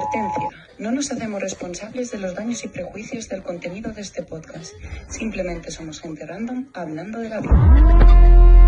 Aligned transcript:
Advertencia. 0.00 0.48
No 0.78 0.90
nos 0.92 1.10
hacemos 1.10 1.40
responsables 1.40 2.10
de 2.10 2.18
los 2.18 2.34
daños 2.34 2.62
y 2.64 2.68
prejuicios 2.68 3.28
del 3.30 3.42
contenido 3.42 3.92
de 3.92 4.02
este 4.02 4.22
podcast. 4.22 4.74
Simplemente 5.08 5.70
somos 5.70 6.00
gente 6.02 6.26
random 6.26 6.66
hablando 6.74 7.18
de 7.20 7.28
la 7.30 7.40
vida. 7.40 8.66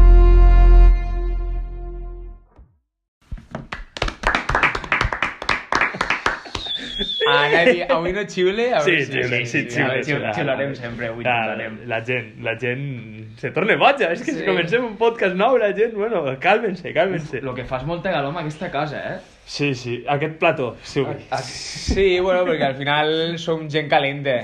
Ara, 7.29 7.65
di- 7.71 7.83
avui 7.83 8.13
no 8.13 8.25
xiule? 8.27 8.73
A 8.75 8.81
Sí, 8.81 8.91
veure 8.91 9.05
si- 9.05 9.13
xiule, 9.13 9.47
sí, 9.47 9.59
a 9.59 9.69
xiule. 9.69 9.85
veure 9.89 10.05
si- 10.05 10.11
xiule. 10.13 10.33
xiularem 10.35 10.75
sempre, 10.75 11.07
avui 11.09 11.23
Clar, 11.25 11.43
xiularem. 11.45 11.79
La 11.87 12.01
gent, 12.05 12.29
la 12.43 12.55
gent 12.59 13.39
se 13.39 13.51
torna 13.51 13.77
boja. 13.77 14.13
És 14.13 14.23
que 14.23 14.33
Sí. 14.33 14.39
si 14.41 14.45
comencem 14.47 14.85
un 14.85 14.97
podcast 14.97 15.35
nou, 15.37 15.57
la 15.59 15.73
gent, 15.75 15.95
bueno, 15.95 16.25
càlmense, 16.41 16.93
càlmense. 16.95 17.41
Lo 17.43 17.55
que 17.55 17.65
fas 17.65 17.85
molta 17.85 18.11
galó 18.11 18.29
amb 18.29 18.39
aquesta 18.39 18.71
casa, 18.71 18.99
eh? 19.15 19.19
Sí, 19.49 19.75
sí, 19.75 20.05
aquest 20.07 20.35
plató, 20.37 20.77
sí. 20.85 21.01
Sí, 21.41 22.21
bueno, 22.21 22.43
perquè 22.45 22.67
al 22.67 22.75
final 22.77 23.39
som 23.41 23.63
gent 23.73 23.89
calenta. 23.89 24.35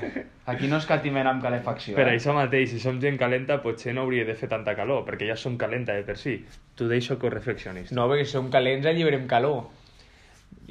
Aquí 0.48 0.68
no 0.68 0.78
escatimem 0.80 1.28
amb 1.28 1.44
calefacció. 1.44 1.92
Per 1.96 2.06
eh? 2.08 2.14
això 2.16 2.32
mateix, 2.36 2.70
si 2.72 2.80
som 2.80 2.96
gent 3.02 3.18
calenta, 3.20 3.58
potser 3.60 3.92
no 3.96 4.06
hauria 4.06 4.24
de 4.24 4.32
fer 4.36 4.48
tanta 4.48 4.72
calor, 4.76 5.04
perquè 5.04 5.28
ja 5.28 5.36
som 5.36 5.58
calenta 5.60 5.92
de 5.92 6.06
per 6.08 6.16
si. 6.20 6.38
T'ho 6.76 6.88
deixo 6.88 7.18
que 7.20 7.28
ho 7.28 7.32
reflexionis. 7.32 7.92
No, 7.92 8.08
perquè 8.08 8.24
som 8.32 8.48
calents 8.52 8.88
alliberem 8.88 9.28
calor. 9.28 9.66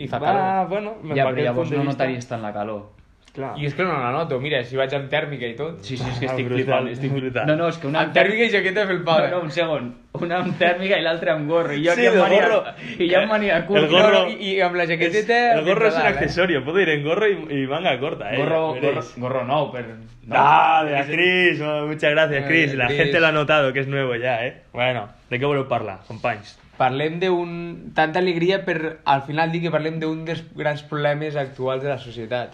I 0.01 0.09
fa 0.09 0.17
Va, 0.17 0.27
calor. 0.33 0.67
bueno, 0.73 0.95
Ja, 1.13 1.29
però 1.29 1.45
llavors 1.51 1.71
no 1.77 1.85
notaries 1.85 2.25
tant 2.25 2.41
la 2.41 2.53
calor. 2.57 2.87
Clar. 3.33 3.55
I 3.57 3.65
és 3.65 3.73
que 3.73 3.81
no 3.81 3.95
la 3.97 4.11
noto, 4.13 4.37
mira, 4.39 4.59
si 4.63 4.77
vaig 4.77 4.91
amb 4.93 5.07
tèrmica 5.09 5.47
i 5.49 5.55
tot. 5.57 5.79
Sí, 5.81 5.95
sí, 5.97 6.05
és 6.05 6.19
que 6.21 6.27
Ah, 6.27 6.35
estic 6.35 6.45
brutal, 6.45 6.63
flipant. 6.63 6.89
Estic... 6.91 7.11
brutal. 7.15 7.47
No, 7.49 7.55
no, 7.57 7.67
és 7.73 7.79
que 7.81 7.87
una... 7.89 8.03
Amb 8.05 8.11
tèrmica 8.13 8.45
i 8.45 8.51
jaqueta 8.53 8.83
felpada. 8.85 9.29
No, 9.31 9.39
no, 9.39 9.43
un 9.47 9.51
segon. 9.55 9.87
Una 10.19 10.37
amb 10.43 10.59
tèrmica 10.59 10.99
i 11.01 11.01
l'altra 11.01 11.33
amb 11.33 11.49
gorro. 11.49 11.73
I 11.73 11.81
jo 11.87 11.95
Sí, 11.97 12.05
aquí 12.05 12.11
amb 12.11 12.19
mania... 12.21 12.43
gorro. 12.43 12.59
I 12.99 13.07
jo 13.09 13.17
amb 13.23 13.31
mania 13.33 13.55
curt. 13.65 13.79
El 13.81 13.87
gorro- 13.89 14.27
I, 14.29 14.35
I 14.51 14.59
amb 14.67 14.75
la 14.77 14.85
jaqueteta... 14.85 15.39
el 15.55 15.65
gorro 15.65 15.87
es 15.87 15.95
un 15.95 16.03
dalt, 16.03 16.49
eh? 16.51 16.61
puedo 16.61 16.79
ir 16.79 16.89
en 16.89 17.03
gorro 17.03 17.27
y, 17.27 17.63
y 17.63 17.65
manga 17.67 17.99
corta, 17.99 18.33
eh. 18.33 18.37
Gorro, 18.37 18.73
veréis. 18.73 18.93
gorro, 19.17 19.39
gorro 19.39 19.45
nou, 19.49 19.71
per... 19.71 19.85
Ah, 20.29 20.83
de 20.85 20.91
la 20.91 21.05
Cris, 21.07 21.59
oh, 21.59 21.87
muchas 21.87 22.11
gracias, 22.11 22.43
Eh, 22.43 22.47
Cris. 22.47 22.75
La 22.75 22.85
Cris. 22.85 22.97
gente 22.99 23.19
lo 23.19 23.27
ha 23.27 23.31
notado, 23.31 23.73
que 23.73 23.79
es 23.79 23.87
nuevo 23.87 24.15
ya, 24.15 24.45
eh. 24.45 24.61
Bueno, 24.73 25.09
¿de 25.31 25.39
què 25.41 25.45
voleu 25.49 25.65
parlar, 25.67 26.01
companys? 26.07 26.53
Parlem 26.77 27.17
d'un... 27.19 27.49
Tanta 27.97 28.19
alegria 28.21 28.61
per 28.63 28.99
al 29.05 29.23
final 29.25 29.51
dir 29.51 29.63
que 29.65 29.71
parlem 29.73 29.97
d'un 29.99 30.21
dels 30.25 30.45
grans 30.53 30.83
problemes 30.85 31.35
actuals 31.35 31.81
de 31.81 31.89
la 31.89 31.97
societat. 31.97 32.53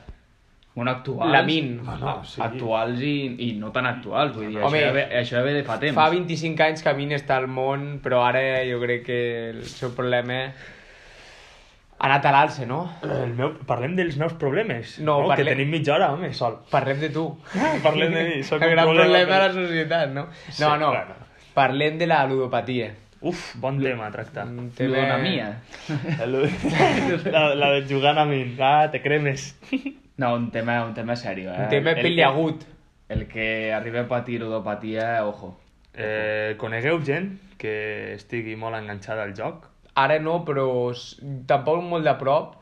Bueno, 0.80 0.92
actuals... 0.96 1.32
La 1.36 1.44
min. 1.44 1.74
Bueno, 1.84 2.14
sí. 2.24 2.40
Actuals 2.42 3.02
i, 3.04 3.14
i 3.50 3.52
no 3.60 3.74
tan 3.76 3.86
actuals, 3.90 4.32
vull 4.38 4.48
dir, 4.48 4.62
Home, 4.64 4.80
això, 4.80 4.86
ja 4.88 4.92
ve, 4.96 5.06
això 5.20 5.36
ja 5.42 5.44
ve 5.44 5.54
de 5.58 5.64
fa 5.68 5.76
temps. 5.82 5.98
Fa 5.98 6.06
25 6.14 6.64
anys 6.70 6.84
que 6.86 6.94
Min 6.96 7.12
està 7.18 7.36
al 7.42 7.50
món, 7.52 7.88
però 8.04 8.22
ara 8.24 8.44
jo 8.70 8.80
crec 8.80 9.04
que 9.10 9.18
el 9.50 9.66
seu 9.68 9.92
problema 9.98 10.38
ha 12.00 12.08
anat 12.08 12.30
a 12.30 12.32
l'alça, 12.32 12.64
no? 12.70 12.78
El 13.04 13.34
meu... 13.36 13.52
Parlem 13.68 13.98
dels 14.00 14.16
meus 14.22 14.38
problemes. 14.40 14.96
No, 15.04 15.18
Que 15.26 15.34
parlem- 15.34 15.52
tenim 15.58 15.74
mitja 15.76 15.98
hora, 15.98 16.14
home, 16.16 16.32
sol. 16.38 16.62
Parlem 16.72 17.04
de 17.04 17.10
tu. 17.12 17.26
Parlem 17.84 18.16
de 18.16 18.24
mi, 18.30 18.40
soc 18.48 18.64
el 18.64 18.70
un 18.72 18.76
gran 18.78 18.88
problema 18.88 19.10
problema, 19.10 19.36
de 19.36 19.48
la 19.50 19.54
societat, 19.60 20.14
no? 20.16 20.28
Sí, 20.48 20.64
no, 20.64 20.78
no. 20.80 20.94
bueno. 20.96 21.20
Parlem 21.60 22.00
de 22.00 22.08
la 22.08 22.22
ludopatia. 22.30 22.94
Uf, 23.20 23.50
bon 23.60 23.82
tema 23.84 24.08
a 24.08 24.12
tractar. 24.14 24.46
Un 24.48 24.72
Ludonomia. 24.80 25.50
mia. 25.90 26.20
la, 27.36 27.50
la 27.54 27.72
de 27.76 27.82
jugant 27.94 28.18
a 28.18 28.24
mi. 28.24 28.46
Ah, 28.64 28.88
te 28.94 29.02
cremes. 29.04 29.58
No, 30.20 30.36
un 30.36 30.52
tema, 30.52 30.84
un 30.84 30.94
tema 30.94 31.16
serio, 31.16 31.54
eh? 31.54 31.64
Un 31.64 31.70
tema 31.70 31.92
El 31.92 32.02
peliagut. 32.02 32.66
Que, 32.66 33.14
el 33.14 33.28
que 33.28 33.74
arriba 33.74 34.02
a 34.02 34.08
patir 34.08 34.42
ludopatia, 34.42 35.26
ojo. 35.26 35.58
Eh, 35.96 36.56
conegueu 36.60 37.00
gent 37.08 37.32
que 37.60 38.16
estigui 38.18 38.58
molt 38.60 38.76
enganxada 38.76 39.24
al 39.24 39.32
joc? 39.38 39.70
Ara 39.96 40.20
no, 40.20 40.42
però 40.48 40.68
tampoc 41.48 41.80
molt 41.88 42.04
de 42.08 42.14
prop, 42.20 42.58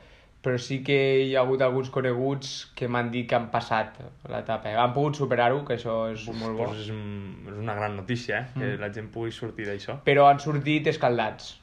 però 0.46 0.62
sí 0.62 0.80
que 0.86 0.98
hi 1.26 1.34
ha 1.36 1.42
hagut 1.42 1.66
alguns 1.66 1.90
coneguts 1.94 2.54
que 2.78 2.88
m'han 2.88 3.10
dit 3.14 3.26
que 3.30 3.36
han 3.40 3.50
passat 3.54 3.98
l'etapa. 4.30 4.78
Han 4.78 4.94
pogut 4.94 5.18
superar-ho, 5.18 5.64
que 5.66 5.80
això 5.80 6.00
és 6.14 6.30
molt 6.30 6.60
bo. 6.60 6.70
Doncs 6.70 6.86
és, 6.86 6.92
és 6.94 7.62
una 7.66 7.76
gran 7.80 7.98
notícia, 7.98 8.44
eh? 8.44 8.52
Que 8.54 8.76
la 8.82 8.94
gent 8.94 9.10
pugui 9.14 9.34
sortir 9.34 9.66
d'això. 9.66 9.98
Però 10.06 10.30
han 10.30 10.40
sortit 10.46 10.94
escaldats. 10.94 11.56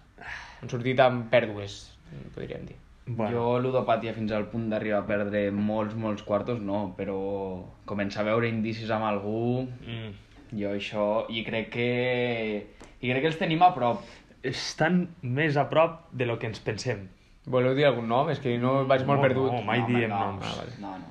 Han 0.60 0.74
sortit 0.74 0.98
amb 1.06 1.30
pèrdues, 1.30 1.84
podríem 2.34 2.66
dir. 2.66 2.82
Bueno. 3.06 3.30
Jo 3.36 3.58
ludopatia 3.60 4.14
fins 4.16 4.32
al 4.32 4.46
punt 4.48 4.70
d'arribar 4.70 5.02
a 5.02 5.06
perdre 5.06 5.50
molts, 5.52 5.94
molts 5.94 6.22
quartos, 6.24 6.60
no, 6.64 6.94
però 6.96 7.18
començar 7.84 8.22
a 8.22 8.28
veure 8.30 8.48
indicis 8.48 8.90
amb 8.90 9.04
algú, 9.04 9.66
Mm. 9.84 10.14
jo 10.58 10.70
això, 10.72 11.26
i 11.28 11.44
crec 11.44 11.68
que... 11.70 12.66
I 13.02 13.10
crec 13.10 13.20
que 13.20 13.26
els 13.28 13.38
tenim 13.38 13.62
a 13.62 13.74
prop. 13.74 14.00
Estan 14.42 15.08
més 15.22 15.56
a 15.56 15.68
prop 15.68 16.06
de 16.12 16.24
lo 16.26 16.38
que 16.38 16.46
ens 16.46 16.60
pensem. 16.60 17.08
Voleu 17.46 17.74
dir 17.76 17.84
algun 17.84 18.08
nom? 18.08 18.30
És 18.30 18.38
que 18.40 18.56
no 18.58 18.86
vaig 18.86 19.04
molt 19.04 19.20
No, 19.20 19.22
perdut. 19.28 19.52
no, 19.52 19.62
mai 19.62 19.80
home, 19.80 19.98
diem 19.98 20.08
no, 20.10 20.18
noms. 20.18 20.44
Ah, 20.46 20.54
vale. 20.62 20.72
No, 20.80 20.92
no. 20.98 21.10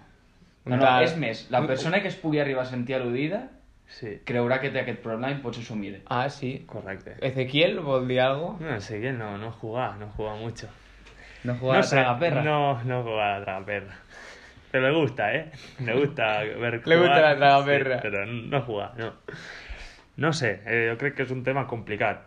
No, 0.65 0.75
no, 0.77 0.81
tal- 0.81 1.03
és 1.03 1.15
més, 1.17 1.47
la 1.51 1.61
persona 1.67 2.01
que 2.01 2.07
es 2.07 2.15
pugui 2.15 2.39
arribar 2.39 2.63
a 2.63 2.65
sentir 2.65 2.95
al·ludida 2.95 3.49
Sí, 3.85 4.21
creurà 4.25 4.59
que 4.61 4.69
té 4.71 4.79
aquest 4.79 5.01
problema 5.03 5.29
i 5.29 5.35
pot 5.43 5.53
s'assumir. 5.53 6.01
Ah, 6.07 6.29
sí. 6.29 6.63
correcte. 6.65 7.17
Ezequiel 7.21 7.79
vol 7.81 8.07
dir 8.07 8.21
algo? 8.21 8.57
No 8.59 8.77
quién 8.79 9.19
no, 9.19 9.37
no 9.37 9.51
juega, 9.51 9.95
no 9.99 10.07
juega 10.15 10.35
mucho. 10.35 10.67
No 11.43 11.55
jugar 11.55 11.79
a 11.79 11.83
sé, 11.83 11.95
tragaperra. 11.97 12.43
No, 12.43 12.83
no 12.83 13.03
juega 13.03 13.35
a 13.35 13.39
la 13.39 13.45
tragaperra. 13.45 13.95
Pero 14.71 14.87
le 14.87 14.93
gusta, 14.99 15.33
¿eh? 15.35 15.51
Le 15.79 15.93
gusta 15.93 16.39
ver 16.43 16.81
Le 16.87 16.97
gusta 16.97 17.21
la 17.21 17.35
tragaperra. 17.37 17.97
sí, 17.97 18.01
pero 18.01 18.25
no 18.25 18.61
juega, 18.61 18.93
no. 18.97 19.13
No 20.15 20.31
sé, 20.33 20.61
eh, 20.65 20.87
jo 20.91 20.97
crec 21.01 21.15
que 21.17 21.23
és 21.25 21.31
un 21.33 21.43
tema 21.43 21.65
complicat. 21.67 22.21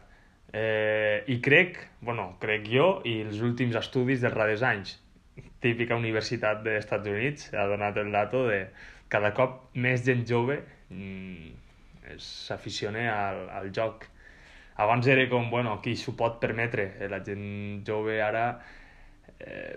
Eh, 0.52 1.22
I 1.26 1.40
crec, 1.42 1.78
bueno, 2.00 2.36
crec 2.42 2.66
jo, 2.70 3.00
i 3.06 3.20
els 3.22 3.40
últims 3.42 3.76
estudis 3.78 4.22
dels 4.22 4.34
darrers 4.34 4.62
anys, 4.66 4.96
típica 5.62 5.94
universitat 5.98 6.62
dels 6.64 6.84
Estats 6.84 7.08
Units, 7.10 7.50
ha 7.54 7.66
donat 7.70 7.96
el 8.02 8.10
dato 8.14 8.46
de 8.48 8.64
cada 9.08 9.32
cop 9.34 9.70
més 9.74 10.02
gent 10.06 10.24
jove 10.26 10.60
mm, 10.90 12.16
s'aficiona 12.18 13.06
al, 13.28 13.42
al 13.50 13.70
joc. 13.74 14.06
Abans 14.82 15.06
era 15.08 15.28
com, 15.30 15.46
bueno, 15.50 15.78
qui 15.82 15.94
s'ho 15.96 16.16
pot 16.18 16.40
permetre. 16.42 16.90
Eh, 17.00 17.08
La 17.08 17.22
gent 17.24 17.82
jove 17.86 18.18
ara 18.22 18.48
eh, 19.40 19.76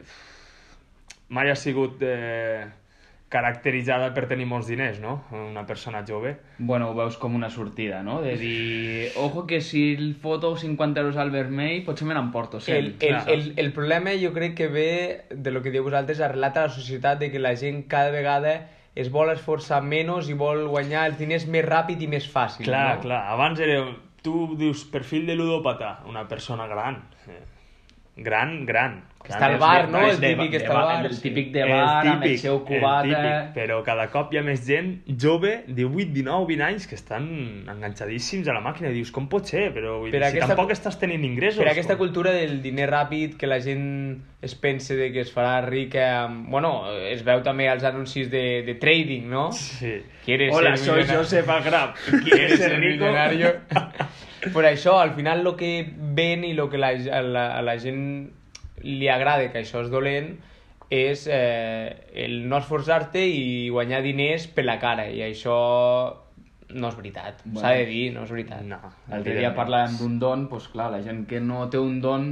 mai 1.30 1.50
ha 1.50 1.56
sigut 1.56 2.02
eh, 2.02 2.66
caracteritzada 3.30 4.10
per 4.16 4.26
tenir 4.28 4.48
molts 4.50 4.68
diners, 4.72 4.98
no? 5.04 5.20
Una 5.32 5.66
persona 5.70 6.02
jove. 6.08 6.32
Bueno, 6.58 6.90
ho 6.90 6.96
veus 6.98 7.18
com 7.22 7.36
una 7.38 7.50
sortida, 7.54 8.02
no? 8.04 8.22
De 8.24 8.36
dir, 8.42 9.12
ojo 9.22 9.46
que 9.46 9.62
si 9.62 9.94
el 9.94 10.16
foto 10.16 10.56
50 10.58 11.00
euros 11.02 11.18
al 11.18 11.30
vermell, 11.30 11.84
potser 11.86 12.08
me 12.10 12.18
n'emporto 12.18 12.58
El, 12.58 12.64
100. 12.64 12.76
el, 12.80 12.98
clar. 12.98 13.24
el, 13.30 13.54
el 13.58 13.72
problema 13.74 14.16
jo 14.18 14.34
crec 14.34 14.56
que 14.58 14.68
ve 14.68 14.90
de 15.30 15.52
lo 15.52 15.62
que 15.62 15.70
diu 15.70 15.86
vosaltres, 15.86 16.20
arrelat 16.26 16.58
a 16.58 16.68
la 16.68 16.74
societat 16.74 17.20
de 17.22 17.30
que 17.32 17.40
la 17.40 17.54
gent 17.56 17.86
cada 17.88 18.10
vegada 18.10 18.58
es 18.96 19.12
vol 19.14 19.30
esforçar 19.30 19.84
menys 19.86 20.28
i 20.30 20.34
vol 20.34 20.66
guanyar 20.68 21.06
els 21.12 21.20
diners 21.22 21.46
més 21.48 21.64
ràpid 21.64 22.02
i 22.02 22.10
més 22.10 22.26
fàcil. 22.28 22.66
Clar, 22.66 22.96
no? 22.98 23.02
clar. 23.06 23.24
Abans 23.36 23.60
era... 23.62 23.84
Tu 24.20 24.34
dius 24.60 24.82
perfil 24.92 25.24
de 25.30 25.36
ludòpata, 25.38 26.02
una 26.10 26.26
persona 26.28 26.66
gran. 26.68 26.98
Eh, 27.32 27.38
Gran, 28.24 28.66
gran. 28.66 29.04
Que 29.20 29.34
està 29.36 29.50
al 29.50 29.58
bar, 29.60 29.90
no? 29.92 30.00
El 30.08 30.16
típic 30.18 30.50
que 30.54 30.58
està 30.62 30.70
al 30.72 30.78
bar, 30.78 30.94
bar. 31.04 31.10
El 31.12 31.18
típic 31.22 31.50
de 31.52 31.60
El 31.66 31.70
bar, 31.70 31.82
amb 32.08 32.08
el 32.08 32.22
típic, 32.24 32.40
seu 32.40 32.56
el 32.56 32.62
cubat. 32.64 33.04
típic, 33.04 33.50
però 33.54 33.82
cada 33.84 34.06
cop 34.14 34.32
hi 34.34 34.40
ha 34.40 34.44
més 34.48 34.62
gent 34.66 34.94
jove, 35.20 35.52
18, 35.68 36.14
19, 36.16 36.46
20 36.48 36.64
anys, 36.64 36.88
que 36.88 36.96
estan 36.96 37.28
enganxadíssims 37.70 38.48
a 38.48 38.56
la 38.56 38.62
màquina. 38.64 38.90
I 38.90 38.94
dius, 38.96 39.12
com 39.12 39.28
pot 39.30 39.46
ser? 39.46 39.74
Però 39.76 39.98
vull 40.00 40.10
Per 40.16 40.22
dir, 40.22 40.30
si 40.32 40.38
aquesta- 40.38 40.56
tampoc 40.56 40.72
estàs 40.72 40.98
tenint 41.04 41.26
ingressos. 41.28 41.60
Per 41.62 41.68
aquesta 41.74 41.98
com- 41.98 42.08
cultura 42.08 42.32
del 42.32 42.62
diner 42.64 42.88
ràpid, 42.90 43.36
que 43.38 43.46
la 43.46 43.60
gent 43.60 44.24
es 44.42 44.56
pense 44.56 44.96
de 44.96 45.12
que 45.12 45.20
es 45.28 45.36
farà 45.36 45.60
rica... 45.68 46.24
Amb... 46.24 46.48
Bueno, 46.50 46.88
es 47.12 47.22
veu 47.28 47.44
també 47.44 47.68
als 47.68 47.84
anuncis 47.84 48.32
de, 48.32 48.64
de 48.64 48.76
trading, 48.80 49.28
no? 49.30 49.50
Sí. 49.52 49.98
¿Quieres 50.26 50.56
Hola, 50.56 50.78
soy 50.78 51.02
millonario? 51.04 51.20
Joseph 51.20 51.50
Agrap. 51.50 51.96
¿Quieres 52.24 52.58
ser 52.58 52.80
millonario? 52.80 53.54
Per 54.54 54.64
això, 54.66 54.98
al 55.00 55.12
final, 55.18 55.46
el 55.46 55.56
que 55.60 55.72
ven 56.16 56.46
i 56.48 56.54
el 56.56 56.70
que 56.72 56.80
la, 56.80 56.94
a, 56.96 57.22
la, 57.22 57.46
a 57.58 57.64
la 57.66 57.76
gent 57.82 58.30
li 58.86 59.10
agrada, 59.12 59.50
que 59.52 59.60
això 59.64 59.84
és 59.84 59.92
dolent, 59.92 60.38
és 60.90 61.28
eh, 61.30 61.92
el 62.26 62.48
no 62.50 62.58
esforçar-te 62.58 63.22
i 63.28 63.70
guanyar 63.70 64.02
diners 64.06 64.48
per 64.56 64.66
la 64.66 64.80
cara. 64.82 65.10
I 65.12 65.22
això 65.28 65.58
no 66.70 66.90
és 66.90 66.96
veritat. 66.98 67.42
Bueno. 67.44 67.62
S'ha 67.64 67.74
de 67.78 67.86
dir, 67.90 68.06
no 68.14 68.24
és 68.26 68.32
veritat. 68.34 68.64
No, 68.66 68.80
L'altre 69.10 69.36
dia 69.38 69.52
parlàvem 69.58 69.98
d'un 70.00 70.16
don, 70.22 70.48
doncs 70.50 70.70
clar, 70.74 70.90
la 70.94 71.04
gent 71.06 71.26
que 71.30 71.42
no 71.44 71.68
té 71.70 71.82
un 71.82 72.00
don 72.02 72.30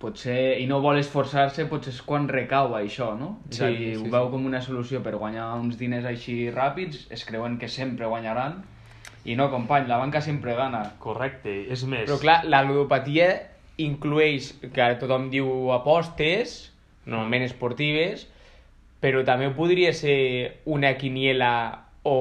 potser, 0.00 0.58
i 0.60 0.66
no 0.68 0.80
vol 0.84 0.98
esforçar-se, 1.00 1.64
potser 1.70 1.94
és 1.94 2.00
quan 2.04 2.26
recau 2.28 2.74
això, 2.76 3.14
no? 3.18 3.38
és 3.50 3.60
a 3.62 3.70
Sí, 3.70 3.76
dir, 3.76 3.92
sí, 3.96 4.02
ho 4.02 4.10
veu 4.12 4.28
com 4.32 4.44
una 4.46 4.60
solució 4.62 5.00
per 5.02 5.14
guanyar 5.16 5.54
uns 5.56 5.78
diners 5.80 6.04
així 6.04 6.50
ràpids, 6.52 7.06
es 7.10 7.24
creuen 7.24 7.56
que 7.58 7.68
sempre 7.72 8.06
guanyaran, 8.06 8.60
i 9.26 9.34
no, 9.34 9.50
company, 9.50 9.88
la 9.90 9.98
banca 9.98 10.22
sempre 10.22 10.54
gana. 10.54 10.84
Correcte, 11.02 11.52
és 11.74 11.82
més... 11.90 12.06
Però 12.06 12.20
clar, 12.22 12.38
la 12.46 12.62
ludopatia 12.62 13.28
inclueix, 13.82 14.52
que 14.72 14.86
tothom 15.00 15.28
diu 15.32 15.72
apostes, 15.74 16.56
normalment 17.10 17.46
esportives, 17.48 18.28
però 19.02 19.24
també 19.26 19.50
podria 19.54 19.92
ser 19.94 20.62
una 20.70 20.94
quiniela 20.98 21.50
o 22.06 22.16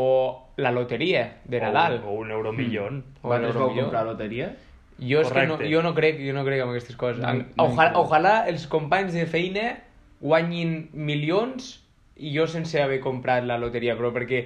la 0.57 0.71
loteria 0.73 1.27
de 1.45 1.61
Nadal. 1.61 2.01
O, 2.03 2.15
o 2.15 2.19
un 2.23 2.31
euromillón. 2.31 3.03
O 3.21 3.29
Vosaltres 3.29 3.59
vau 3.61 3.73
comprar 3.75 4.05
loteria? 4.07 4.51
Jo, 4.97 5.21
és 5.21 5.31
que 5.31 5.45
no, 5.45 5.57
jo 5.59 5.81
no 5.83 5.91
crec, 5.95 6.21
jo 6.23 6.33
no 6.33 6.45
crec 6.47 6.63
en 6.63 6.71
aquestes 6.71 6.95
coses. 6.97 7.21
No, 7.21 7.33
no 7.43 7.67
ojalà, 7.67 7.91
ojalà 7.99 8.35
els 8.49 8.65
companys 8.71 9.13
de 9.13 9.25
feina 9.27 9.73
guanyin 10.21 10.87
milions 10.93 11.75
i 12.15 12.31
jo 12.33 12.47
sense 12.47 12.79
haver 12.81 13.01
comprat 13.03 13.43
la 13.43 13.59
loteria, 13.59 13.97
però 13.99 14.13
perquè 14.15 14.45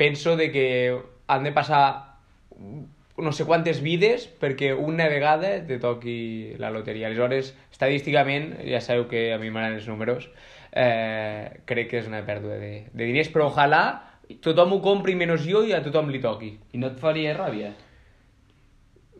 penso 0.00 0.34
de 0.36 0.50
que 0.50 0.66
han 1.30 1.46
de 1.46 1.52
passar 1.56 1.84
no 3.20 3.32
sé 3.32 3.44
quantes 3.44 3.80
vides 3.84 4.26
perquè 4.40 4.72
una 4.74 5.08
vegada 5.12 5.52
te 5.66 5.78
toqui 5.82 6.56
la 6.58 6.70
loteria. 6.72 7.08
Aleshores, 7.08 7.52
estadísticament, 7.72 8.54
ja 8.66 8.80
sabeu 8.80 9.06
que 9.10 9.30
a 9.34 9.38
mi 9.38 9.50
m'agraden 9.52 9.78
els 9.80 9.88
números, 9.90 10.30
eh, 10.72 11.60
crec 11.68 11.90
que 11.90 12.00
és 12.00 12.08
una 12.08 12.22
pèrdua 12.26 12.56
de, 12.60 12.72
de 12.92 13.04
diners, 13.04 13.30
però 13.32 13.50
ojalà 13.50 13.82
tothom 14.44 14.76
ho 14.76 14.80
compri 14.84 15.16
menys 15.18 15.46
jo 15.46 15.64
i 15.66 15.74
a 15.76 15.82
tothom 15.84 16.10
li 16.10 16.20
toqui. 16.22 16.54
I 16.72 16.82
no 16.82 16.90
et 16.92 17.00
faria 17.02 17.34
ràbia? 17.36 17.72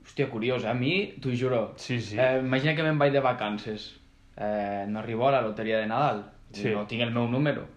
Hòstia, 0.00 0.30
curiós, 0.30 0.64
a 0.66 0.74
mi, 0.74 0.94
t'ho 1.22 1.34
juro. 1.36 1.62
Sí, 1.78 2.00
sí. 2.02 2.18
Eh, 2.18 2.40
imagina 2.42 2.74
que 2.74 2.86
me'n 2.86 2.98
vaig 2.98 3.12
de 3.14 3.22
vacances. 3.22 3.92
Eh, 4.36 4.86
no 4.88 5.02
arribo 5.02 5.28
a 5.28 5.36
la 5.36 5.42
loteria 5.44 5.78
de 5.78 5.86
Nadal. 5.90 6.24
Sí. 6.54 6.72
No 6.74 6.86
tinc 6.90 7.04
el 7.04 7.12
meu 7.14 7.28
número. 7.30 7.68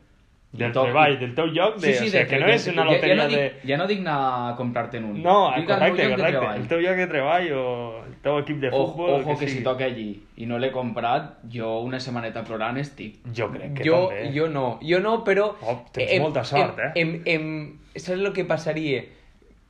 Del 0.53 0.71
treball, 0.71 1.15
del 1.17 1.31
lloc, 1.49 1.79
de, 1.81 1.89
o 1.89 1.97
sigui, 1.97 2.19
que 2.29 2.37
no 2.39 2.47
és 2.53 2.67
una 2.69 2.83
ja- 2.83 2.91
loteria 2.91 3.15
ja, 3.15 3.23
no 3.23 3.29
de... 3.31 3.45
Ja 3.65 3.77
no 3.79 3.87
dic 3.89 4.03
anar 4.03 4.17
a 4.51 4.51
comprar-te'n 4.55 5.07
un. 5.07 5.15
No, 5.23 5.37
dic 5.55 5.65
correcte, 5.65 6.05
de 6.05 6.17
correcte. 6.19 6.75
El 6.77 6.83
lloc 6.83 6.99
de 7.01 7.07
treball 7.09 7.47
o 7.57 7.63
el 8.03 8.13
teu 8.21 8.37
equip 8.43 8.59
de 8.61 8.69
Ojo, 8.69 8.91
futbol, 8.91 9.09
ojo 9.15 9.31
el 9.31 9.39
que, 9.39 9.45
que, 9.47 9.51
si 9.51 9.63
toca 9.65 9.87
allí 9.89 10.05
i 10.37 10.45
no 10.45 10.59
l'he 10.61 10.69
comprat, 10.75 11.39
jo 11.55 11.79
una 11.81 11.99
setmaneta 11.99 12.43
plorant 12.45 12.77
estic. 12.77 13.17
Jo 13.33 13.49
crec 13.49 13.73
que 13.79 13.89
jo, 13.89 14.03
també. 14.11 14.29
jo 14.37 14.47
no, 14.47 14.67
jo 14.85 15.01
no, 15.01 15.15
però... 15.25 15.49
Oh, 15.65 15.79
tens 15.91 16.21
molta 16.21 16.45
sort, 16.45 16.77
em, 16.93 17.15
eh? 17.15 17.21
Em, 17.33 17.33
em, 17.33 17.79
saps 17.95 18.19
el 18.19 18.31
que 18.37 18.45
passaria? 18.45 19.01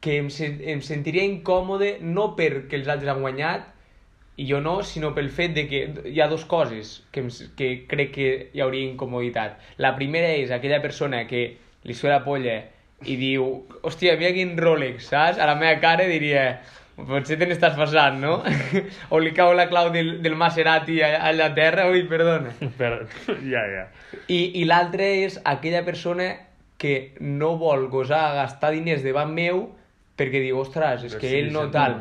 Que 0.04 0.18
em, 0.20 0.28
em 0.76 0.82
sentiria 0.84 1.24
incòmode 1.24 2.00
no 2.04 2.34
perquè 2.36 2.76
els 2.82 2.92
altres 2.92 3.08
han 3.16 3.24
guanyat 3.24 3.70
i 4.38 4.48
jo 4.50 4.60
no, 4.62 4.80
sinó 4.82 5.14
pel 5.14 5.30
fet 5.30 5.54
de 5.54 5.68
que 5.70 5.82
hi 6.10 6.22
ha 6.22 6.28
dues 6.32 6.46
coses 6.50 6.96
que, 7.14 7.28
que 7.58 7.74
crec 7.90 8.14
que 8.16 8.30
hi 8.54 8.64
hauria 8.66 8.90
incomoditat. 8.90 9.60
La 9.78 9.94
primera 9.98 10.32
és 10.34 10.52
aquella 10.52 10.82
persona 10.82 11.26
que 11.30 11.44
li 11.84 11.98
sua 11.98 12.16
la 12.16 12.24
polla 12.26 12.62
i 13.06 13.18
diu 13.20 13.46
hòstia, 13.84 14.16
mira 14.18 14.32
quin 14.34 14.56
Rolex, 14.58 15.12
saps? 15.12 15.38
A 15.38 15.50
la 15.50 15.58
meva 15.60 15.76
cara 15.84 16.08
diria 16.10 16.48
potser 16.96 17.40
te 17.42 17.48
n'estàs 17.50 17.76
passant, 17.78 18.20
no? 18.22 18.40
o 19.14 19.20
li 19.22 19.34
cau 19.38 19.54
la 19.58 19.68
clau 19.70 19.90
del, 19.94 20.16
del 20.24 20.38
Maserati 20.40 21.00
allà, 21.04 21.50
a 21.50 21.54
terra, 21.54 21.88
ui, 21.92 22.06
perdona. 22.10 22.54
Però, 22.80 23.02
ja, 23.42 23.64
ja. 23.76 23.86
I, 24.28 24.62
i 24.62 24.66
l'altre 24.70 25.10
és 25.26 25.40
aquella 25.44 25.84
persona 25.86 26.34
que 26.82 27.14
no 27.22 27.56
vol 27.62 27.88
gosar 27.90 28.34
gastar 28.38 28.74
diners 28.74 29.06
davant 29.06 29.32
meu 29.34 29.68
perquè 30.20 30.44
diu, 30.44 30.60
ostres, 30.62 31.08
és 31.08 31.16
que 31.18 31.32
ell 31.40 31.54
no 31.54 31.70
tal. 31.74 31.98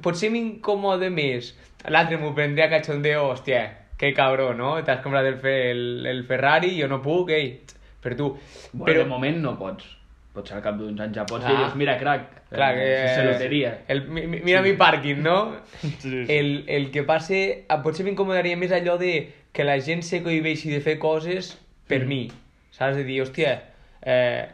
Potser 0.00 0.30
m'incomoda 0.32 1.10
més. 1.10 1.52
L'altre 1.92 2.16
m'ho 2.16 2.32
prendria 2.34 2.68
cachondeo, 2.70 3.26
hòstia, 3.32 3.64
que 3.98 4.12
cabró, 4.16 4.52
no? 4.54 4.76
T'has 4.86 5.02
comprat 5.04 5.26
el, 5.28 5.40
el, 5.46 5.82
el 6.06 6.22
Ferrari, 6.28 6.76
jo 6.80 6.88
no 6.88 7.00
puc, 7.02 7.30
ei, 7.34 7.58
per 8.02 8.14
tu. 8.16 8.32
Bueno, 8.72 8.86
Però, 8.86 9.02
de 9.02 9.08
moment 9.10 9.42
no 9.42 9.56
pots. 9.58 9.84
Potser 10.32 10.56
al 10.56 10.62
cap 10.64 10.78
d'uns 10.80 10.96
anys 11.04 11.18
ja 11.18 11.26
pots. 11.28 11.44
Ah. 11.44 11.50
Dius, 11.58 11.74
mira, 11.76 11.98
crac, 12.00 12.22
clar, 12.48 12.70
que... 12.78 12.86
eh, 12.88 13.08
sense 13.08 13.26
loteria. 13.34 13.74
El, 13.92 14.06
mi- 14.08 14.24
mi- 14.26 14.40
mira 14.40 14.62
mi 14.64 14.72
pàrquing, 14.80 15.20
no? 15.20 15.36
Sí, 15.82 15.90
sí. 16.00 16.22
El, 16.32 16.64
el 16.72 16.86
que 16.94 17.02
passe... 17.04 17.42
Potser 17.84 18.06
m'incomodaria 18.06 18.56
més 18.56 18.72
allò 18.72 18.96
de 19.02 19.12
que 19.52 19.66
la 19.68 19.76
gent 19.84 20.00
se 20.06 20.22
cohibeixi 20.24 20.70
de 20.72 20.80
fer 20.80 20.96
coses 21.02 21.52
per 21.90 22.00
Mm. 22.06 22.08
mi. 22.08 22.22
Saps? 22.72 22.96
De 22.96 23.04
dir, 23.04 23.18
hòstia, 23.26 23.58
eh, 24.00 24.48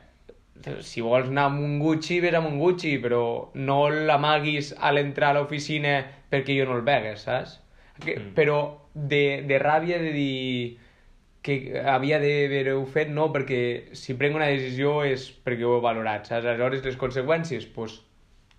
si 0.84 1.02
vols 1.04 1.28
anar 1.28 1.48
amb 1.50 1.62
un 1.64 1.78
Gucci, 1.82 2.18
vés 2.24 2.34
amb 2.34 2.50
un 2.50 2.58
Gucci, 2.58 2.96
però 3.02 3.22
no 3.54 3.78
l'amaguis 3.92 4.74
a 4.78 4.92
l'entrar 4.94 5.32
a 5.32 5.38
l'oficina 5.38 6.00
perquè 6.30 6.58
jo 6.58 6.66
no 6.68 6.76
el 6.78 6.84
vegues, 6.86 7.24
saps? 7.28 7.58
Que, 8.02 8.16
Mm. 8.18 8.34
Però 8.34 8.58
de, 8.94 9.42
de 9.46 9.58
ràbia 9.58 9.98
de 9.98 10.12
dir 10.12 10.78
que 11.42 11.80
havia 11.80 12.18
d'haver-ho 12.20 12.84
fet, 12.86 13.08
no, 13.08 13.28
perquè 13.32 13.94
si 13.96 14.14
prenc 14.18 14.36
una 14.36 14.50
decisió 14.50 15.02
és 15.06 15.28
perquè 15.44 15.64
ho 15.64 15.78
he 15.78 15.84
valorat, 15.84 16.26
saps? 16.26 16.46
Aleshores, 16.46 16.84
les 16.84 16.98
conseqüències, 17.00 17.70
doncs, 17.74 18.00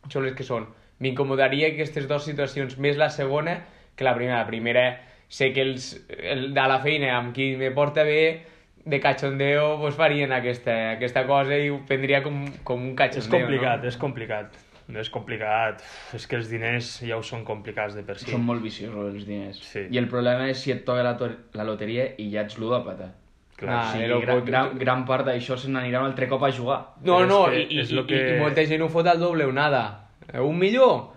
són 0.10 0.26
les 0.26 0.36
que 0.36 0.48
són. 0.48 0.68
M'incomodaria 1.00 1.70
aquestes 1.72 2.08
dues 2.08 2.26
situacions, 2.28 2.78
més 2.78 2.98
la 2.98 3.10
segona 3.10 3.60
que 3.96 4.04
la 4.04 4.16
primera. 4.16 4.40
La 4.40 4.48
primera, 4.48 4.86
sé 5.30 5.54
que 5.54 5.62
els, 5.62 5.94
el, 6.10 6.50
de 6.56 6.66
la 6.72 6.80
feina 6.82 7.14
amb 7.16 7.36
qui 7.36 7.54
me 7.60 7.70
porta 7.72 8.04
bé, 8.04 8.42
de 8.86 9.00
cachondeo, 9.00 9.78
pues, 9.80 9.96
farien 9.96 10.32
aquesta, 10.32 10.92
aquesta 10.94 11.26
cosa 11.28 11.58
i 11.58 11.70
ho 11.70 11.82
prendria 11.86 12.24
com, 12.24 12.46
com 12.64 12.82
un 12.82 12.96
cachondeo, 12.96 13.22
És 13.24 13.30
complicat, 13.30 13.82
no? 13.84 13.88
és 13.88 13.98
complicat. 13.98 14.58
És 14.90 15.10
complicat. 15.14 15.84
És 16.18 16.26
que 16.26 16.36
els 16.40 16.50
diners 16.50 17.02
ja 17.06 17.18
ho 17.20 17.22
són 17.24 17.44
complicats 17.46 17.94
de 17.94 18.02
per 18.02 18.16
si. 18.18 18.32
Són 18.32 18.42
molt 18.46 18.64
viciosos 18.64 19.14
els 19.14 19.26
diners. 19.28 19.60
Sí. 19.62 19.84
I 19.92 19.98
el 20.02 20.08
problema 20.10 20.48
és 20.50 20.58
si 20.58 20.72
et 20.74 20.84
toca 20.86 21.04
la, 21.06 21.16
to- 21.18 21.30
la 21.54 21.64
loteria 21.68 22.08
i 22.18 22.32
ja 22.32 22.42
ets 22.48 22.58
ludòpata. 22.58 23.12
Clar, 23.60 23.76
Ah, 23.76 23.84
o 23.90 23.92
sigui, 23.92 24.06
era 24.06 24.18
gran, 24.24 24.38
el- 24.38 24.46
gran, 24.46 24.78
gran 24.80 25.06
part 25.06 25.28
d'això 25.28 25.58
se 25.60 25.70
n'anirà 25.70 26.00
un 26.00 26.06
altre 26.08 26.28
cop 26.28 26.42
a 26.44 26.50
jugar. 26.52 26.80
No, 27.04 27.20
Però 27.20 27.28
no, 27.28 27.52
és 27.52 27.66
i, 27.66 27.68
que 27.68 27.74
i, 27.76 27.80
és 27.82 27.92
lo 27.92 28.02
i, 28.02 28.08
que- 28.08 28.36
i 28.38 28.40
molta 28.40 28.66
gent 28.66 28.82
ho 28.82 28.90
fot 28.90 29.06
al 29.06 29.20
doble 29.20 29.46
o 29.46 29.52
nada. 29.52 30.08
Eh, 30.34 30.40
Un 30.40 30.58
milió? 30.58 31.12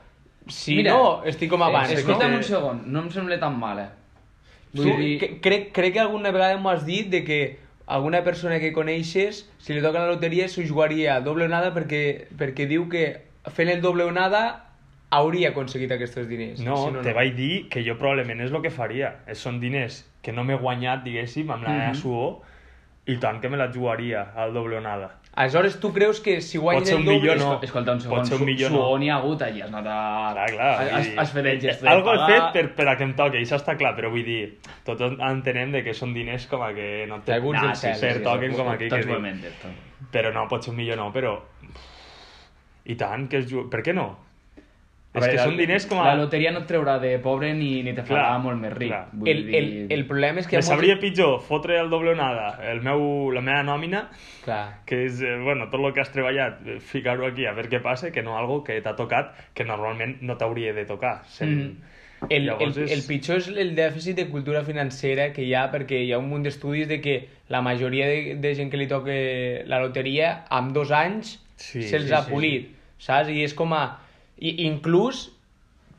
Si 0.48 0.74
Mira, 0.74 0.90
no, 0.92 1.22
estic 1.24 1.48
com 1.48 1.62
abans, 1.62 1.92
no? 1.92 1.98
Escolta'm 2.00 2.30
que- 2.32 2.36
un 2.36 2.42
segon, 2.42 2.82
no 2.92 3.00
em 3.00 3.10
sembla 3.10 3.38
tan 3.40 3.56
mala. 3.58 3.84
Tu, 3.86 4.01
Vull 4.74 4.96
dir... 4.96 5.18
que, 5.20 5.28
crec, 5.44 5.72
crec 5.72 5.92
que 5.94 6.00
alguna 6.00 6.30
vegada 6.32 6.56
m'ho 6.58 6.70
has 6.70 6.86
dit 6.86 7.10
de 7.12 7.24
que 7.24 7.40
alguna 7.86 8.22
persona 8.24 8.58
que 8.60 8.72
coneixes, 8.72 9.42
si 9.58 9.74
li 9.74 9.82
toca 9.84 10.00
la 10.00 10.12
loteria, 10.12 10.48
s'ho 10.48 10.62
jugaria 10.66 11.20
doble 11.20 11.44
o 11.44 11.48
nada 11.52 11.74
perquè, 11.74 12.28
perquè 12.38 12.68
diu 12.70 12.88
que 12.88 13.22
fent 13.52 13.68
el 13.68 13.82
doble 13.82 14.04
o 14.04 14.12
nada 14.14 14.68
hauria 15.12 15.50
aconseguit 15.50 15.92
aquests 15.92 16.24
diners. 16.28 16.60
No, 16.64 16.76
si 16.88 17.02
te 17.04 17.12
vaig 17.12 17.34
dir 17.36 17.68
que 17.68 17.82
jo 17.84 17.98
probablement 18.00 18.40
és 18.40 18.52
el 18.54 18.62
que 18.64 18.70
faria. 18.72 19.16
Són 19.36 19.60
diners 19.60 20.06
que 20.22 20.32
no 20.32 20.44
m'he 20.44 20.56
guanyat, 20.56 21.02
diguéssim, 21.04 21.50
amb 21.50 21.66
la 21.66 21.74
meva 21.74 21.90
Mhm. 21.90 22.00
suor, 22.00 22.40
i 23.04 23.18
tant 23.18 23.40
que 23.42 23.48
me 23.50 23.58
la 23.58 23.68
jugaria 23.74 24.22
al 24.36 24.54
doble 24.54 24.78
o 24.78 24.80
nada. 24.80 25.18
Aleshores, 25.34 25.78
tu 25.80 25.92
creus 25.94 26.18
que 26.20 26.42
si 26.42 26.58
ser 26.84 26.98
el 26.98 27.04
doble... 27.06 27.32
és 27.32 27.40
no. 27.40 27.52
Escolta, 27.64 27.92
un 27.96 28.00
segon, 28.04 28.18
Pot 28.18 28.26
ser 28.28 28.34
un 28.36 28.40
su- 28.42 28.44
millor, 28.50 28.68
suor 28.68 28.90
no. 28.90 28.98
n'hi 29.00 29.08
ha 29.08 29.14
hagut, 29.16 29.40
allà 29.46 29.62
has 29.64 29.70
anat 29.72 29.86
a... 29.88 30.00
Clar, 30.34 30.48
clar. 30.52 30.72
Has, 30.98 31.08
has 31.22 31.32
fet 31.32 31.46
el 31.54 31.60
gest 31.62 31.80
de 31.80 31.88
Algo 31.88 32.10
pagar. 32.12 32.26
fet 32.28 32.48
per, 32.58 32.64
per 32.76 32.86
a 32.92 32.96
que 33.00 33.06
em 33.08 33.14
toqui, 33.16 33.40
això 33.40 33.56
està 33.56 33.76
clar, 33.80 33.94
però 33.96 34.10
vull 34.12 34.26
dir, 34.26 34.42
tots 34.84 35.00
entenem 35.30 35.72
de 35.72 35.80
que 35.86 35.94
són 35.96 36.12
diners 36.12 36.44
com 36.50 36.60
a 36.66 36.68
que 36.76 37.06
no 37.08 37.22
Caiguts 37.24 37.60
del 37.62 37.70
Nah, 37.72 37.78
cel, 37.80 37.96
per 38.02 38.12
sí, 38.18 38.24
toquen 38.28 38.52
sí, 38.52 38.58
com 38.60 38.68
que 38.76 38.90
Tots 38.92 39.08
ho 39.08 39.16
hem 39.16 39.30
entès. 39.32 39.64
Però 40.12 40.34
no, 40.36 40.44
pot 40.52 40.68
ser 40.68 40.74
un 40.74 40.78
millor 40.82 41.00
no, 41.00 41.08
però... 41.16 41.32
I 42.84 42.98
tant, 43.00 43.24
que 43.32 43.40
juga... 43.46 43.70
Per 43.72 43.80
què 43.88 43.96
no? 43.96 44.10
A 45.12 45.18
és 45.18 45.24
veure, 45.26 45.36
que 45.36 45.42
són 45.44 45.56
diners 45.60 45.84
com 45.90 45.98
a... 46.00 46.06
La 46.08 46.14
loteria 46.22 46.50
no 46.54 46.62
et 46.62 46.68
treurà 46.70 46.94
de 47.02 47.10
pobre 47.20 47.50
ni, 47.52 47.82
ni 47.84 47.92
te 47.92 48.00
farà 48.00 48.22
Clar, 48.30 48.38
molt 48.40 48.56
més 48.62 48.72
ric. 48.72 48.88
clar. 48.88 49.00
Vull 49.12 49.28
El, 49.28 49.42
dir... 49.44 49.56
el, 49.58 49.66
el 49.92 50.04
problema 50.08 50.40
és 50.40 50.46
que... 50.48 50.56
Me 50.56 50.62
sabria 50.64 50.94
molta- 50.94 51.04
pitjor 51.06 51.34
fotre 51.44 51.76
el 51.80 51.90
doble 51.92 52.14
o 52.14 52.16
nada, 52.16 52.46
el 52.72 52.80
meu, 52.80 53.30
la 53.34 53.42
meva 53.44 53.60
nòmina, 53.66 54.06
Clar. 54.46 54.62
que 54.88 55.02
és, 55.04 55.20
eh, 55.20 55.36
bueno, 55.44 55.66
tot 55.68 55.84
el 55.84 55.92
que 55.92 56.00
has 56.00 56.12
treballat, 56.14 56.62
eh, 56.64 56.78
ficar-ho 56.80 57.26
aquí 57.28 57.44
a 57.44 57.52
veure 57.52 57.68
què 57.68 57.82
passa, 57.84 58.08
que 58.10 58.22
no 58.24 58.38
algo 58.38 58.62
que 58.64 58.80
t'ha 58.80 58.94
tocat, 58.96 59.34
que 59.52 59.64
normalment 59.68 60.16
no 60.24 60.38
t'hauria 60.40 60.72
de 60.72 60.86
tocar. 60.88 61.18
Sent... 61.28 61.58
Mm. 61.60 61.88
El, 62.30 62.48
el, 62.54 62.70
és- 62.78 62.92
el 62.94 63.00
pitjor 63.02 63.40
és 63.42 63.48
el 63.50 63.72
dèficit 63.74 64.14
de 64.16 64.28
cultura 64.30 64.60
financera 64.64 65.32
que 65.34 65.42
hi 65.42 65.52
ha, 65.58 65.64
perquè 65.72 66.04
hi 66.06 66.12
ha 66.14 66.20
un 66.22 66.28
munt 66.30 66.44
d'estudis 66.46 66.86
de 66.88 67.00
que 67.02 67.16
la 67.50 67.60
majoria 67.66 68.06
de, 68.06 68.36
de 68.38 68.52
gent 68.54 68.70
que 68.70 68.78
li 68.78 68.86
toca 68.86 69.10
la 69.66 69.80
loteria, 69.82 70.44
amb 70.48 70.72
dos 70.72 70.92
anys, 70.94 71.40
Sí, 71.58 71.82
se'ls 71.82 72.06
sí, 72.08 72.14
ha 72.14 72.22
sí. 72.24 72.30
polit, 72.30 72.70
saps? 73.02 73.28
I 73.28 73.42
és 73.44 73.52
com 73.58 73.74
a... 73.74 73.82
I, 74.42 74.56
inclús 74.66 75.28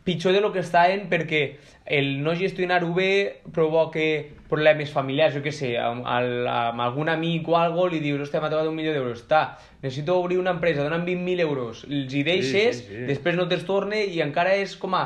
pitjor 0.04 0.36
de 0.36 0.42
lo 0.44 0.52
que 0.52 0.60
estaven 0.60 1.08
perquè 1.08 1.44
el 1.86 2.22
no 2.24 2.36
gestionar-ho 2.36 2.92
bé 2.96 3.40
provoca 3.56 4.04
problemes 4.52 4.92
familiars, 4.92 5.36
jo 5.36 5.42
què 5.44 5.52
sé, 5.56 5.74
amb, 5.80 6.04
amb 6.06 6.84
algun 6.84 7.12
amic 7.12 7.48
o 7.50 7.58
algo 7.60 7.88
li 7.92 8.02
dius, 8.04 8.22
hòstia, 8.24 8.44
m'ha 8.44 8.52
tocat 8.52 8.70
un 8.70 8.76
milió 8.78 8.94
d'euros, 8.96 9.24
està, 9.24 9.44
necessito 9.82 10.20
obrir 10.20 10.40
una 10.40 10.54
empresa, 10.56 10.84
dona'm 10.84 11.08
20.000 11.08 11.44
euros, 11.48 11.84
els 11.90 12.14
hi 12.14 12.24
deixes, 12.28 12.84
sí, 12.84 12.88
sí. 12.92 13.04
després 13.10 13.40
no 13.40 13.48
te'ls 13.52 13.66
torne 13.68 14.04
i 14.06 14.22
encara 14.24 14.56
és 14.60 14.76
com 14.80 14.96
a 15.00 15.06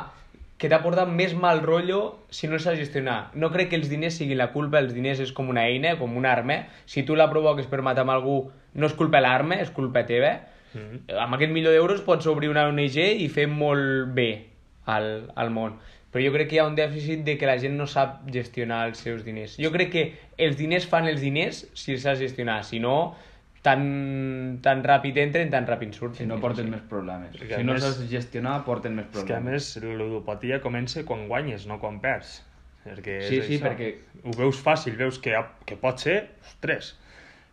que 0.58 0.70
t'ha 0.70 0.82
portat 0.82 1.10
més 1.10 1.36
mal 1.38 1.62
rotllo 1.62 2.01
si 2.34 2.50
no 2.50 2.58
saps 2.58 2.79
gestionar. 2.82 3.29
No 3.38 3.51
crec 3.53 3.70
que 3.70 3.77
els 3.77 3.91
diners 3.91 4.17
siguin 4.17 4.39
la 4.39 4.50
culpa, 4.53 4.82
els 4.82 4.96
diners 4.96 5.22
és 5.22 5.32
com 5.38 5.51
una 5.53 5.67
eina, 5.70 5.94
com 6.00 6.15
una 6.17 6.32
arma. 6.34 6.63
Si 6.89 7.03
tu 7.06 7.15
la 7.15 7.29
provoques 7.29 7.70
per 7.70 7.84
matar 7.86 8.08
amb 8.08 8.15
algú, 8.15 8.38
no 8.74 8.89
és 8.89 8.96
culpa 8.98 9.22
l'arma, 9.22 9.60
és 9.62 9.70
culpa 9.70 10.01
teva. 10.10 10.34
Mhm. 10.77 11.17
Amb 11.19 11.36
aquest 11.36 11.51
milió 11.51 11.72
d'euros 11.74 12.01
pots 12.05 12.27
obrir 12.27 12.50
una 12.50 12.67
ONG 12.69 12.98
i 12.98 13.27
fer 13.29 13.48
molt 13.48 14.13
bé 14.15 14.46
al, 14.86 15.31
al 15.36 15.50
món. 15.51 15.77
Però 16.12 16.24
jo 16.24 16.31
crec 16.34 16.48
que 16.50 16.55
hi 16.55 16.60
ha 16.60 16.65
un 16.65 16.75
dèficit 16.77 17.24
de 17.25 17.38
que 17.38 17.46
la 17.46 17.57
gent 17.60 17.75
no 17.77 17.86
sap 17.86 18.22
gestionar 18.31 18.86
els 18.88 18.98
seus 19.03 19.25
diners. 19.25 19.57
Jo 19.60 19.72
crec 19.74 19.91
que 19.91 20.03
els 20.38 20.55
diners 20.57 20.86
fan 20.88 21.07
els 21.07 21.19
diners 21.22 21.65
si 21.74 21.91
els 21.98 22.01
saps 22.07 22.19
gestionar. 22.24 22.63
Si 22.63 22.79
no, 22.79 23.15
tan, 23.62 24.60
tan 24.63 24.84
ràpid 24.86 25.17
entren, 25.19 25.50
tan 25.51 25.65
ràpid 25.67 25.91
surten. 25.98 26.22
Si 26.24 26.25
no 26.29 26.39
porten 26.39 26.69
més 26.72 26.81
problemes. 26.89 27.34
Perquè 27.36 27.57
Si 27.60 27.63
no 27.67 27.74
més- 27.75 27.84
saps 27.84 28.10
gestionar, 28.10 28.63
porten 28.65 28.96
més 28.96 29.05
És 29.07 29.12
que 29.12 29.34
a 29.34 29.41
problemes. 29.41 29.77
més 29.77 29.84
l'udopatia 29.84 30.62
comença 30.62 31.03
quan 31.05 31.27
guanyes, 31.27 31.67
no 31.67 31.79
quan 31.79 32.00
perds. 32.00 32.43
Perquè 32.86 33.17
és 33.19 33.27
Sí, 33.27 33.41
sí, 33.41 33.57
això. 33.57 33.67
perquè- 33.67 33.96
Ho 34.24 34.31
veus 34.38 34.62
fàcil, 34.63 34.96
veus 34.96 35.19
que, 35.19 35.36
que 35.65 35.75
pot 35.75 36.00
ser, 36.00 36.29
ostres, 36.48 36.96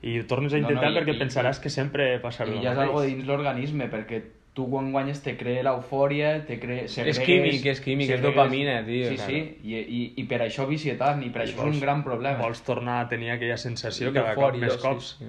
i 0.04 0.18
ho 0.20 0.26
tornes 0.28 0.52
a 0.52 0.58
No, 0.58 0.62
no, 0.62 0.68
intentar 0.68 0.90
i- 0.92 0.96
perquè 1.00 1.14
i- 1.16 1.20
pensaràs 1.22 1.60
que 1.64 1.70
sempre 1.72 2.18
passarà 2.22 2.50
I 2.52 2.58
el 2.58 2.62
ja 2.62 2.72
és 2.72 2.76
mateix. 2.76 2.88
algo 2.90 3.02
dins 3.08 3.26
l'organisme, 3.26 3.86
perquè 3.90 4.22
tu 4.54 4.68
quan 4.70 4.92
guanyes 4.92 5.22
te 5.24 5.32
crea 5.36 5.62
l'eufòria, 5.66 6.44
te 6.46 6.60
crea... 6.60 6.84
segregues- 6.86 7.24
químic, 7.26 7.64
és 7.66 7.80
químic, 7.80 8.08
és 8.10 8.14
segregues- 8.20 8.36
dopamina, 8.36 8.84
tio, 8.86 9.08
Sí, 9.10 9.16
sí, 9.18 9.40
i, 9.64 9.74
i, 9.80 10.02
i 10.16 10.24
per 10.30 10.42
això 10.44 10.68
vicietat, 10.68 11.18
i 11.24 11.30
per 11.30 11.42
això 11.42 11.66
és 11.66 11.74
un 11.74 11.80
gran 11.80 12.04
problema. 12.04 12.38
Vols 12.38 12.62
tornar 12.62 13.00
a 13.00 13.08
tenir 13.08 13.30
aquella 13.32 13.56
sensació 13.56 14.12
cada 14.12 14.34
cop 14.36 14.54
més 14.56 14.74
sí, 14.74 14.78
cops. 14.84 15.16
sí. 15.18 15.24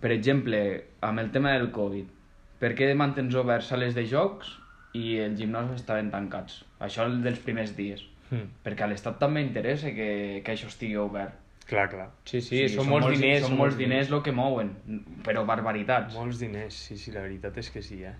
Per 0.00 0.10
exemple, 0.12 0.84
amb 1.02 1.18
el 1.20 1.30
tema 1.30 1.52
del 1.52 1.70
Covid, 1.70 2.06
per 2.58 2.74
què 2.78 2.94
mantens 2.96 3.34
oberts 3.34 3.66
sales 3.66 3.94
de 3.94 4.06
jocs 4.06 4.54
i 4.94 5.18
els 5.18 5.36
gimnasos 5.38 5.76
estaven 5.82 6.10
tancats? 6.10 6.62
Això 6.80 7.04
el 7.04 7.20
dels 7.22 7.40
primers 7.40 7.76
dies. 7.76 8.06
Mm. 8.30 8.48
Perquè 8.64 8.82
a 8.84 8.86
l'Estat 8.86 9.18
també 9.18 9.42
interessa 9.42 9.90
que, 9.92 10.40
que 10.44 10.52
això 10.54 10.66
estigui 10.72 10.96
obert. 10.96 11.34
Clar, 11.68 11.88
clar. 11.88 12.08
Sí, 12.28 12.40
sí, 12.44 12.64
són, 12.72 12.88
molts 12.90 13.08
diners. 13.14 13.46
Són 13.46 13.56
molts 13.58 13.78
diners 13.78 14.10
el 14.12 14.20
que 14.26 14.34
mouen, 14.34 14.72
però 15.26 15.44
barbaritats. 15.48 16.14
Molts 16.18 16.42
diners, 16.42 16.76
sí, 16.88 16.98
sí, 17.00 17.14
la 17.14 17.22
veritat 17.24 17.56
és 17.62 17.70
que 17.72 17.82
sí, 17.84 18.02
eh? 18.04 18.16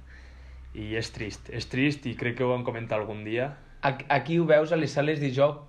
I 0.79 0.95
és 0.97 1.11
trist, 1.13 1.51
és 1.53 1.67
trist 1.69 2.07
i 2.09 2.15
crec 2.17 2.39
que 2.39 2.47
ho 2.47 2.53
vam 2.53 2.65
comentar 2.65 3.01
algun 3.01 3.25
dia. 3.27 3.51
Aquí 3.83 4.39
ho 4.39 4.47
veus 4.49 4.73
a 4.73 4.79
les 4.79 4.95
sales 4.95 5.21
de 5.21 5.33
joc, 5.35 5.67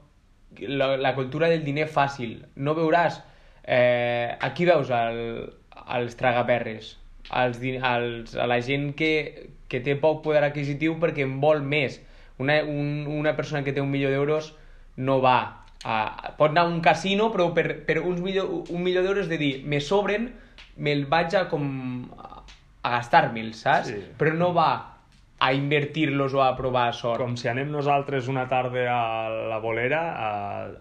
la, 0.62 0.94
la 1.02 1.14
cultura 1.18 1.50
del 1.52 1.66
diner 1.66 1.90
fàcil. 1.92 2.44
No 2.56 2.76
veuràs... 2.78 3.22
Eh, 3.64 4.36
aquí 4.44 4.66
veus 4.68 4.90
el, 4.92 5.20
els 5.98 6.18
tragaperres, 6.20 6.98
els, 7.32 7.62
els, 7.64 8.34
a 8.36 8.48
la 8.48 8.58
gent 8.60 8.90
que, 9.00 9.14
que 9.72 9.80
té 9.80 9.96
poc 10.00 10.20
poder 10.26 10.44
adquisitiu 10.44 10.98
perquè 11.00 11.24
en 11.24 11.38
vol 11.44 11.64
més. 11.64 12.02
Una, 12.44 12.60
un, 12.68 13.06
una 13.08 13.36
persona 13.38 13.64
que 13.64 13.72
té 13.72 13.82
un 13.82 13.92
milió 13.92 14.12
d'euros 14.12 14.52
no 15.00 15.22
va 15.24 15.63
a, 15.84 16.34
pot 16.38 16.52
anar 16.52 16.66
a 16.68 16.72
un 16.72 16.80
casino 16.82 17.30
però 17.34 17.50
per, 17.54 17.84
per 17.88 18.00
uns 18.02 18.22
milió, 18.24 18.48
un 18.70 18.84
milió 18.84 19.04
d'euros 19.04 19.30
de 19.32 19.38
dir 19.38 19.54
me 19.68 19.82
sobren, 19.84 20.32
me'l 20.78 21.06
vaig 21.12 21.36
a 21.36 21.46
com 21.52 21.68
a, 22.18 22.42
gastar-me'l, 22.98 23.54
saps? 23.58 23.92
Sí. 23.92 24.02
Però 24.20 24.34
no 24.38 24.54
va 24.56 24.72
a 25.44 25.50
invertir-los 25.52 26.34
o 26.38 26.42
a 26.44 26.54
provar 26.56 26.94
sort. 26.96 27.20
Com 27.20 27.34
si 27.36 27.50
anem 27.52 27.68
nosaltres 27.72 28.30
una 28.32 28.46
tarda 28.48 28.86
a 28.94 29.30
la 29.52 29.58
bolera 29.60 30.00
a, 30.16 30.30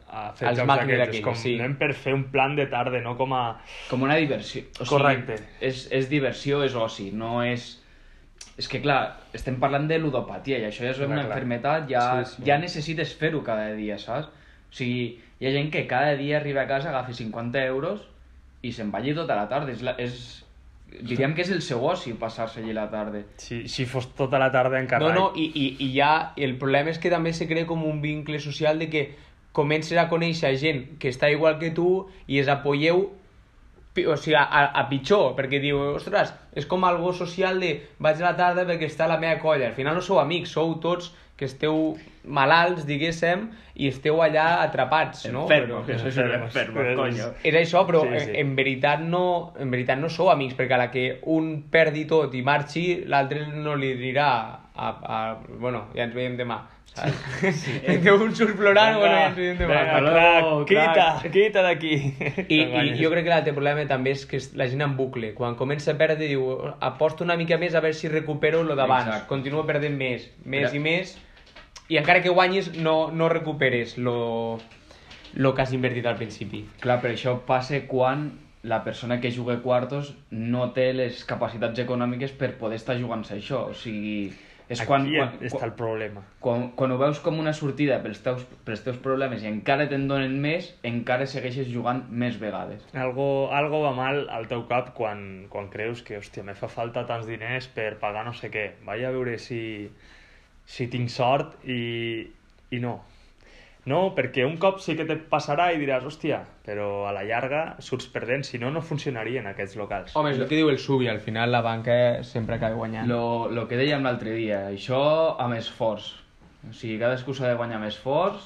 a 0.06 0.20
fer 0.38 0.46
Als 0.52 0.60
jocs 0.60 0.68
d'aquests. 0.70 1.02
Aquelles, 1.02 1.24
com 1.24 1.34
sí. 1.34 1.56
anem 1.58 1.74
per 1.80 1.88
fer 1.98 2.14
un 2.14 2.28
plan 2.30 2.54
de 2.54 2.68
tarda, 2.70 3.00
no 3.02 3.16
com 3.18 3.34
a... 3.34 3.42
Com 3.90 4.04
una 4.06 4.20
diversió. 4.22 4.62
O 4.78 4.86
Correcte. 4.86 5.40
És, 5.58 5.88
és 5.90 6.06
diversió, 6.12 6.62
és 6.62 6.76
oci, 6.78 7.10
no 7.10 7.40
és... 7.42 7.72
És 8.60 8.68
que, 8.68 8.78
clar, 8.84 9.16
estem 9.34 9.56
parlant 9.58 9.88
de 9.90 9.96
ludopatia 9.98 10.60
i 10.60 10.68
això 10.68 10.84
ja 10.84 10.92
és 10.92 11.00
una 11.00 11.16
clar. 11.16 11.24
enfermetat, 11.24 11.90
ja, 11.90 12.04
Sí, 12.22 12.36
sí. 12.36 12.46
ja 12.46 12.58
necessites 12.62 13.14
fer-ho 13.18 13.40
cada 13.42 13.70
dia, 13.74 13.96
saps? 13.98 14.28
O 14.72 14.76
sigui, 14.76 15.20
hi 15.38 15.46
ha 15.46 15.52
gent 15.52 15.68
que 15.72 15.84
cada 15.86 16.16
dia 16.16 16.38
arriba 16.38 16.62
a 16.62 16.70
casa, 16.70 16.88
agafa 16.90 17.12
50 17.12 17.60
euros 17.66 18.06
i 18.62 18.72
se'n 18.72 18.92
va 18.94 19.02
allí 19.02 19.12
tota 19.14 19.36
la 19.36 19.48
tarda. 19.50 19.74
És, 19.74 19.82
la, 19.84 19.92
és, 20.00 20.44
diríem 21.02 21.34
que 21.36 21.44
és 21.44 21.50
el 21.52 21.60
seu 21.66 21.82
oci 21.84 22.14
passar-se 22.16 22.62
allí 22.62 22.72
la 22.72 22.86
tarda. 22.90 23.20
Si, 23.42 23.66
si 23.68 23.84
fos 23.90 24.08
tota 24.16 24.40
la 24.40 24.48
tarda 24.54 24.80
en 24.80 24.88
carrer. 24.88 25.12
No, 25.12 25.28
no, 25.28 25.32
i, 25.36 25.50
i, 25.52 25.66
i 25.84 25.90
ja 25.96 26.32
el 26.40 26.56
problema 26.62 26.94
és 26.94 27.02
que 27.02 27.12
també 27.12 27.34
se 27.36 27.48
crea 27.50 27.68
com 27.68 27.84
un 27.84 28.00
vincle 28.00 28.40
social 28.40 28.80
de 28.80 28.88
que 28.92 29.04
comences 29.52 29.98
a 30.00 30.08
conèixer 30.08 30.54
gent 30.56 30.84
que 31.02 31.12
està 31.12 31.28
igual 31.28 31.58
que 31.60 31.74
tu 31.76 32.06
i 32.26 32.40
es 32.40 32.48
apoyeu 32.48 33.10
o 34.08 34.16
sigui, 34.16 34.34
a, 34.36 34.44
a 34.72 34.86
pitjor, 34.88 35.34
perquè 35.36 35.60
diu, 35.60 35.78
ostres, 35.96 36.32
és 36.56 36.64
com 36.66 36.84
algo 36.88 37.12
social 37.12 37.60
de 37.60 37.74
vaig 37.98 38.22
a 38.22 38.30
la 38.30 38.36
tarda 38.36 38.64
perquè 38.68 38.88
està 38.88 39.06
la 39.08 39.18
meva 39.20 39.38
colla. 39.40 39.66
Al 39.68 39.74
final 39.76 39.94
no 39.94 40.00
sou 40.04 40.18
amics, 40.20 40.50
sou 40.56 40.78
tots 40.80 41.12
que 41.36 41.46
esteu 41.48 41.96
malalts, 42.24 42.84
diguéssim, 42.86 43.48
i 43.74 43.88
esteu 43.88 44.20
allà 44.22 44.60
atrapats, 44.62 45.24
no? 45.32 45.42
Enfermos, 45.48 45.86
que 45.86 45.94
Però- 45.96 46.02
sois 46.04 46.16
un 46.18 46.32
enfermo, 46.36 46.82
coño. 46.96 47.30
és 47.42 47.54
això, 47.56 47.84
però 47.88 48.02
Sí, 48.02 48.08
sí, 48.12 48.18
sí. 48.20 48.30
sí. 48.32 48.40
en 48.40 48.54
veritat 48.56 49.00
no 49.00 49.52
en 49.58 49.70
veritat 49.72 49.98
no 49.98 50.08
sou 50.08 50.30
amics, 50.30 50.54
perquè 50.56 50.74
a 50.76 50.78
la 50.78 50.90
que 50.90 51.18
un 51.24 51.64
perdi 51.70 52.04
tot 52.06 52.34
i 52.34 52.42
marxi, 52.42 53.04
l'altre 53.06 53.46
no 53.46 53.74
li 53.74 53.94
dirà 53.96 54.28
a, 54.76 54.88
a, 54.88 55.36
bueno, 55.58 55.88
ja 55.96 56.04
ens 56.04 56.14
veiem 56.14 56.36
demà, 56.36 56.60
saps? 56.94 57.56
Sí. 57.58 57.74
que 58.04 58.12
un 58.12 58.34
surt 58.36 58.56
plorant, 58.58 58.98
bueno, 58.98 59.16
ja 59.16 59.26
ens 59.30 59.58
demà. 59.58 59.80
Crac, 59.88 60.02
luego, 60.06 60.64
quita, 60.68 61.06
quita 61.32 61.64
d'aquí. 61.66 61.94
I, 62.46 62.60
I 62.60 62.94
jo 63.00 63.10
crec 63.12 63.26
que 63.26 63.32
l'altre 63.32 63.54
problema 63.56 63.84
també 63.90 64.14
és 64.16 64.24
que 64.28 64.40
la 64.58 64.68
gent 64.70 64.84
en 64.84 64.96
bucle. 64.98 65.32
Quan 65.38 65.56
comença 65.58 65.94
a 65.94 65.98
perdre, 66.00 66.28
diu, 66.30 66.46
aposto 66.80 67.24
una 67.26 67.36
mica 67.40 67.58
més 67.60 67.74
a 67.74 67.82
veure 67.84 67.96
si 67.96 68.12
recupero 68.12 68.62
lo 68.66 68.76
d'abans. 68.78 69.24
Continuo 69.30 69.66
perdent 69.68 69.96
més, 69.98 70.28
més 70.44 70.68
Però- 70.68 70.76
i 70.76 70.84
més, 70.84 71.16
i 71.88 71.98
encara 72.00 72.22
que 72.22 72.32
guanyis 72.32 72.72
no, 72.78 73.10
no 73.10 73.28
recuperes 73.28 73.98
lo, 73.98 74.60
lo 75.34 75.54
que 75.54 75.62
has 75.62 75.72
invertit 75.72 76.06
al 76.06 76.16
principi. 76.20 76.64
Clar, 76.80 77.00
però 77.02 77.16
això 77.16 77.38
passa 77.46 77.82
quan 77.88 78.30
la 78.62 78.84
persona 78.84 79.20
que 79.20 79.32
juga 79.34 79.58
quartos 79.60 80.14
no 80.30 80.70
té 80.72 80.92
les 80.94 81.24
capacitats 81.26 81.82
econòmiques 81.82 82.30
per 82.38 82.52
poder 82.60 82.78
estar 82.78 82.94
jugant-se 83.00 83.34
això. 83.40 83.66
O 83.72 83.74
sigui, 83.74 84.30
és 84.68 84.80
Aquí 84.80 84.88
quan, 84.88 85.06
quan, 85.10 85.34
està 85.44 85.66
el 85.66 85.74
problema. 85.78 86.22
quan, 86.40 86.68
quan 86.78 86.94
ho 86.94 86.98
veus 87.00 87.20
com 87.24 87.38
una 87.42 87.52
sortida 87.56 87.98
pels 88.04 88.22
teus, 88.24 88.44
pels 88.66 88.84
teus 88.86 88.98
problemes 89.02 89.42
i 89.44 89.50
encara 89.50 89.88
te'n 89.90 90.06
donen 90.08 90.38
més, 90.40 90.72
encara 90.86 91.26
segueixes 91.26 91.68
jugant 91.72 92.04
més 92.08 92.38
vegades. 92.40 92.84
Algo, 92.94 93.28
algo 93.52 93.82
va 93.84 93.92
mal 93.96 94.24
al 94.30 94.48
teu 94.50 94.64
cap 94.70 94.92
quan, 94.96 95.46
quan 95.52 95.68
creus 95.72 96.02
que, 96.06 96.18
hòstia, 96.18 96.46
me 96.46 96.54
fa 96.58 96.70
falta 96.72 97.06
tants 97.08 97.28
diners 97.28 97.68
per 97.74 97.96
pagar 98.02 98.24
no 98.28 98.34
sé 98.38 98.50
què. 98.54 98.68
Vaig 98.86 99.04
a 99.04 99.14
veure 99.14 99.38
si, 99.38 99.62
si 100.64 100.88
tinc 100.92 101.10
sort 101.12 101.58
i, 101.66 101.82
i 102.70 102.82
no. 102.82 103.00
No, 103.90 104.12
perquè 104.14 104.44
un 104.46 104.58
cop 104.62 104.78
sí 104.78 104.94
que 104.94 105.04
te 105.08 105.16
passarà 105.16 105.72
i 105.74 105.78
diràs, 105.80 106.04
hòstia, 106.06 106.38
però 106.62 107.08
a 107.08 107.12
la 107.16 107.24
llarga 107.26 107.62
surts 107.82 108.06
perdent, 108.14 108.44
si 108.46 108.60
no, 108.62 108.70
no 108.70 108.80
funcionarien 108.80 109.48
aquests 109.50 109.74
locals. 109.80 110.14
Home, 110.14 110.30
és 110.30 110.38
el 110.38 110.46
que 110.46 110.54
diu 110.60 110.70
el 110.70 110.78
Subi, 110.78 111.08
al 111.10 111.18
final 111.20 111.50
la 111.50 111.64
banca 111.66 111.96
sempre 112.22 112.60
acaba 112.60 112.78
guanyant. 112.78 113.08
Lo, 113.10 113.48
lo 113.50 113.66
que 113.66 113.80
dèiem 113.80 114.04
l'altre 114.06 114.36
dia, 114.38 114.68
això 114.70 115.00
amb 115.42 115.58
esforç. 115.58 116.12
O 116.68 116.70
sigui, 116.70 117.00
cadascú 117.00 117.34
s'ha 117.34 117.48
de 117.50 117.56
guanyar 117.58 117.80
amb 117.80 117.90
esforç 117.90 118.44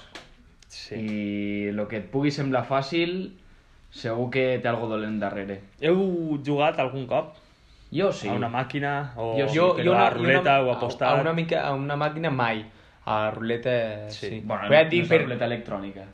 Sí. 0.69 0.97
i 0.99 1.69
el 1.71 1.79
que 1.89 2.01
et 2.01 2.09
pugui 2.11 2.33
semblar 2.35 2.65
fàcil 2.67 3.31
segur 3.95 4.31
que 4.35 4.59
té 4.61 4.69
algo 4.69 4.89
dolent 4.91 5.21
darrere. 5.21 5.61
Heu 5.81 6.39
jugat 6.45 6.81
algun 6.83 7.07
cop 7.07 7.37
Jo 7.95 8.11
sí. 8.13 8.29
a 8.29 8.35
una 8.35 8.49
màquina 8.51 9.13
o 9.17 9.37
Jo 9.39 9.47
sí, 9.49 9.57
jo, 9.59 9.69
jo 9.79 9.93
a 9.93 9.95
una, 9.95 10.11
ruleta 10.11 10.57
jo 10.59 10.65
o 10.65 10.71
una, 10.71 10.77
apostar? 10.77 11.13
A 11.13 11.21
una, 11.21 11.33
mica, 11.33 11.63
a 11.63 11.73
una 11.75 11.97
màquina 11.97 12.33
mai. 12.35 12.65
A 13.07 13.17
la 13.25 13.31
ruleta, 13.31 13.75
sí. 14.11 14.29
Sí. 14.29 14.41
Bueno, 14.45 14.65
però 14.67 14.75
ja 14.75 14.81
et 14.83 14.87
no 14.89 14.91
dic 14.97 15.09
per... 15.09 15.21
ruleta 15.23 15.45
electrònica. 15.47 16.05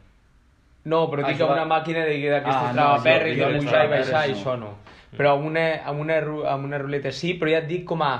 No, 0.84 0.98
però 1.10 1.22
Ah, 1.24 1.28
dic 1.30 1.38
que 1.38 1.44
jugar- 1.44 1.56
una 1.62 1.64
màquina 1.70 2.04
de- 2.04 2.18
d'aquestes 2.30 2.54
Ah, 2.54 2.68
ah, 2.68 2.72
no, 2.72 2.82
travaperres, 2.82 3.38
jo 3.38 3.48
de 3.52 3.58
pujar 3.62 3.84
i 3.84 3.88
baixar, 3.88 4.28
no. 4.28 4.34
això 4.34 4.56
no. 4.60 4.72
Però 5.16 5.32
amb 5.36 5.46
una, 5.46 5.64
amb, 5.84 6.00
una, 6.00 6.16
amb 6.52 6.64
una 6.64 6.78
ruleta 6.78 7.12
sí, 7.12 7.34
però 7.34 7.50
ja 7.50 7.58
et 7.64 7.68
dic 7.68 7.84
com 7.88 8.02
a... 8.02 8.12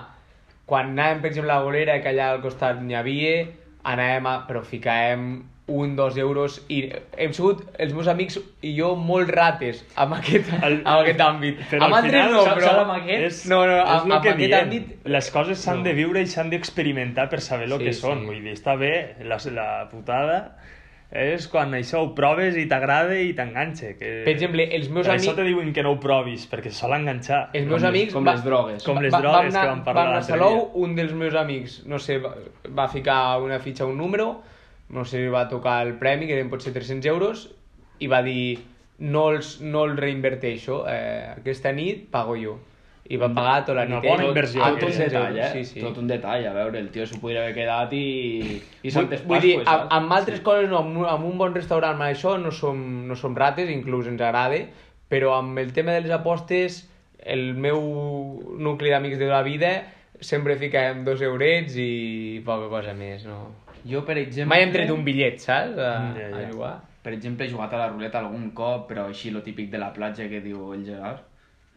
Quan 0.64 0.92
anàvem, 0.96 1.20
per 1.20 1.28
exemple, 1.32 1.50
a 1.52 1.56
la 1.58 1.64
bolera, 1.64 2.00
que 2.00 2.08
allà 2.12 2.30
al 2.30 2.40
costat 2.40 2.80
n'hi 2.80 2.94
havia, 2.94 3.46
anàvem 3.84 4.26
a... 4.30 4.34
però 4.48 4.62
ficàvem 4.62 5.42
un, 5.68 5.94
dos 5.96 6.16
euros 6.18 6.56
i 6.68 6.88
hem 7.16 7.32
sigut 7.32 7.62
els 7.78 7.92
meus 7.94 8.08
amics 8.10 8.40
i 8.66 8.72
jo 8.76 8.96
molt 8.98 9.30
rates 9.30 9.84
amb 9.94 10.16
aquest, 10.18 10.50
El- 10.58 10.80
amb 10.90 10.98
aquest 11.04 11.20
àmbit. 11.22 11.60
Però 11.70 11.84
amb 11.86 11.94
al 11.94 12.04
altres 12.04 12.32
no, 12.32 12.42
però... 12.56 12.72
amb 12.82 12.90
aquest? 12.96 13.22
És, 13.28 13.38
No, 13.48 13.60
no, 13.66 13.76
és 13.78 13.86
amb- 13.86 14.06
el 14.10 14.12
amb 14.16 14.22
que 14.24 14.32
aquest 14.34 14.50
diem. 14.50 14.66
àmbit- 14.66 15.06
Les 15.14 15.30
coses 15.30 15.58
s'han 15.62 15.78
No. 15.78 15.84
de 15.84 15.92
viure 15.94 16.20
i 16.20 16.26
s'han 16.26 16.50
d'experimentar 16.50 17.28
per 17.30 17.40
saber 17.40 17.70
el 17.70 17.78
Sí, 17.78 17.84
que 17.84 17.92
són. 17.94 18.20
sí. 18.20 18.26
Vull 18.26 18.42
dir, 18.42 18.52
està 18.58 18.76
bé, 18.76 18.92
la, 19.22 19.38
la 19.54 19.88
putada 19.88 20.56
és 21.12 21.46
quan 21.52 21.74
això 21.76 22.00
ho 22.00 22.14
proves 22.16 22.56
i 22.56 22.62
t'agrada 22.66 23.18
i 23.20 23.34
t'enganxa. 23.36 23.90
Que... 23.98 24.22
Per 24.24 24.32
exemple, 24.32 24.64
els 24.74 24.88
meus 24.88 25.06
per 25.06 25.14
amics- 25.14 25.26
això 25.28 25.34
te 25.36 25.44
diuen 25.44 25.70
que 25.76 25.82
no 25.84 25.90
ho 25.92 25.98
provis, 26.00 26.46
perquè 26.50 26.70
sol 26.72 26.94
enganxar. 26.96 27.50
Els 27.52 27.66
meus 27.68 27.82
Com 27.82 27.88
amics... 27.90 28.14
com 28.14 28.24
va- 28.24 28.32
les 28.32 28.44
drogues. 28.44 28.82
Com 28.82 28.98
les 29.00 29.12
va- 29.12 29.20
drogues 29.20 29.42
vam 29.42 29.50
que 29.52 29.58
anar, 29.58 29.68
vam 29.76 29.84
parlar 29.84 30.04
Vam 30.06 30.10
a 30.10 30.16
l'altre 30.16 30.32
Salou, 30.38 30.54
dia. 30.56 30.70
un 30.86 30.94
dels 30.96 31.12
meus 31.12 31.34
amics, 31.36 31.82
no 31.86 31.98
sé, 32.00 32.16
va, 32.18 32.32
va 32.70 32.88
ficar 32.88 33.38
una 33.44 33.58
fitxa, 33.60 33.84
un 33.84 33.98
número, 33.98 34.42
no 34.92 35.04
sé, 35.08 35.26
va 35.32 35.46
tocar 35.48 35.80
el 35.86 35.94
premi, 35.98 36.26
que 36.28 36.34
eren 36.38 36.50
potser 36.52 36.72
300 36.74 37.06
euros, 37.10 37.46
i 37.98 38.06
va 38.12 38.22
dir, 38.22 38.58
no 38.98 39.30
els, 39.32 39.56
no 39.64 39.86
el 39.88 39.96
reinverteixo, 39.96 40.84
eh, 40.90 41.32
aquesta 41.38 41.72
nit 41.72 42.10
pago 42.12 42.36
jo. 42.36 42.58
I 43.12 43.16
va 43.18 43.26
pagar 43.34 43.64
tota 43.66 43.80
la 43.80 43.86
Una 43.88 43.98
nit. 44.00 44.08
bona 44.10 44.24
inversió, 44.28 44.62
a 44.62 44.68
Tot 44.76 44.84
un 44.84 44.88
els 44.92 44.98
detall, 45.00 45.38
eh? 45.42 45.48
Sí, 45.52 45.64
sí. 45.66 45.80
Tot 45.82 45.96
un 45.98 46.06
detall, 46.06 46.44
a 46.46 46.52
veure, 46.54 46.78
el 46.78 46.88
tio 46.94 47.04
s'ho 47.04 47.18
podria 47.20 47.42
haver 47.42 47.54
quedat 47.56 47.90
i... 47.98 48.60
I 48.86 48.92
Vull, 48.94 49.08
vull 49.26 49.40
dir, 49.42 49.56
amb, 49.66 49.88
amb 49.96 50.12
altres 50.14 50.40
coses 50.40 50.68
no, 50.70 50.78
amb, 50.84 50.96
un- 51.02 51.08
amb 51.10 51.26
un 51.26 51.36
bon 51.40 51.52
restaurant 51.56 51.96
amb 51.98 52.06
això 52.06 52.36
no 52.40 52.52
som, 52.54 52.78
no 53.08 53.16
som 53.18 53.34
rates, 53.36 53.68
inclús 53.74 54.06
ens 54.06 54.22
agrada, 54.22 54.60
però 55.10 55.34
amb 55.40 55.58
el 55.58 55.72
tema 55.74 55.92
de 55.98 56.04
les 56.06 56.14
apostes, 56.14 56.78
el 57.18 57.52
meu 57.54 57.82
nucli 58.58 58.90
d'amics 58.94 59.18
de 59.18 59.26
la 59.28 59.42
vida 59.42 59.72
sempre 60.22 60.54
ficàvem 60.56 61.02
dos 61.04 61.20
eurets 61.26 61.74
i 61.76 62.40
poca 62.46 62.70
cosa 62.70 62.94
més, 62.94 63.26
no? 63.26 63.48
Jo, 63.88 64.04
per 64.06 64.16
exemple... 64.20 64.48
Mai 64.52 64.62
hem 64.64 64.72
tret 64.74 64.90
un 64.94 65.02
bitllet, 65.06 65.40
saps? 65.42 65.76
A, 65.78 65.92
Ja, 66.16 66.28
ja. 66.28 66.40
a 66.46 66.50
jugar. 66.52 66.72
Per 67.02 67.12
exemple, 67.16 67.46
he 67.46 67.50
jugat 67.50 67.72
a 67.74 67.78
la 67.80 67.88
ruleta 67.90 68.20
algun 68.22 68.50
cop, 68.54 68.84
però 68.88 69.08
així 69.10 69.32
lo 69.34 69.42
típic 69.42 69.70
de 69.72 69.78
la 69.82 69.92
platja 69.92 70.28
que 70.30 70.40
diu 70.44 70.68
el 70.76 70.84
Gerard, 70.86 71.24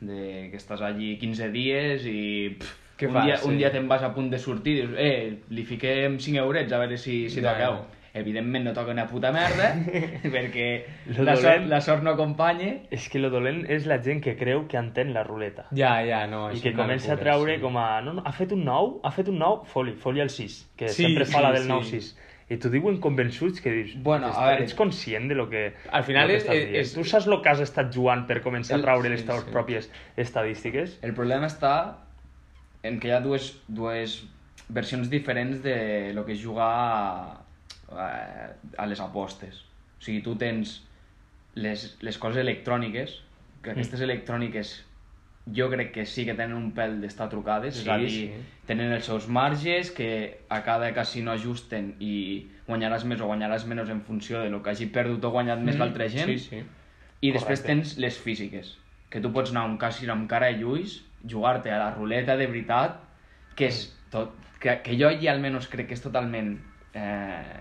de 0.05 0.49
que 0.51 0.57
estàs 0.59 0.83
allí 0.85 1.15
15 1.17 1.49
dies 1.55 2.05
i 2.05 2.55
pff, 2.59 2.75
Què 2.99 3.07
un, 3.09 3.13
fas, 3.17 3.25
dia, 3.25 3.39
un 3.43 3.55
sí. 3.55 3.57
dia 3.57 3.71
te'n 3.73 3.87
vas 3.91 4.03
a 4.05 4.11
punt 4.15 4.29
de 4.31 4.37
sortir 4.39 4.75
i 4.77 4.81
dius, 4.83 4.93
eh, 5.01 5.33
li 5.49 5.65
fiquem 5.67 6.19
5 6.21 6.37
eurets 6.43 6.71
a 6.71 6.77
veure 6.79 6.97
si, 7.01 7.25
si 7.29 7.41
Ja, 7.41 7.49
t'acabo. 7.51 7.81
Evidentment 8.15 8.63
no 8.65 8.73
toca 8.73 8.91
una 8.95 9.05
puta 9.07 9.31
merda, 9.35 9.73
perquè 10.33 10.85
Lo 11.17 11.23
la 11.27 11.35
sort, 11.35 11.45
dolent- 11.45 11.67
la 11.69 11.81
sort 11.81 12.03
no 12.03 12.11
acompanya, 12.15 12.71
És 12.89 13.09
que 13.11 13.19
lo 13.19 13.29
dolent 13.29 13.65
és 13.69 13.85
la 13.85 13.99
gent 14.01 14.21
que 14.23 14.35
creu 14.39 14.65
que 14.71 14.77
entén 14.79 15.13
la 15.13 15.23
ruleta. 15.23 15.67
Ja, 15.75 15.97
ja, 16.07 16.25
no. 16.31 16.47
I 16.55 16.61
que 16.63 16.73
comença 16.73 17.13
a 17.13 17.17
treure 17.19 17.57
sí. 17.57 17.61
com 17.61 17.77
a... 17.77 17.99
No, 18.01 18.13
no, 18.19 18.23
ha 18.25 18.31
fet 18.31 18.53
un 18.55 18.63
9, 18.65 19.01
ha 19.03 19.11
fet 19.11 19.27
un 19.29 19.37
9, 19.39 19.65
foli, 19.71 19.93
foli 19.99 20.21
al 20.23 20.29
6, 20.31 20.61
que 20.77 20.87
Sí, 20.89 21.03
sempre 21.03 21.25
fa 21.25 21.39
sí, 21.39 21.43
la 21.43 21.51
del 21.51 21.67
sí. 21.67 21.99
9-6. 21.99 22.13
I 22.45 22.59
t'ho 22.61 22.69
diuen 22.69 22.99
convençuts 23.01 23.57
que 23.59 23.71
dius, 23.73 23.95
Bueno, 24.05 24.27
a 24.29 24.47
veure- 24.51 24.63
ets 24.67 24.75
conscient 24.77 25.27
de 25.27 25.33
lo 25.35 25.47
que, 25.49 25.73
Al 25.91 26.03
final 26.05 26.27
lo 26.27 26.33
que 26.33 26.37
és- 26.37 26.43
estàs 26.45 26.75
és- 26.81 26.93
Tu 26.93 27.03
saps 27.03 27.25
lo 27.27 27.41
que 27.41 27.49
has 27.49 27.59
estat 27.59 27.89
jugant 27.93 28.27
per 28.27 28.39
començar 28.43 28.75
El- 28.77 28.81
a 28.81 28.85
traure 28.85 29.09
les 29.09 29.21
sí, 29.21 29.25
teves 29.27 29.43
sí. 29.45 29.51
pròpies 29.51 29.89
estadístiques? 30.15 30.99
el 31.01 31.13
problema 31.15 31.47
està 31.47 31.97
en 32.83 32.99
que 32.99 33.07
hi 33.09 33.11
ha 33.11 33.19
dues, 33.19 33.61
dues 33.67 34.27
versions 34.69 35.09
diferents 35.09 35.63
de 35.63 36.11
lo 36.13 36.23
que 36.25 36.33
és 36.33 36.43
jugar 36.45 37.44
a, 37.91 38.09
a, 38.77 38.85
les 38.89 38.99
apostes. 39.01 39.61
O 39.99 40.03
sigui, 40.05 40.21
tu 40.25 40.35
tens 40.39 40.79
les, 41.55 41.85
les 42.01 42.17
coses 42.17 42.41
electròniques, 42.41 43.21
que 43.63 43.71
aquestes 43.73 44.01
electròniques 44.05 44.75
jo 45.53 45.67
crec 45.69 45.91
que 45.93 46.05
sí 46.09 46.25
que 46.25 46.33
tenen 46.33 46.57
un 46.57 46.71
pèl 46.73 46.97
d'estar 47.03 47.27
trucades, 47.29 47.77
és 47.77 47.87
a 47.87 47.97
Sí, 47.99 48.05
dir, 48.05 48.11
sí. 48.33 48.45
tenen 48.65 48.91
els 48.95 49.05
seus 49.05 49.27
marges 49.29 49.91
que 49.93 50.39
a 50.49 50.63
cada 50.65 50.91
casino 50.93 51.31
ajusten 51.31 51.93
i 52.01 52.47
guanyaràs 52.67 53.05
més 53.05 53.21
o 53.21 53.27
guanyaràs 53.29 53.67
menys 53.69 53.91
en 53.93 54.01
funció 54.01 54.41
de 54.41 54.49
lo 54.49 54.63
que 54.63 54.71
hagi 54.73 54.87
perdut 54.89 55.23
o 55.23 55.31
guanyat 55.31 55.61
més 55.61 55.77
l'altra 55.77 56.07
gent. 56.09 56.31
Sí, 56.33 56.39
sí. 56.39 56.63
I 57.21 57.31
després 57.31 57.61
Correcte. 57.61 57.67
tens 57.67 57.97
les 58.01 58.17
físiques, 58.17 58.77
que 59.09 59.21
tu 59.21 59.31
pots 59.31 59.51
anar 59.53 59.63
a 59.67 59.69
un 59.69 59.77
casino 59.77 60.13
amb 60.13 60.27
cara 60.29 60.49
i 60.51 60.63
ulls, 60.65 61.03
jugar-te 61.29 61.71
a 61.71 61.77
la 61.77 61.91
ruleta 61.93 62.35
de 62.37 62.47
veritat, 62.47 62.99
que 63.55 63.69
és 63.69 63.85
tot... 64.11 64.33
Que, 64.59 64.79
que 64.81 64.95
jo 64.97 65.11
ja 65.21 65.31
almenys 65.31 65.67
crec 65.69 65.91
que 65.91 65.93
és 65.93 66.01
totalment 66.01 66.55
eh, 66.97 67.59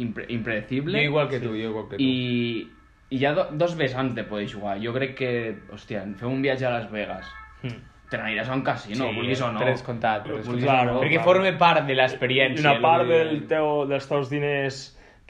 impre 0.00 0.26
impredecible. 0.28 0.98
Jo 0.98 1.04
igual 1.12 1.28
que 1.28 1.40
tu, 1.40 1.50
jo 1.54 1.68
igual 1.70 1.88
que 1.90 1.96
tu. 1.96 2.02
I, 2.02 2.68
i 3.10 3.18
hi 3.18 3.24
ha 3.26 3.32
do, 3.34 3.48
dos 3.52 3.76
vessants 3.76 4.14
de 4.14 4.24
poder 4.24 4.48
jugar. 4.50 4.78
Jo 4.82 4.92
crec 4.96 5.14
que, 5.18 5.30
hòstia, 5.74 6.04
fer 6.16 6.28
un 6.28 6.42
viatge 6.42 6.66
a 6.66 6.70
Las 6.78 6.90
Vegas, 6.90 7.26
Mm. 7.62 7.76
te 8.10 8.16
n'aniràs 8.16 8.48
a 8.48 8.54
un 8.56 8.62
casino, 8.64 9.08
Sí, 9.10 9.14
vulguis 9.16 9.40
o 9.44 9.52
no. 9.52 9.60
descomptat. 9.60 10.24
Claro, 10.24 10.92
o 10.92 10.94
no. 10.94 11.00
Perquè 11.02 11.18
clar. 11.20 11.24
forma 11.24 11.50
part 11.58 11.86
de 11.86 11.94
l'experiència. 11.94 12.70
una 12.72 12.80
part 12.80 13.06
del 13.06 13.46
teu, 13.46 13.86
dels 13.86 14.08
teus 14.08 14.30
diners 14.30 14.78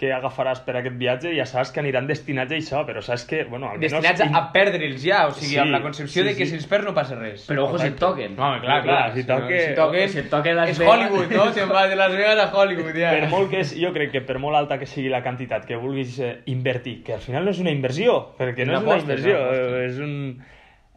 que 0.00 0.08
agafaràs 0.16 0.62
per 0.64 0.78
aquest 0.78 0.94
viatge 0.96 1.34
ja 1.36 1.44
saps 1.44 1.68
que 1.74 1.80
aniran 1.82 2.06
destinats 2.08 2.54
a 2.54 2.56
això, 2.56 2.78
però 2.88 3.02
saps 3.04 3.26
que, 3.28 3.42
bueno, 3.44 3.68
almenys... 3.68 3.92
Destinats 3.92 4.22
a, 4.24 4.28
a 4.38 4.40
perdre'ls 4.54 5.02
ja, 5.04 5.26
o 5.28 5.34
sigui, 5.36 5.50
Sí, 5.50 5.58
amb 5.60 5.74
la 5.74 5.82
concepció 5.84 6.22
sí, 6.22 6.28
de 6.30 6.32
que 6.38 6.46
sí. 6.46 6.54
si 6.54 6.56
els 6.56 6.66
perds 6.70 6.86
no 6.88 6.94
passa 6.96 7.18
res. 7.18 7.42
Però 7.50 7.66
ojo 7.66 7.76
si 7.82 7.90
et 7.90 7.98
toquen. 8.00 8.32
No, 8.38 8.46
home, 8.48 8.62
clar, 8.64 8.78
clar. 8.86 9.02
Si 9.12 9.26
no- 9.26 9.34
toque- 9.34 9.58
si 9.66 9.74
toquen, 9.76 10.08
si 10.08 10.18
et 10.22 10.30
toque 10.32 10.54
Las 10.56 10.70
és 10.72 10.78
Vegas- 10.80 10.94
Hollywood, 10.94 11.34
no? 11.36 11.44
Te'n 11.52 11.68
vas 11.68 11.90
de 11.90 11.96
Las 12.00 12.16
Vegas 12.16 12.38
a 12.46 12.48
Hollywood, 12.56 12.96
ja. 12.96 13.10
Per 13.18 13.28
molt 13.28 13.50
que 13.52 13.60
és, 13.60 13.74
jo 13.76 13.92
crec 13.92 14.10
que 14.16 14.22
per 14.24 14.38
molt 14.40 14.56
alta 14.56 14.78
que 14.80 14.86
sigui 14.88 15.10
la 15.12 15.20
quantitat 15.22 15.66
que 15.68 15.76
vulguis 15.76 16.16
eh, 16.24 16.30
invertir, 16.46 17.02
que 17.04 17.12
al 17.18 17.20
final 17.20 17.44
no 17.44 17.50
és 17.52 17.60
una 17.60 17.70
inversió, 17.76 18.16
perquè 18.40 18.64
no 18.64 18.72
Una 18.72 18.78
és 18.78 18.84
una 18.86 18.94
aposta, 18.94 19.12
inversió, 19.12 19.36
aposta. 19.36 19.76
eh, 19.76 19.84
és 19.90 19.98
un... 19.98 20.16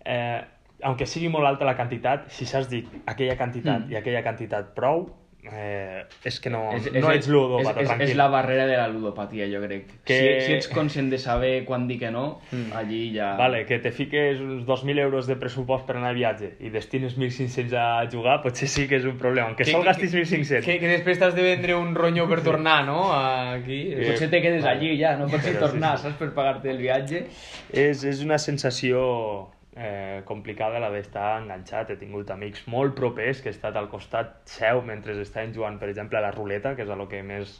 Eh, 0.05 0.41
aunque 0.83 1.05
sigui 1.05 1.27
molt 1.31 1.45
alta 1.47 1.65
la 1.67 1.75
quantitat, 1.75 2.29
si 2.31 2.45
s'has 2.45 2.69
dit 2.69 2.87
aquella 3.05 3.35
quantitat 3.35 3.85
Mm. 3.87 3.91
i 3.91 3.95
aquella 3.99 4.23
quantitat 4.23 4.73
prou, 4.75 5.09
eh, 5.51 6.03
és 6.23 6.39
que 6.39 6.49
no, 6.49 6.71
És- 6.73 6.91
no 6.93 7.09
és- 7.11 7.17
ets 7.17 7.27
ludòpata, 7.27 7.71
és, 7.71 7.83
és, 7.83 7.87
tranquil. 7.87 8.09
és 8.09 8.15
la 8.15 8.27
barrera 8.27 8.65
de 8.65 8.77
la 8.77 8.87
ludopatia, 8.87 9.45
jo 9.51 9.61
crec. 9.65 9.87
Que- 10.05 10.39
Si, 10.41 10.45
si 10.47 10.53
ets 10.53 10.67
conscient 10.69 11.09
de 11.11 11.17
saber 11.17 11.65
quan 11.65 11.87
dir 11.87 11.99
que 11.99 12.11
no, 12.11 12.39
Mm. 12.51 12.71
allí 12.73 13.13
ja... 13.15 13.35
Vale, 13.35 13.65
que 13.65 13.79
te 13.79 13.91
fiques 13.91 14.39
uns 14.39 14.65
2.000 14.65 14.97
euros 14.99 15.27
de 15.27 15.35
pressupost 15.35 15.85
per 15.85 15.97
anar 15.97 16.11
a 16.11 16.13
viatge 16.13 16.53
i 16.61 16.69
destines 16.69 17.17
1.500 17.17 17.73
a 17.73 18.07
jugar, 18.09 18.41
potser 18.41 18.67
sí 18.69 18.87
que 18.87 18.95
és 18.95 19.05
un 19.05 19.17
problema. 19.17 19.47
Aunque 19.47 19.63
Que- 19.65 19.71
sol 19.71 19.81
que- 19.81 19.87
gastis 19.87 20.13
1.500. 20.13 20.63
Que, 20.65 20.79
que 20.79 20.87
després 20.87 21.19
t'has 21.19 21.35
de 21.35 21.41
vendre 21.43 21.75
un 21.75 21.93
ronyo 21.95 22.27
per 22.29 22.41
tornar, 22.41 22.85
no? 22.85 23.11
Aquí. 23.13 23.93
Eh, 23.93 24.07
Potser 24.11 24.29
te 24.29 24.41
quedes 24.41 24.63
vale. 24.63 24.77
allí 24.79 24.97
ja, 24.99 25.15
no 25.17 25.27
pots 25.27 25.43
Però 25.43 25.53
sí, 25.53 25.59
tornar, 25.59 25.97
sí. 25.97 26.03
saps, 26.03 26.15
per 26.17 26.33
pagar-te 26.33 26.69
el 26.71 26.77
viatge. 26.77 27.27
És, 27.71 28.03
és 28.03 28.23
una 28.23 28.37
sensació 28.37 29.49
eh, 29.75 30.21
complicada 30.25 30.81
la 30.81 30.91
d'estar 30.93 31.39
enganxat. 31.41 31.93
He 31.93 31.99
tingut 32.01 32.31
amics 32.33 32.67
molt 32.67 32.95
propers 32.97 33.41
que 33.41 33.51
he 33.51 33.55
estat 33.55 33.77
al 33.79 33.89
costat 33.91 34.41
seu 34.49 34.81
mentre 34.85 35.15
estaven 35.21 35.53
jugant, 35.55 35.79
per 35.81 35.89
exemple, 35.89 36.19
a 36.19 36.25
la 36.25 36.33
ruleta, 36.35 36.75
que 36.75 36.85
és 36.85 36.91
a 36.91 36.99
lo 36.99 37.07
que 37.09 37.23
més 37.25 37.59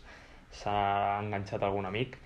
s'ha 0.54 0.78
enganxat 1.24 1.64
algun 1.66 1.88
amic, 1.90 2.18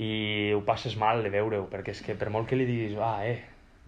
i 0.00 0.52
ho 0.54 0.64
passes 0.66 0.96
mal 0.98 1.22
de 1.22 1.30
veure-ho, 1.30 1.68
perquè 1.70 1.94
és 1.94 2.02
que 2.02 2.16
per 2.18 2.30
molt 2.34 2.48
que 2.50 2.58
li 2.58 2.66
diguis, 2.66 2.98
ah, 2.98 3.20
eh, 3.26 3.38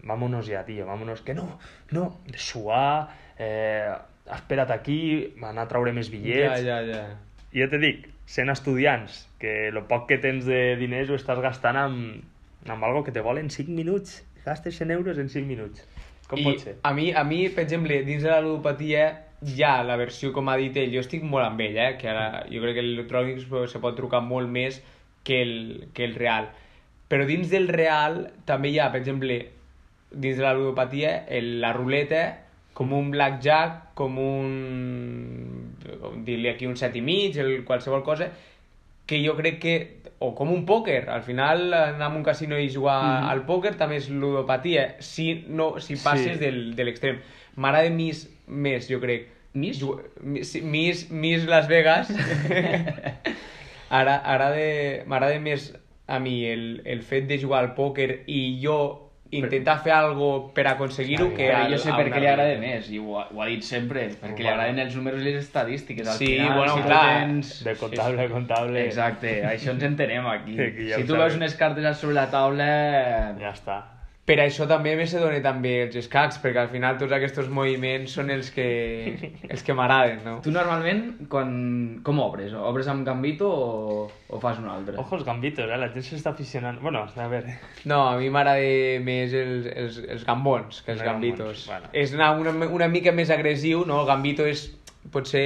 vámonos 0.03 0.47
ja, 0.47 0.63
tio, 0.67 0.85
vámonos, 0.87 1.21
que 1.21 1.35
no, 1.35 1.59
no, 1.91 2.07
suar, 2.35 3.09
eh, 3.37 3.91
espera't 4.31 4.71
aquí, 4.71 4.99
anar 5.41 5.67
a 5.67 5.71
traure 5.71 5.93
més 5.95 6.09
Ja, 6.11 6.15
bitllets, 6.17 6.63
ja, 6.63 6.81
ja. 6.87 7.03
i 7.51 7.63
jo 7.63 7.69
te 7.71 7.79
dic, 7.79 8.07
sent 8.25 8.51
estudiants, 8.51 9.23
que 9.39 9.69
el 9.69 9.81
poc 9.89 10.07
que 10.11 10.19
tens 10.23 10.45
de 10.47 10.75
diners 10.79 11.11
ho 11.11 11.17
estàs 11.19 11.41
gastant 11.43 11.79
amb, 11.79 12.21
amb 12.67 12.87
algo 12.87 13.03
que 13.03 13.11
te 13.11 13.23
volen 13.23 13.49
5 13.51 13.71
minuts. 13.71 14.21
Gastes 14.45 14.77
100 14.77 14.91
euros 14.91 15.17
en 15.17 15.29
5 15.29 15.47
minuts. 15.47 15.85
Com 16.27 16.41
I 16.41 16.47
pot 16.47 16.63
ser? 16.63 16.75
A 16.83 16.93
mi, 16.95 17.11
a 17.11 17.23
mi, 17.27 17.45
per 17.49 17.65
exemple, 17.65 18.01
dins 18.07 18.23
de 18.23 18.31
la 18.31 18.41
ludopatia, 18.43 19.05
ja 19.57 19.75
la 19.83 19.97
versió, 19.99 20.31
com 20.35 20.49
ha 20.49 20.57
dit 20.59 20.75
ell, 20.79 20.93
jo 20.93 21.03
estic 21.03 21.23
molt 21.27 21.45
amb 21.45 21.63
ell, 21.63 21.79
eh? 21.79 21.93
que 21.99 22.09
ara 22.11 22.43
jo 22.51 22.61
crec 22.63 22.79
que 22.79 22.85
l'electrònic 22.85 23.43
se 23.71 23.81
pot 23.83 23.97
trucar 23.97 24.23
molt 24.23 24.51
més 24.51 24.79
que 25.23 25.41
el, 25.43 25.57
que 25.93 26.07
el 26.07 26.15
real. 26.19 26.49
Però 27.11 27.27
dins 27.27 27.51
del 27.51 27.67
real 27.71 28.23
també 28.47 28.71
hi 28.71 28.79
ha, 28.79 28.89
per 28.93 29.03
exemple, 29.03 29.39
dins 30.11 30.39
de 30.39 30.45
la 30.45 30.55
ludopatia, 30.57 31.23
el, 31.27 31.59
la 31.61 31.73
ruleta 31.75 32.23
com 32.73 32.93
un 32.93 33.11
blackjack, 33.13 33.93
com 33.97 34.17
un... 34.17 35.75
dir-li 36.25 36.49
aquí 36.49 36.65
un 36.65 36.75
set 36.79 36.95
i 36.97 37.03
mig, 37.05 37.37
el, 37.37 37.61
qualsevol 37.67 38.01
cosa, 38.05 38.31
que 39.05 39.19
jo 39.25 39.35
crec 39.35 39.59
que 39.59 39.75
o 40.19 40.33
com 40.35 40.51
un 40.53 40.65
pòquer, 40.65 41.09
al 41.09 41.21
final 41.23 41.73
anar 41.73 42.05
a 42.11 42.15
un 42.15 42.23
casino 42.23 42.57
i 42.57 42.69
jugar 42.71 43.01
Mhm. 43.03 43.29
al 43.29 43.45
pòquer 43.45 43.75
també 43.77 43.97
és 43.97 44.09
ludopatia, 44.09 44.95
si, 44.99 45.43
no, 45.49 45.79
si 45.79 45.95
passes 45.95 46.37
Sí. 46.37 46.45
del, 46.45 46.75
de 46.75 46.83
l'extrem. 46.85 47.19
M'agrada 47.55 47.89
més, 47.89 48.29
més, 48.47 48.87
jo 48.89 48.99
crec. 49.01 49.27
Més? 49.53 49.79
Ju- 49.79 49.99
sí, 50.41 50.61
Més, 50.61 51.11
més 51.11 51.43
Las 51.45 51.67
Vegas. 51.67 52.09
Ara, 53.89 54.15
ara 54.25 54.49
de, 54.51 55.03
m'agrada 55.05 55.37
més 55.39 55.73
a 56.07 56.17
mi 56.19 56.45
el, 56.49 56.81
el 56.85 57.01
fet 57.05 57.27
de 57.27 57.37
jugar 57.37 57.59
al 57.63 57.73
pòquer 57.75 58.23
i 58.27 58.59
jo 58.63 59.02
intentar 59.39 59.77
fer 59.83 59.91
algo 59.95 60.51
per 60.53 60.65
aconseguir-ho 60.67 61.29
que 61.35 61.47
Però 61.49 61.63
jo 61.71 61.77
sé 61.77 61.91
per 61.95 62.05
què 62.11 62.19
li 62.19 62.27
agrada 62.27 62.57
més, 62.59 62.89
i 62.91 62.99
ho, 62.99 63.17
ha- 63.19 63.27
ho 63.33 63.41
ha 63.41 63.47
dit 63.47 63.63
sempre, 63.63 64.07
perquè 64.21 64.43
li 64.45 64.47
agraden 64.51 64.79
els 64.79 64.95
números 64.95 65.21
i 65.21 65.29
les 65.31 65.39
estadístiques. 65.43 66.07
Al 66.07 66.17
Sí, 66.17 66.27
final, 66.33 66.57
bueno, 66.57 66.75
si 66.75 66.81
tu 66.81 66.87
clar. 66.87 67.05
Tens... 67.23 67.63
De 67.63 67.75
comptable 67.75 68.21
a 68.25 68.29
comptable. 68.29 68.85
Exacte, 68.85 69.33
això 69.45 69.71
ens 69.75 69.83
entenem 69.83 70.27
aquí. 70.27 70.57
Aquí 70.67 70.89
ja 70.89 70.95
si 70.97 71.01
ho 71.03 71.05
tu 71.05 71.13
sabem. 71.13 71.23
veus 71.27 71.35
unes 71.41 71.55
cartes 71.55 71.97
sobre 71.97 72.15
la 72.15 72.29
taula... 72.31 72.69
Ja 73.39 73.51
està. 73.53 73.79
Per 74.23 74.37
això 74.39 74.63
també 74.69 74.93
me 74.95 75.03
se 75.03 75.19
dona 75.19 75.41
també 75.43 75.73
els 75.83 75.97
escacs, 75.99 76.37
perquè 76.39 76.61
al 76.61 76.69
final 76.71 76.95
tots 76.95 77.11
aquests 77.11 77.49
moviments 77.51 78.13
són 78.15 78.29
els 78.31 78.53
que, 78.55 78.67
els 79.51 79.65
que 79.67 79.75
m'agraden, 79.75 80.21
no? 80.23 80.35
Tu 80.45 80.53
normalment, 80.55 81.01
quan... 81.27 81.49
com 82.07 82.21
obres? 82.23 82.53
Obres 82.55 82.87
amb 82.87 83.03
Gambito 83.03 83.49
o, 83.51 83.97
o 84.07 84.39
fas 84.39 84.61
un 84.63 84.69
altre? 84.71 84.95
Ojo 85.01 85.17
els 85.19 85.25
gambitos, 85.27 85.67
eh? 85.67 85.79
La 85.81 85.89
gent 85.91 86.07
s'està 86.07 86.31
aficionant... 86.31 86.79
Bueno, 86.79 87.03
a 87.03 87.27
veure... 87.27 87.57
No, 87.83 87.99
a 88.13 88.15
mi 88.21 88.31
m'agrada 88.31 89.03
més 89.03 89.35
els, 89.35 89.67
els, 89.75 89.99
els 90.15 90.23
gambons 90.29 90.79
que 90.85 90.95
els 90.95 91.03
Els 91.03 91.09
gambitos. 91.09 91.43
gambons, 91.43 91.67
bueno. 91.73 91.91
És 92.05 92.15
anar 92.15 92.31
una, 92.39 92.55
una 92.79 92.87
mica 92.95 93.11
més 93.11 93.33
agressiu, 93.35 93.83
no? 93.89 93.99
El 94.05 94.09
gambito 94.13 94.47
és 94.47 94.69
potser 95.11 95.43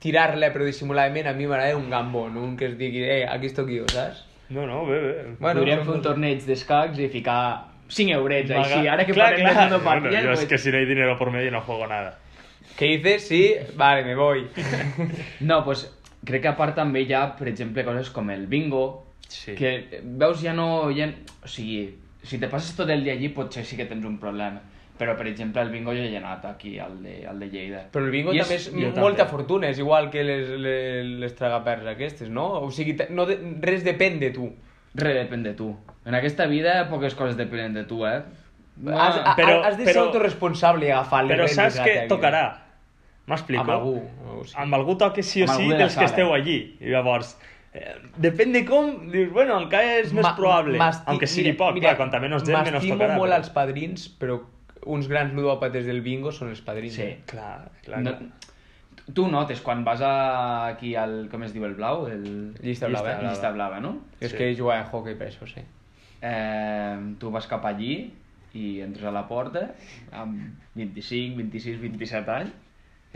tirar-la 0.00 0.54
però 0.56 0.64
dissimuladament. 0.64 1.28
A 1.28 1.36
mi 1.36 1.44
m'agrada 1.44 1.76
un 1.76 1.90
gambon, 1.92 2.40
un 2.40 2.56
que 2.56 2.72
es 2.72 2.80
digui, 2.80 3.04
eh, 3.04 3.26
aquí 3.28 3.52
estoy 3.52 3.76
jo, 3.76 3.84
saps? 3.92 4.24
No, 4.48 4.64
no, 4.64 4.86
bé, 4.88 5.00
bé. 5.04 5.14
Bueno, 5.36 5.60
Podríem 5.60 5.84
fer 5.84 5.98
un 5.98 6.04
torneig 6.04 6.44
d'escacs 6.48 7.00
i 7.02 7.12
ficar 7.12 7.40
5 7.88 8.12
eurets, 8.12 8.50
Maga- 8.50 8.62
així. 8.62 8.86
Ara 8.88 9.06
que 9.06 9.12
Clar, 9.12 9.30
parlem 9.30 9.46
clar. 9.48 9.56
de 9.56 9.70
ludopatia... 9.70 10.00
Bueno, 10.10 10.22
yo 10.24 10.32
es 10.32 10.38
pues- 10.40 10.48
que 10.48 10.58
si 10.58 10.70
no 10.70 10.78
hay 10.78 10.86
dinero 10.86 11.18
por 11.18 11.30
medio 11.30 11.50
no 11.50 11.60
juego 11.60 11.86
nada. 11.86 12.18
¿Qué 12.76 12.86
dices? 12.98 13.26
Sí, 13.28 13.54
vale, 13.76 14.04
me 14.04 14.14
voy. 14.14 14.46
No, 15.40 15.64
pues, 15.64 15.90
crec 16.24 16.42
que 16.42 16.48
a 16.48 16.56
part 16.56 16.74
també 16.76 17.02
hi 17.06 17.12
ha, 17.14 17.24
per 17.36 17.48
exemple, 17.48 17.84
coses 17.84 18.10
com 18.10 18.30
el 18.30 18.46
bingo, 18.46 19.04
Sí. 19.28 19.54
que 19.58 20.00
veus 20.04 20.40
ja 20.42 20.52
no... 20.54 20.90
Ja... 20.94 21.08
O 21.42 21.48
sigui, 21.48 21.96
si 22.22 22.38
te 22.38 22.46
passes 22.48 22.76
tot 22.76 22.88
el 22.90 23.02
dia 23.02 23.14
allí 23.14 23.28
potser 23.34 23.64
sí 23.66 23.76
que 23.76 23.86
tens 23.86 24.04
un 24.06 24.18
problema. 24.22 24.60
Però, 24.96 25.12
per 25.16 25.26
exemple, 25.28 25.60
el 25.60 25.68
bingo 25.70 25.92
jo 25.92 26.00
hi 26.04 26.14
he 26.14 26.16
anat 26.20 26.44
aquí, 26.48 26.78
al 26.78 27.02
de, 27.02 27.26
al 27.28 27.38
de 27.40 27.48
Lleida. 27.50 27.82
Però 27.92 28.04
el 28.06 28.10
bingo 28.14 28.32
I 28.32 28.38
també 28.40 28.54
és 28.56 28.68
jo 28.72 28.92
molta 28.96 29.24
també. 29.26 29.30
fortuna, 29.30 29.68
és 29.68 29.78
igual 29.82 30.08
que 30.10 30.22
les, 30.24 30.48
les, 30.62 31.10
les 31.20 31.34
tragaperts 31.36 31.86
aquestes, 31.90 32.30
no? 32.30 32.46
O 32.64 32.70
sigui, 32.72 32.94
no 33.10 33.26
res 33.60 33.82
depèn 33.84 34.16
de 34.22 34.30
tu. 34.32 34.46
Re 34.96 35.12
depèn 35.14 35.42
de 35.44 35.52
tu. 35.58 35.70
En 36.06 36.14
aquesta 36.16 36.46
vida 36.46 36.88
poques 36.88 37.14
coses 37.18 37.36
depenen 37.36 37.74
de 37.74 37.84
tu, 37.84 38.04
eh? 38.06 38.22
Has, 38.92 39.16
Ah, 39.24 39.34
però, 39.36 39.62
has 39.64 39.76
de 39.78 39.84
ser 39.84 39.94
però- 39.94 40.06
autoresponsable 40.08 40.86
i 40.86 40.90
agafar 40.90 41.24
les 41.24 41.36
Però 41.38 41.48
saps 41.48 41.78
que 41.80 41.90
tècnica. 41.90 42.08
tocarà. 42.14 42.44
M'explico? 43.26 43.60
Amb 43.62 43.70
algú. 43.70 43.94
O 44.30 44.44
sigui, 44.44 44.62
amb 44.62 44.74
algú 44.74 44.94
toque 44.96 45.22
sí 45.22 45.42
o 45.42 45.46
Amb 45.48 45.56
sí 45.56 45.62
algú 45.62 45.72
de 45.72 45.78
dels 45.78 45.92
que 45.92 46.00
sala. 46.00 46.06
esteu 46.06 46.32
allí. 46.34 46.76
I 46.80 46.90
llavors, 46.92 47.36
eh, 47.74 47.94
depèn 48.18 48.52
de 48.52 48.64
com, 48.64 49.10
dius, 49.10 49.32
bueno, 49.32 49.58
encara 49.60 49.96
és 49.98 50.12
més 50.12 50.22
Ma- 50.22 50.36
probable, 50.36 50.78
m'esti- 50.78 51.02
aunque 51.06 51.26
sigui 51.26 51.50
mira, 51.52 51.58
poc, 51.58 51.74
mira, 51.74 51.88
clar, 51.88 51.96
quanta 51.96 52.20
menys 52.20 52.44
gent, 52.44 52.56
menys 52.58 52.72
M'estimo 52.72 52.94
tocarà. 52.94 53.16
molt 53.16 53.32
però- 53.32 53.36
els 53.38 53.50
padrins, 53.50 54.08
però 54.20 54.40
uns 54.84 55.08
grans 55.08 55.32
ludòpates 55.34 55.84
del 55.86 56.00
bingo 56.02 56.30
són 56.30 56.50
els 56.50 56.60
padrins. 56.60 56.94
Sí. 56.94 57.02
eh? 57.02 57.18
Clar, 57.26 57.70
clar, 57.84 58.00
no, 58.02 58.10
clar. 58.16 58.30
Tu 59.14 59.28
notes 59.28 59.60
quan 59.62 59.84
vas 59.84 60.00
a, 60.02 60.66
aquí 60.68 60.94
al... 60.98 61.28
com 61.30 61.42
es 61.46 61.52
diu 61.54 61.64
el 61.64 61.74
blau? 61.78 62.06
El... 62.10 62.54
Llista 62.62 62.88
blava, 62.88 63.12
Llista, 63.14 63.22
eh? 63.22 63.28
llista 63.30 63.50
blava, 63.54 63.80
no? 63.80 63.92
És 64.20 64.32
Sí. 64.32 64.36
que 64.36 64.54
jugat 64.58 64.86
a 64.86 64.90
hockey 64.90 65.14
per 65.14 65.28
això, 65.30 65.46
sí. 65.46 65.62
Eh, 66.22 66.96
tu 67.20 67.30
vas 67.30 67.46
cap 67.46 67.64
allí 67.68 68.12
i 68.56 68.80
entres 68.80 69.04
a 69.04 69.12
la 69.12 69.26
porta 69.28 69.74
amb 70.16 70.56
25, 70.74 71.36
26, 71.36 71.80
27 71.82 72.32
anys 72.32 72.54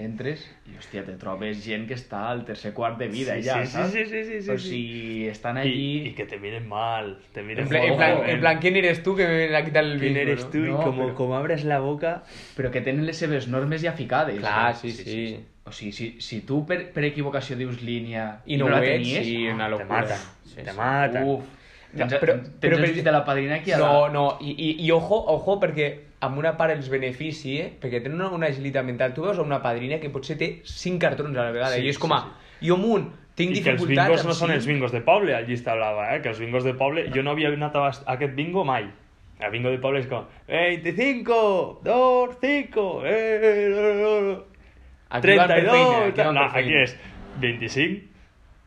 entres 0.00 0.42
i, 0.68 0.76
hòstia, 0.78 1.02
te 1.04 1.12
trobes 1.20 1.58
gent 1.64 1.86
que 1.88 1.96
està 1.96 2.22
al 2.30 2.44
tercer 2.48 2.70
quart 2.76 2.96
de 3.00 3.08
vida 3.12 3.34
Sí, 3.36 3.42
ja, 3.48 3.58
sí, 3.60 3.66
sí, 3.66 3.72
saps? 3.72 3.90
sí, 3.92 4.04
sí, 4.06 4.22
sí, 4.24 4.40
sí, 4.42 4.50
O 4.50 4.56
sí. 4.58 4.68
sigui, 4.68 5.26
estan 5.28 5.58
I, 5.58 5.60
allí... 5.60 5.90
I 6.08 6.14
que 6.16 6.24
te 6.24 6.38
miren 6.40 6.68
mal, 6.68 7.18
te 7.34 7.42
miren 7.42 7.64
En 7.66 7.68
plan, 7.68 7.82
en 7.84 7.96
plan, 7.98 8.22
en 8.30 8.40
plan, 8.40 8.58
¿quién 8.60 8.76
eres 8.76 9.02
tú 9.02 9.16
que 9.16 9.26
me 9.26 9.36
viene 9.38 9.56
a 9.56 9.64
quitar 9.64 9.84
el 9.84 9.98
¿Quién 10.00 10.16
eres 10.16 10.48
tú? 10.50 10.58
No, 10.58 10.80
y 10.80 10.84
como, 10.84 11.02
pero- 11.06 11.14
como 11.16 11.36
abres 11.36 11.64
la 11.64 11.80
boca... 11.80 12.22
Però 12.56 12.70
que 12.70 12.80
tenen 12.80 13.04
les 13.04 13.16
seves 13.18 13.48
normes 13.48 13.82
ja 13.82 13.92
ficades. 13.92 14.38
Clar, 14.40 14.72
no? 14.72 14.78
sí, 14.78 14.92
sí. 14.92 15.40
O 15.70 15.72
sigui, 15.72 15.92
si, 15.94 16.08
si 16.18 16.40
tu 16.42 16.64
per, 16.66 16.80
per 16.90 17.04
equivocació 17.06 17.54
dius 17.56 17.78
línia 17.86 18.40
I 18.50 18.56
no, 18.58 18.66
la 18.68 18.80
ho 18.80 18.82
ets, 18.82 18.96
tenies, 19.06 19.24
sí, 19.26 19.46
una 19.48 19.68
te 19.70 19.84
matan, 19.86 20.18
Sí, 20.42 20.56
te 20.64 20.70
sí. 20.72 20.76
matan. 20.76 21.28
uf, 21.30 21.44
tens, 21.94 22.12
Però- 22.12 22.20
però, 22.20 22.34
tens 22.42 22.58
però 22.64 22.76
el 22.80 22.84
per- 22.84 22.94
dit 22.96 23.04
de 23.06 23.12
la 23.14 23.24
padrina 23.24 23.60
aquí 23.60 23.70
a 23.72 23.78
No, 23.78 23.92
la... 24.08 24.12
no, 24.12 24.24
i, 24.42 24.50
i, 24.50 24.70
i 24.84 24.90
ojo, 24.90 25.20
ojo, 25.36 25.56
perquè 25.62 25.88
amb 26.26 26.36
una 26.42 26.56
part 26.58 26.74
els 26.74 26.90
benefici, 26.92 27.54
eh? 27.62 27.70
perquè 27.80 28.02
tenen 28.02 28.18
una, 28.20 28.28
una 28.36 28.50
agilitat 28.50 28.84
mental. 28.84 29.14
Tu 29.14 29.22
veus 29.24 29.38
a 29.38 29.42
una 29.46 29.62
padrina 29.62 29.96
que 30.02 30.10
potser 30.12 30.36
té 30.36 30.50
5 30.64 30.98
cartrons 31.00 31.38
a 31.38 31.46
la 31.46 31.54
vegada, 31.54 31.76
Sí, 31.78 31.86
i 31.86 31.88
és 31.94 31.98
com 32.02 32.12
a, 32.12 32.18
sí, 32.58 32.66
jo 32.68 32.74
amunt, 32.76 33.06
tinc 33.38 33.56
I 33.56 33.62
que 33.64 33.70
els 33.72 33.86
bingos 33.88 34.26
no 34.26 34.34
són 34.36 34.50
els 34.52 34.66
bingos 34.68 34.92
de 34.92 35.00
poble, 35.06 35.32
al 35.34 35.46
llista 35.48 35.72
blava, 35.78 36.10
eh? 36.16 36.20
Que 36.20 36.28
els 36.34 36.38
bingos 36.42 36.66
de 36.66 36.74
poble... 36.74 37.06
Jo 37.14 37.22
no 37.24 37.30
havia 37.32 37.48
anat 37.54 37.76
a 37.80 37.86
aquest 38.18 38.34
bingo 38.36 38.64
mai. 38.68 38.90
El 39.40 39.50
bingo 39.54 39.70
de 39.72 39.78
poble 39.80 40.02
és 40.02 40.06
com... 40.10 40.26
25, 40.50 41.80
2, 41.84 42.36
5, 42.42 43.02
eh, 43.06 43.16
Aquí 43.48 44.04
van 44.04 44.44
per 45.10 45.20
32... 45.26 45.70
feina, 45.70 46.06
aquí 46.06 46.34
no, 46.38 46.48
aquí 46.62 46.74
és 46.82 46.96
25, 47.42 48.06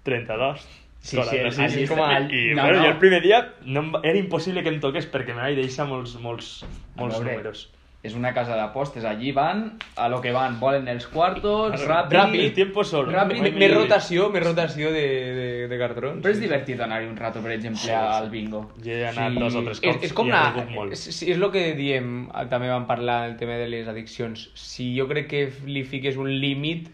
32... 0.03 0.65
Sí, 1.03 1.17
sí, 1.17 1.35
el- 1.35 1.51
46, 1.51 1.73
allí 1.73 1.87
com 1.87 1.99
a... 1.99 2.09
I, 2.21 2.53
no, 2.55 2.61
bueno, 2.63 2.77
no. 2.77 2.83
jo 2.85 2.89
el 2.93 2.97
primer 3.01 3.21
dia 3.21 3.39
no 3.65 3.81
era 4.03 4.17
impossible 4.17 4.63
que 4.63 4.71
em 4.71 4.79
toqués 4.83 5.09
perquè 5.11 5.35
me 5.35 5.41
vaig 5.43 5.57
deixar 5.59 5.83
molts, 5.89 6.13
molts, 6.23 6.51
molts 6.95 7.19
números. 7.19 7.65
És 8.03 8.17
una 8.19 8.33
casa 8.35 8.57
d'apostes, 8.59 9.05
allí 9.07 9.31
van 9.31 9.77
a 9.95 10.09
lo 10.11 10.17
que 10.19 10.33
van, 10.35 10.57
volen 10.59 10.89
els 10.91 11.05
quartos, 11.07 11.85
ràpid... 11.87 12.17
Ràpid. 12.17 12.49
Tiempo 12.57 12.83
solo. 12.83 13.13
Ràpid, 13.15 13.39
No 13.39 13.51
Més 13.61 13.71
rotació, 13.71 14.25
més 14.33 14.43
rotació 14.43 14.89
de, 14.91 15.03
de, 15.37 15.45
de 15.71 15.77
cartrons. 15.79 16.19
Però 16.25 16.33
és 16.35 16.41
divertit 16.43 16.83
anar-hi 16.83 17.07
un 17.07 17.15
rato, 17.15 17.39
per 17.45 17.53
exemple, 17.55 17.79
Sí, 17.79 17.87
sí. 17.87 17.95
al 17.95 18.27
bingo. 18.33 18.65
Jo 18.83 18.97
he 18.97 19.07
anat 19.07 19.39
dos 19.39 19.55
o 19.55 19.63
tres 19.63 19.79
És, 19.79 19.85
cops 19.87 20.09
és 20.09 20.15
com 20.19 20.27
i 20.27 20.35
he 20.35 20.35
una... 20.35 20.89
És, 20.91 21.05
és 21.23 21.31
el 21.37 21.47
que 21.55 21.63
diem, 21.79 22.11
també 22.51 22.67
vam 22.73 22.89
parlar 22.91 23.21
el 23.29 23.37
tema 23.39 23.55
de 23.61 23.71
les 23.71 23.87
addiccions. 23.87 24.49
Si 24.59 24.91
jo 24.97 25.07
crec 25.07 25.31
que 25.31 25.45
li 25.71 25.87
fiques 25.87 26.19
un 26.19 26.27
límit, 26.43 26.91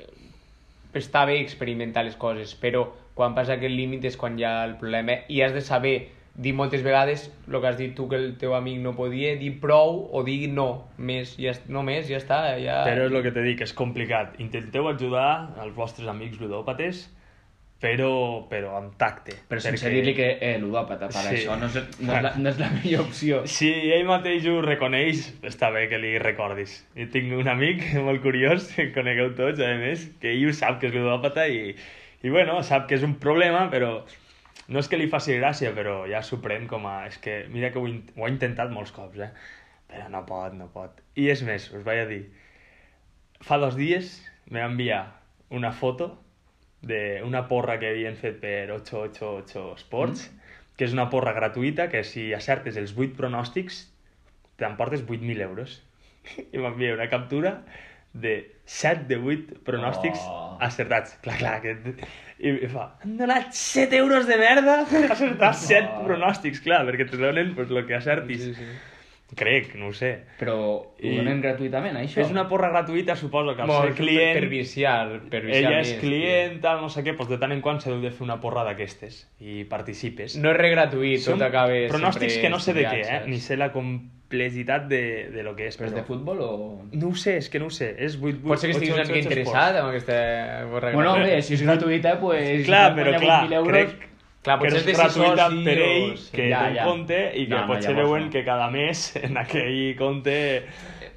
eh, 0.00 0.08
està 0.96 1.26
bé 1.28 1.42
experimentar 1.42 2.08
les 2.08 2.16
coses, 2.16 2.56
però 2.56 2.86
quan 3.12 3.36
passa 3.36 3.60
aquest 3.60 3.76
límit 3.76 4.08
és 4.08 4.16
quan 4.16 4.40
hi 4.40 4.48
ha 4.48 4.62
el 4.64 4.78
problema 4.80 5.20
i 5.28 5.42
has 5.44 5.52
de 5.52 5.60
saber 5.60 5.98
dir 6.38 6.52
moltes 6.54 6.84
vegades 6.86 7.24
el 7.48 7.56
que 7.60 7.66
has 7.66 7.76
dit 7.80 7.96
tu 7.98 8.06
que 8.08 8.14
el 8.16 8.28
teu 8.38 8.52
amic 8.54 8.78
no 8.84 8.92
podia, 8.94 9.32
dir 9.40 9.56
prou 9.60 10.04
o 10.14 10.22
dir 10.22 10.48
no, 10.54 10.68
més, 10.96 11.32
ja, 11.40 11.52
no 11.68 11.82
més, 11.82 12.06
ja 12.06 12.20
està. 12.22 12.40
Ja... 12.62 12.84
Però 12.86 13.08
és 13.08 13.12
el 13.18 13.22
que 13.26 13.32
te 13.34 13.42
dic, 13.42 13.62
és 13.66 13.72
complicat. 13.74 14.36
Intenteu 14.42 14.86
ajudar 14.88 15.30
als 15.58 15.74
vostres 15.74 16.06
amics 16.08 16.38
ludòpates, 16.38 17.08
però, 17.82 18.10
però 18.50 18.72
amb 18.78 18.94
tacte. 18.98 19.34
Però 19.50 19.60
sense 19.62 19.84
perquè- 19.86 19.92
dir-li 19.94 20.14
que 20.14 20.28
eh, 20.42 20.54
ludòpata, 20.62 21.08
per 21.12 21.22
Sí. 21.26 21.34
això 21.36 21.56
no 21.58 21.66
és, 21.66 21.76
no, 22.00 22.14
és 22.16 22.22
la, 22.24 22.32
no 22.36 22.48
és 22.50 22.58
la 22.58 22.70
millor 22.74 23.04
opció. 23.06 23.42
Si 23.46 23.68
ell 23.94 24.06
mateix 24.08 24.46
ho 24.50 24.60
reconeix, 24.64 25.28
està 25.46 25.70
bé 25.74 25.84
que 25.90 25.98
li 26.02 26.16
recordis. 26.18 26.80
Jo 26.98 27.06
tinc 27.12 27.34
un 27.38 27.48
amic 27.50 27.84
molt 28.06 28.22
curiós, 28.22 28.70
que 28.74 28.88
conegueu 28.94 29.34
tots, 29.38 29.58
a 29.62 29.74
més, 29.78 30.08
que 30.22 30.32
ell 30.34 30.48
ho 30.50 30.54
sap 30.54 30.80
que 30.80 30.90
és 30.90 30.94
ludòpata 30.94 31.46
i, 31.50 31.74
i 32.22 32.30
bueno, 32.34 32.62
sap 32.66 32.88
que 32.90 32.96
és 32.98 33.06
un 33.06 33.14
problema, 33.22 33.68
però 33.70 34.00
no 34.68 34.80
és 34.82 34.88
que 34.88 34.98
li 35.00 35.08
faci 35.12 35.36
gràcia, 35.38 35.72
però 35.76 36.02
ja 36.10 36.20
s'ho 36.24 36.38
pren 36.44 36.66
com 36.70 36.86
a... 36.88 36.96
És 37.08 37.18
que 37.24 37.40
mira 37.52 37.70
que 37.72 37.80
ho, 37.80 37.86
in- 37.88 38.04
ho 38.16 38.26
ha 38.26 38.30
intentat 38.32 38.72
molts 38.74 38.92
cops, 38.96 39.18
eh? 39.24 39.30
Però 39.88 40.08
no 40.12 40.24
pot, 40.28 40.54
no 40.56 40.68
pot. 40.74 41.00
I 41.16 41.28
és 41.32 41.42
més, 41.46 41.70
us 41.72 41.84
vaig 41.86 42.02
a 42.04 42.08
dir, 42.10 42.22
fa 43.48 43.58
dos 43.62 43.76
dies 43.78 44.16
me 44.50 44.60
va 44.60 44.68
enviar 44.70 45.02
una 45.54 45.70
foto 45.72 46.10
d'una 46.88 47.44
porra 47.50 47.78
que 47.80 47.88
havien 47.90 48.16
fet 48.18 48.38
per 48.42 48.70
888 48.76 49.62
Sports, 49.82 50.28
que 50.76 50.86
és 50.86 50.94
una 50.94 51.08
porra 51.10 51.32
gratuïta 51.34 51.88
que 51.90 52.04
si 52.06 52.28
acertes 52.36 52.76
els 52.78 52.92
8 52.96 53.16
pronòstics 53.18 53.80
t'emportes 54.60 55.02
8.000 55.06 55.42
euros. 55.48 55.80
I 56.54 56.58
m'envia 56.62 56.94
una 56.94 57.08
captura 57.10 57.56
de 58.20 58.34
7 58.64 59.06
de 59.08 59.16
8 59.16 59.62
pronòstics 59.64 60.20
Oh. 60.28 60.58
acertats. 60.60 61.16
Clar, 61.22 61.38
clar, 61.38 61.56
que... 61.62 61.76
I 62.38 62.52
i 62.64 62.68
fa, 62.70 62.92
han 63.02 63.16
donat 63.18 63.48
7 63.54 63.96
euros 63.98 64.26
de 64.28 64.36
merda 64.38 64.84
per 64.90 65.04
acertar 65.10 65.54
7 65.68 65.88
Oh. 66.00 66.04
pronòstics, 66.06 66.60
clar, 66.64 66.84
perquè 66.86 67.08
te 67.10 67.16
donen 67.18 67.54
pues, 67.54 67.70
lo 67.70 67.86
que 67.86 67.94
acertis. 67.96 68.42
Sí, 68.50 68.54
sí. 68.54 68.68
Crec, 69.36 69.74
no 69.76 69.90
ho 69.90 69.92
sé. 69.92 70.22
Però 70.40 70.54
ho 70.56 70.76
I- 71.04 71.10
donen 71.18 71.42
gratuïtament, 71.44 71.98
això? 72.00 72.22
És 72.22 72.30
una 72.32 72.46
porra 72.48 72.70
gratuïta, 72.72 73.12
suposo 73.14 73.52
que 73.54 73.60
al 73.60 73.68
ser 73.74 73.90
client... 73.98 74.38
Per 74.38 74.48
viciar, 74.48 75.20
per 75.28 75.42
viciar 75.44 75.58
Ella 75.66 75.72
més, 75.82 75.90
és 75.92 76.00
client, 76.00 76.54
tal, 76.64 76.80
no 76.80 76.88
sé 76.88 77.02
què, 77.04 77.12
doncs 77.12 77.28
de 77.34 77.36
tant 77.42 77.52
en 77.52 77.60
quant 77.60 77.76
s'ha 77.82 77.92
de 77.92 78.08
fer 78.10 78.24
una 78.24 78.38
porra 78.40 78.64
d'aquestes 78.64 79.18
i 79.44 79.64
participes. 79.68 80.38
No 80.40 80.48
és 80.54 80.56
re 80.56 80.70
gratuït, 80.72 81.20
Són 81.20 81.36
tot 81.42 81.44
acaba 81.50 81.76
pronòstics 81.92 82.38
que 82.40 82.48
no 82.48 82.56
sé 82.58 82.72
de 82.72 82.86
què, 82.88 83.02
eh? 83.04 83.20
ni 83.28 83.36
sé 83.38 83.58
la 83.60 83.68
complexitat 84.28 84.88
de, 84.88 85.30
de 85.32 85.42
lo 85.42 85.54
que 85.56 85.66
és. 85.68 85.76
Però 85.78 85.88
és 85.88 85.94
de 85.96 86.02
futbol 86.04 86.40
o...? 86.44 86.50
No 86.92 87.08
ho 87.08 87.14
sé, 87.16 87.38
és 87.40 87.48
que 87.48 87.58
no 87.58 87.66
ho 87.66 87.70
sé. 87.72 87.94
És 87.98 88.16
8, 88.20 88.42
8, 88.42 88.44
Pot 88.48 88.60
ser 88.60 88.68
que 88.70 88.76
estiguis 88.76 88.94
una 88.94 89.06
mica 89.08 89.22
interessat 89.22 89.78
amb 89.80 89.88
aquesta 89.88 90.18
borra 90.70 90.92
Bueno, 90.92 91.14
hombre, 91.14 91.40
si 91.42 91.54
és 91.56 91.62
gratuïta, 91.64 92.18
pues... 92.20 92.66
Clar, 92.68 92.92
si 92.92 93.00
però 93.00 93.16
clar, 93.22 93.40
1.000 93.48 93.56
euros, 93.62 93.72
crec 93.72 94.04
Clar, 94.44 94.54
que 94.60 94.66
potser 94.68 94.78
és 94.78 94.86
és 94.92 94.98
gratuïta 95.00 95.48
soci 95.48 95.64
per 95.64 95.78
o- 95.80 95.86
ell, 95.88 96.12
que 96.36 96.44
Ja, 96.50 96.60
té 96.60 96.68
un 96.70 96.76
ja. 96.76 96.84
compte 96.86 97.16
i 97.34 97.46
que 97.48 97.54
No, 97.54 97.60
no, 97.64 97.66
potser 97.72 97.90
llavors 97.96 98.08
veuen 98.12 98.24
no. 98.28 98.30
que 98.36 98.44
cada 98.46 98.68
mes 98.70 99.06
en 99.22 99.36
aquell 99.40 99.80
compte... 99.98 100.36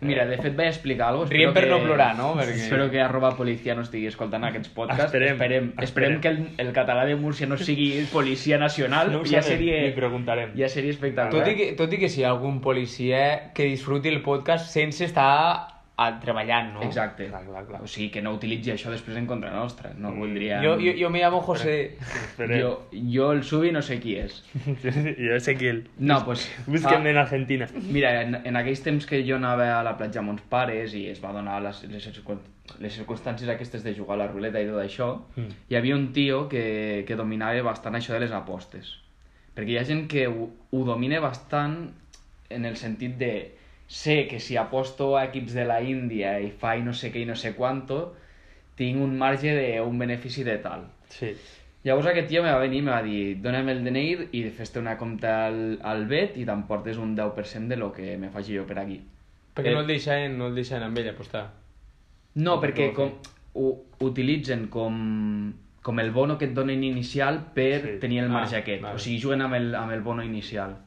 Mira, 0.02 0.26
de 0.26 0.38
fet 0.42 0.56
vaig 0.58 0.68
explicar 0.72 1.08
alguna 1.10 1.28
cosa. 1.28 1.36
Riem 1.36 1.54
per 1.54 1.64
espero 1.64 1.78
no 1.80 1.86
plorar, 1.86 2.16
no? 2.18 2.34
Perquè- 2.36 2.56
Espero 2.64 2.90
que 2.90 3.00
arroba 3.02 3.36
policia 3.38 3.76
no 3.76 3.84
estigui 3.86 4.08
escoltant 4.10 4.44
aquests 4.48 4.70
podcasts. 4.70 5.06
Esperem, 5.06 5.34
esperem, 5.34 5.68
esperem 5.80 6.16
esperem. 6.18 6.22
que 6.22 6.28
el, 6.30 6.68
el 6.68 6.74
català 6.74 7.06
de 7.06 7.16
Múrcia 7.16 7.46
no 7.48 7.58
sigui 7.58 8.06
policia 8.12 8.58
nacional. 8.58 9.12
No 9.12 9.20
ho 9.22 9.26
ja 9.26 9.42
sabem, 9.42 9.58
seria, 9.60 9.82
li 9.86 9.92
preguntarem. 9.94 10.52
ja 10.58 10.68
seria 10.70 10.92
espectacular. 10.92 11.44
Tot 11.46 11.52
i, 11.54 11.56
que, 11.56 11.72
tot 11.78 11.94
i 11.94 11.98
que 12.02 12.10
si 12.10 12.22
hi 12.22 12.24
ha 12.26 12.32
algun 12.34 12.60
policia 12.62 13.52
que 13.54 13.64
disfruti 13.70 14.10
el 14.10 14.22
podcast 14.26 14.68
sense 14.74 15.06
estar 15.06 15.71
a, 16.02 16.20
treballant, 16.22 16.74
no? 16.74 16.82
Exacte. 16.86 17.28
Clar, 17.30 17.44
clar, 17.46 17.64
clar. 17.68 17.82
O 17.84 17.88
sigui, 17.88 18.10
que 18.14 18.22
no 18.22 18.34
utilitzi 18.38 18.72
això 18.74 18.92
després 18.94 19.18
en 19.20 19.28
contra 19.30 19.52
nostra. 19.54 19.92
No 19.98 20.12
voldria... 20.16 20.62
Jo, 20.64 20.76
jo, 20.82 20.94
jo 21.00 21.10
me 21.14 21.20
llamo 21.24 21.42
José... 21.46 21.98
Esperem. 22.00 22.60
jo, 22.62 22.72
jo 23.16 23.32
el 23.36 23.44
Subi 23.44 23.72
no 23.72 23.82
sé 23.82 24.00
qui 24.04 24.16
és. 24.22 24.40
jo 25.28 25.40
sé 25.40 25.56
qui 25.58 25.68
el... 25.72 25.84
No, 26.00 26.22
pues... 26.26 26.48
Busquem 26.68 27.04
fa- 27.04 27.10
en 27.10 27.18
Argentina. 27.18 27.68
Mira, 27.90 28.14
en, 28.24 28.40
en 28.46 28.58
aquells 28.62 28.82
temps 28.86 29.06
que 29.10 29.22
jo 29.28 29.38
anava 29.38 29.70
a 29.80 29.84
la 29.88 29.96
platja 30.00 30.20
amb 30.24 30.34
uns 30.36 30.42
pares 30.50 30.94
i 30.98 31.08
es 31.12 31.22
va 31.24 31.32
donar 31.36 31.60
les, 31.64 31.84
les, 31.92 32.10
les 32.80 32.94
circumstàncies 32.98 33.50
aquestes 33.52 33.84
de 33.84 33.94
jugar 33.98 34.16
a 34.18 34.24
la 34.26 34.28
ruleta 34.32 34.62
i 34.62 34.68
tot 34.70 34.82
això, 34.84 35.12
Mm. 35.36 35.56
hi 35.70 35.76
havia 35.80 35.96
un 35.96 36.10
tio 36.14 36.48
que, 36.50 37.04
que 37.08 37.16
dominava 37.20 37.62
bastant 37.64 37.96
això 38.00 38.14
de 38.14 38.20
les 38.26 38.32
apostes. 38.36 38.98
Perquè 39.56 39.74
hi 39.74 39.78
ha 39.80 39.84
gent 39.88 40.06
que 40.08 40.28
ho, 40.32 40.46
ho 40.72 40.84
domina 40.88 41.20
bastant 41.20 41.90
en 42.52 42.66
el 42.68 42.78
sentit 42.80 43.18
de 43.20 43.32
sé 43.92 44.28
que 44.30 44.40
si 44.40 44.56
aposto 44.58 45.18
a 45.18 45.26
equips 45.28 45.54
de 45.58 45.66
la 45.68 45.82
Índia 45.84 46.38
i 46.40 46.52
faig 46.52 46.84
no 46.86 46.94
sé 46.96 47.10
què 47.12 47.22
i 47.22 47.26
no 47.28 47.36
sé 47.36 47.52
quanto, 47.58 48.14
tinc 48.80 49.02
un 49.04 49.18
marge 49.20 49.52
d'un 49.58 49.98
benefici 50.00 50.46
de 50.48 50.58
tal. 50.64 50.86
Sí. 51.12 51.34
Llavors 51.84 52.08
aquest 52.12 52.30
tio 52.30 52.44
me 52.46 52.52
va 52.54 52.60
venir 52.62 52.80
i 52.80 52.86
me 52.86 52.92
va 52.94 53.02
dir 53.04 53.36
dona'm 53.42 53.70
el 53.74 53.84
DNI 53.84 54.30
i 54.38 54.44
fes-te 54.54 54.80
una 54.80 54.94
compta 55.00 55.48
al, 55.48 55.80
al 55.84 56.06
BET 56.08 56.38
i 56.38 56.46
t'emportes 56.46 56.98
un 57.02 57.16
10% 57.18 57.68
de 57.68 57.76
lo 57.82 57.92
que 57.92 58.16
me 58.22 58.30
faci 58.30 58.56
jo 58.56 58.64
per 58.70 58.78
aquí. 58.80 59.00
Perquè 59.56 59.72
Eh, 59.72 59.74
no 59.76 59.82
el 59.82 59.88
deixaven, 59.90 60.38
no 60.38 60.48
el 60.48 60.56
deixaven 60.56 60.84
amb 60.88 60.98
ell 61.02 61.10
apostar. 61.10 61.50
No, 62.36 62.54
Com 62.60 62.64
perquè 62.64 62.94
com, 62.96 63.12
ho 63.60 63.72
utilitzen 64.08 64.68
com, 64.72 65.52
com 65.84 66.00
el 66.00 66.12
bono 66.16 66.38
que 66.38 66.46
et 66.48 66.54
donen 66.56 66.84
inicial 66.86 67.42
per 67.54 67.82
Sí. 67.82 67.98
tenir 68.00 68.20
el 68.24 68.30
marge 68.30 68.56
Ah, 68.56 68.60
aquest. 68.60 68.82
vale. 68.84 68.96
O 68.96 69.00
sigui, 69.00 69.20
juguen 69.20 69.42
amb 69.42 69.56
el, 69.56 69.74
amb 69.76 69.92
el 69.92 70.00
bono 70.02 70.24
inicial. 70.24 70.78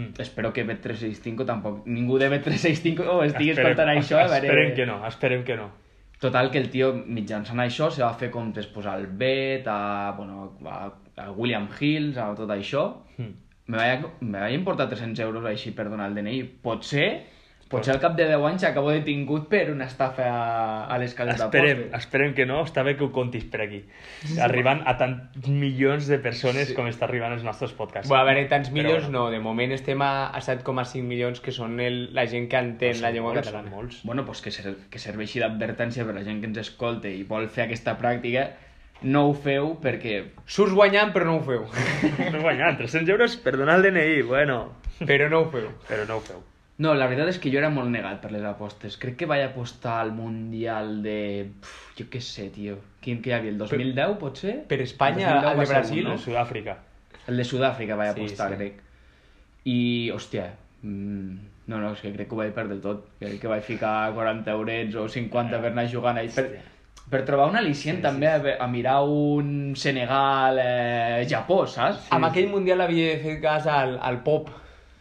Mm. 0.00 0.22
Espero 0.22 0.52
que 0.56 0.64
Bet365 0.66 1.44
tampoc... 1.46 1.84
Ningú 1.86 2.18
de 2.18 2.30
Bet365 2.32 3.04
oh, 3.04 3.20
estigui 3.26 3.52
Esperem- 3.52 3.74
escoltant 3.74 3.92
això. 3.92 4.18
A 4.22 4.28
veure... 4.30 4.48
Esperem 4.48 4.74
que 4.78 4.86
no, 4.88 4.98
esperem 5.06 5.44
que 5.44 5.56
no. 5.60 5.68
Total, 6.20 6.50
que 6.52 6.60
el 6.60 6.68
tio, 6.72 6.90
mitjançant 6.92 7.60
això, 7.64 7.88
se 7.92 8.02
va 8.04 8.12
fer 8.20 8.28
comptes 8.32 8.66
pues, 8.68 8.88
al 8.88 9.06
Bet, 9.20 9.68
a, 9.68 10.12
bueno, 10.16 10.50
a, 10.68 10.80
a 11.16 11.30
William 11.32 11.68
Hills, 11.78 12.18
a 12.20 12.30
tot 12.36 12.50
això. 12.52 12.86
Mm. 13.16 13.36
Me 13.70 13.78
vaig, 13.78 14.06
me 14.20 14.40
vaig 14.42 14.56
importar 14.56 14.88
300 14.90 15.22
euros 15.24 15.46
així 15.48 15.72
per 15.76 15.88
donar 15.88 16.10
el 16.10 16.16
DNI. 16.18 16.42
Potser, 16.64 17.06
Potser 17.70 17.92
al 17.94 18.00
cap 18.02 18.16
de 18.18 18.24
10 18.26 18.42
anys 18.48 18.64
acabo 18.66 18.90
detingut 18.90 19.44
per 19.48 19.68
una 19.70 19.84
estafa 19.86 20.24
a, 20.26 20.86
a 20.90 20.96
les 20.98 21.12
cases 21.14 21.36
Esperem, 21.38 21.84
d'apostes. 21.84 22.00
esperem 22.02 22.32
que 22.34 22.46
no, 22.48 22.64
està 22.66 22.82
bé 22.82 22.96
que 22.98 23.04
ho 23.06 23.12
contis 23.14 23.44
per 23.46 23.60
aquí. 23.62 23.78
Arribant 24.42 24.80
a 24.90 24.96
tants 24.98 25.46
milions 25.46 26.08
de 26.10 26.18
persones 26.18 26.72
com 26.74 26.88
està 26.90 27.06
arribant 27.06 27.36
els 27.36 27.44
nostres 27.46 27.70
podcasts. 27.78 28.10
Bueno, 28.10 28.24
a 28.24 28.26
veure, 28.26 28.48
tants 28.50 28.72
Però 28.72 28.80
milions 28.80 29.06
bueno. 29.06 29.26
no, 29.26 29.30
de 29.30 29.38
moment 29.44 29.70
estem 29.76 30.02
a, 30.02 30.10
a 30.34 30.40
7,5 30.42 31.04
milions 31.06 31.38
que 31.40 31.54
són 31.54 31.78
el, 31.78 32.00
la 32.12 32.26
gent 32.26 32.50
que 32.50 32.58
entén 32.58 32.98
Són 32.98 33.06
la 33.06 33.14
llengua 33.14 33.36
molts, 33.36 33.46
catalana. 33.46 33.70
molts. 33.70 34.02
Bueno, 34.02 34.26
pues 34.26 34.42
que, 34.42 34.50
ser, 34.50 34.74
que 34.90 34.98
serveixi 34.98 35.38
d'advertència 35.38 36.04
per 36.10 36.18
la 36.18 36.26
gent 36.26 36.42
que 36.42 36.50
ens 36.50 36.58
escolta 36.66 37.06
i 37.06 37.22
vol 37.22 37.46
fer 37.46 37.68
aquesta 37.68 37.94
pràctica, 38.02 38.48
no 39.06 39.28
ho 39.30 39.32
feu 39.46 39.76
perquè... 39.80 40.24
Surts 40.44 40.74
guanyant 40.74 41.14
però 41.14 41.30
no 41.30 41.38
ho 41.38 41.46
feu. 41.46 41.68
No 42.34 42.42
guanyant 42.42 42.82
300 42.82 43.08
euros 43.14 43.38
per 43.38 43.54
donar 43.56 43.78
el 43.78 43.86
DNI, 43.86 44.22
bueno. 44.26 44.64
però 45.06 45.30
no 45.30 45.46
ho 45.46 45.52
feu. 45.54 45.70
Però 45.86 46.02
no 46.10 46.18
ho 46.18 46.24
feu. 46.26 46.42
No, 46.80 46.94
la 46.96 47.04
veritat 47.10 47.28
és 47.28 47.38
que 47.42 47.50
jo 47.52 47.58
era 47.60 47.68
molt 47.68 47.90
negat 47.92 48.22
per 48.22 48.30
les 48.32 48.44
apostes. 48.48 48.94
Crec 48.96 49.18
que 49.20 49.26
vaig 49.28 49.42
apostar 49.44 49.98
al 50.00 50.14
Mundial 50.16 51.02
de... 51.04 51.16
Pff, 51.60 51.90
jo 51.98 52.06
què 52.12 52.22
sé, 52.24 52.46
tio. 52.54 52.78
Quin 53.04 53.18
que 53.20 53.28
hi 53.30 53.34
havia? 53.36 53.52
El 53.52 53.58
2010, 53.60 54.14
potser? 54.22 54.54
Per 54.70 54.78
Espanya, 54.80 55.26
El 55.28 55.42
2010 55.42 55.50
al 55.50 55.58
va 55.58 55.66
de 55.66 55.74
Brasil, 55.74 56.06
un, 56.06 56.12
No? 56.14 56.18
Sud-àfrica. 56.24 56.78
El 57.28 57.36
de 57.36 57.44
Sud-àfrica 57.44 57.98
vaig 58.00 58.14
Sí, 58.14 58.20
apostar, 58.24 58.48
sí. 58.54 58.56
crec. 58.62 58.80
I, 59.68 59.78
hòstia, 60.14 60.46
mm, 60.80 61.34
no, 61.68 61.80
no, 61.84 61.92
és 61.92 62.00
que 62.00 62.14
crec 62.14 62.30
que 62.30 62.34
ho 62.34 62.40
vaig 62.40 62.54
perdre 62.56 62.80
tot. 62.80 63.04
Crec 63.20 63.36
que 63.42 63.52
vaig 63.52 63.62
ficar 63.66 63.94
40 64.16 64.50
eurets 64.56 64.96
o 64.96 65.04
50 65.08 65.60
per 65.60 65.74
anar 65.74 65.84
jugant 65.92 66.16
ahí. 66.22 66.32
Per, 66.32 66.46
per 67.12 67.20
trobar 67.28 67.50
un 67.52 67.60
al·licient 67.60 68.00
també 68.00 68.30
a, 68.32 68.38
ve- 68.40 68.56
a 68.56 68.66
mirar 68.72 69.02
un 69.04 69.74
Senegal-Japó, 69.76 71.60
saps? 71.68 72.08
Amb 72.14 72.28
aquell 72.30 72.48
mundial 72.50 72.80
havia 72.84 73.18
fet 73.22 73.40
cas 73.44 73.66
al, 73.68 73.98
al 74.00 74.22
pop. 74.24 74.48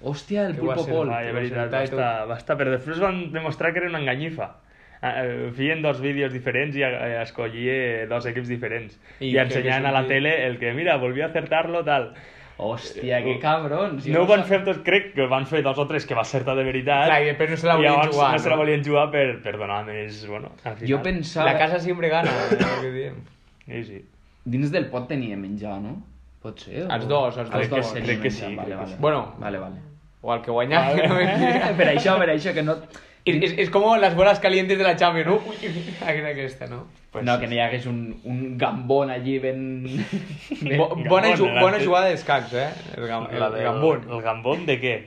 Hòstia, 0.01 0.45
el 0.47 0.55
Que 0.55 0.61
pulpo 0.61 0.85
pol. 0.87 1.07
Vai, 1.11 1.25
que 1.25 1.31
va 1.33 1.39
veritat, 1.41 1.67
va 1.73 1.83
tot. 1.83 1.89
estar, 1.91 2.27
va 2.29 2.37
estar, 2.37 2.55
però 2.57 2.71
després 2.71 2.99
van 3.03 3.31
demostrar 3.33 3.73
que 3.73 3.79
era 3.83 3.89
una 3.89 3.99
enganyifa. 3.99 4.55
Ah, 5.01 5.23
eh, 5.25 5.51
Feien 5.55 5.81
dos 5.81 6.01
vídeos 6.03 6.33
diferents 6.33 6.75
i 6.75 6.83
eh, 6.83 7.21
escollia 7.21 8.05
dos 8.07 8.25
equips 8.27 8.47
diferents. 8.51 8.97
I 9.19 9.29
I, 9.31 9.37
què 9.37 9.71
a 9.75 9.91
la 9.91 10.05
tele 10.07 10.33
el 10.47 10.57
que, 10.59 10.73
mira, 10.73 10.97
volvia 10.97 11.27
acertar-lo, 11.27 11.83
tal. 11.87 12.13
Hòstia, 12.59 13.21
que 13.23 13.37
cabrons. 13.39 14.03
Jo 14.03 14.11
No 14.11 14.23
ho 14.25 14.27
van 14.27 14.43
fer 14.43 14.57
tots, 14.65 14.81
crec 14.83 15.13
que 15.15 15.27
van 15.31 15.45
fer 15.47 15.61
dos 15.63 15.77
o 15.79 15.85
tres 15.87 16.05
que 16.05 16.15
va 16.17 16.25
acertar 16.27 16.57
de 16.59 16.65
veritat. 16.67 17.05
Clar, 17.07 17.21
i 17.23 17.29
després 17.31 17.53
no 17.53 17.57
se 17.61 17.67
la 17.69 17.73
i 17.73 17.77
volien 17.77 17.93
llavors 17.93 18.15
jugar, 18.17 18.31
no 18.33 18.39
se 18.43 18.49
la 18.49 18.55
no? 18.57 18.61
volien 18.61 18.83
jugar 18.83 19.05
per, 19.13 19.25
per 19.45 19.53
donar 19.57 19.85
més, 19.87 20.25
bueno, 20.27 20.51
al 20.65 20.75
final. 20.75 20.89
Jo 20.91 21.01
pensava... 21.03 21.53
La 21.53 21.57
casa 21.57 21.79
sempre 21.79 22.09
gana, 22.11 22.29
eh, 22.51 22.57
el 22.59 22.81
que 22.83 22.91
diem. 22.97 23.21
Sí, 23.65 23.83
sí. 23.87 24.01
Dins 24.43 24.71
del 24.75 24.89
pot 24.91 25.07
tenia 25.07 25.37
menjar, 25.39 25.79
no? 25.79 26.01
Pot 26.43 26.59
ser? 26.59 26.83
o- 26.83 26.91
Els 26.97 27.07
dos, 27.07 27.37
els 27.37 27.49
dos. 27.69 27.93
que 27.93 28.01
crec 28.03 28.19
que 28.19 28.27
menjar, 28.27 28.49
sí, 28.49 28.55
Vale, 28.57 28.67
que 28.69 28.75
vale. 28.75 28.87
sí. 28.91 28.99
Bueno. 28.99 29.23
Vale, 29.39 29.57
vale. 29.63 29.79
O 30.21 30.33
al 30.33 30.41
que 30.41 30.51
guanyava. 30.51 30.95
que 30.97 31.07
no 31.07 31.15
me- 31.15 31.73
per 31.77 31.87
això, 31.93 32.17
això, 32.19 32.53
que 32.53 32.63
no... 32.63 32.77
és, 33.25 33.35
és, 33.35 33.53
és 33.65 33.69
com 33.69 33.85
les 33.99 34.15
bolas 34.15 34.39
calientes 34.39 34.77
de 34.77 34.83
la 34.83 34.95
Champions, 34.97 35.27
no? 35.27 35.39
Ui, 35.47 36.23
Aquesta, 36.31 36.67
no? 36.67 36.87
Pues 37.11 37.25
no, 37.25 37.35
sí. 37.35 37.41
que 37.41 37.47
no 37.47 37.55
hi 37.55 37.59
hagués 37.59 37.85
un, 37.89 38.19
un 38.23 38.57
gambón 38.57 39.09
allí 39.09 39.39
ben... 39.39 39.85
ben... 40.61 40.77
Bo, 40.77 40.89
bona, 40.95 41.35
ju 41.37 41.47
bona 41.59 41.79
jugada 41.81 42.11
d'escacs, 42.11 42.53
eh? 42.53 42.67
El, 42.97 43.07
gam 43.07 43.29
el, 43.31 43.41
el 43.41 43.63
gambón. 43.63 44.05
El 44.09 44.21
gambón 44.21 44.65
de 44.67 44.77
què? 44.81 44.97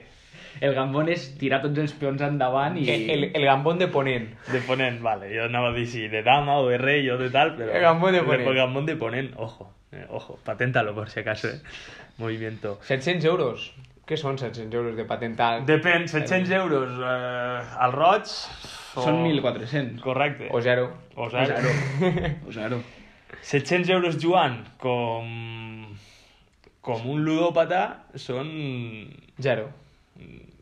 El 0.62 0.74
gambón 0.76 1.08
és 1.10 1.22
tirar 1.40 1.62
tots 1.62 1.78
els 1.80 1.94
peons 1.98 2.20
endavant 2.22 2.76
i... 2.78 2.84
El, 2.90 3.28
el, 3.30 3.46
gambón 3.46 3.78
de 3.80 3.88
ponent. 3.90 4.28
De 4.52 4.60
ponent, 4.66 4.98
vale. 5.02 5.30
Jo 5.32 5.46
anava 5.46 5.70
a 5.72 5.76
dir 5.76 5.86
si 5.90 6.08
de 6.12 6.22
dama 6.26 6.58
o 6.60 6.68
de 6.68 6.78
rei 6.78 7.08
o 7.10 7.16
de 7.18 7.30
tal, 7.30 7.54
pero... 7.56 7.72
El 7.72 7.82
gambón 7.82 8.12
de 8.12 8.22
ponent. 8.22 8.50
El 8.50 8.58
gambón 8.58 8.86
de 8.86 8.96
ponent, 8.96 9.32
ojo. 9.36 9.72
Eh, 9.92 10.06
ojo, 10.10 10.38
paténtalo 10.44 10.94
por 10.94 11.10
si 11.10 11.20
acaso, 11.20 11.48
eh. 11.48 11.60
Movimiento. 12.18 12.78
700 12.82 13.24
euros. 13.24 13.74
Què 14.12 14.18
són 14.20 14.36
700 14.36 14.74
euros 14.76 14.96
de 14.98 15.06
patentar? 15.08 15.62
Depèn, 15.64 16.02
700 16.04 16.50
euros 16.58 16.98
eh, 17.00 17.84
al 17.86 17.94
roig... 17.94 18.28
O... 18.92 19.04
Són 19.06 19.22
1.400. 19.24 20.02
Correcte. 20.04 20.50
O 20.52 20.60
zero. 20.60 20.90
O 21.16 21.30
zero. 21.32 21.70
O 22.44 22.52
zero. 22.52 22.82
700 23.52 23.88
euros 23.96 24.18
jugant 24.20 24.58
com... 24.82 25.32
com 26.84 27.08
un 27.08 27.24
ludòpata 27.24 27.80
són... 28.20 28.52
Zero. 29.40 29.70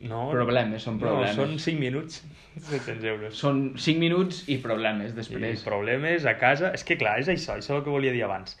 No, 0.07 0.29
Problemes, 0.31 0.87
són 0.87 1.03
problemes. 1.03 1.35
No, 1.35 1.49
són 1.51 1.59
5 1.59 1.83
minuts. 1.83 2.23
700 2.71 3.09
euros. 3.17 3.35
Són 3.35 3.63
5 3.75 3.99
minuts 3.99 4.45
i 4.47 4.61
problemes 4.63 5.11
I 5.11 5.19
després. 5.19 5.67
problemes 5.67 6.23
a 6.23 6.37
casa... 6.39 6.71
És 6.79 6.87
que 6.87 6.95
clar, 7.03 7.19
és 7.19 7.27
això, 7.35 7.59
això 7.59 7.75
és 7.75 7.81
el 7.81 7.83
que 7.83 7.99
volia 7.99 8.15
dir 8.15 8.23
abans. 8.31 8.55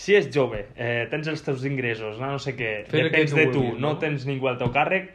Si 0.00 0.14
és 0.16 0.30
jove, 0.32 0.62
eh, 0.80 1.04
tens 1.12 1.28
els 1.28 1.42
teus 1.44 1.66
ingressos, 1.68 2.16
no, 2.20 2.32
no 2.32 2.40
sé 2.40 2.54
què, 2.56 2.70
que 2.88 3.02
depens 3.10 3.34
de 3.36 3.46
tu, 3.52 3.64
no? 3.74 3.80
no? 3.82 3.94
tens 4.00 4.24
ningú 4.28 4.48
al 4.48 4.56
teu 4.60 4.70
càrrec, 4.72 5.10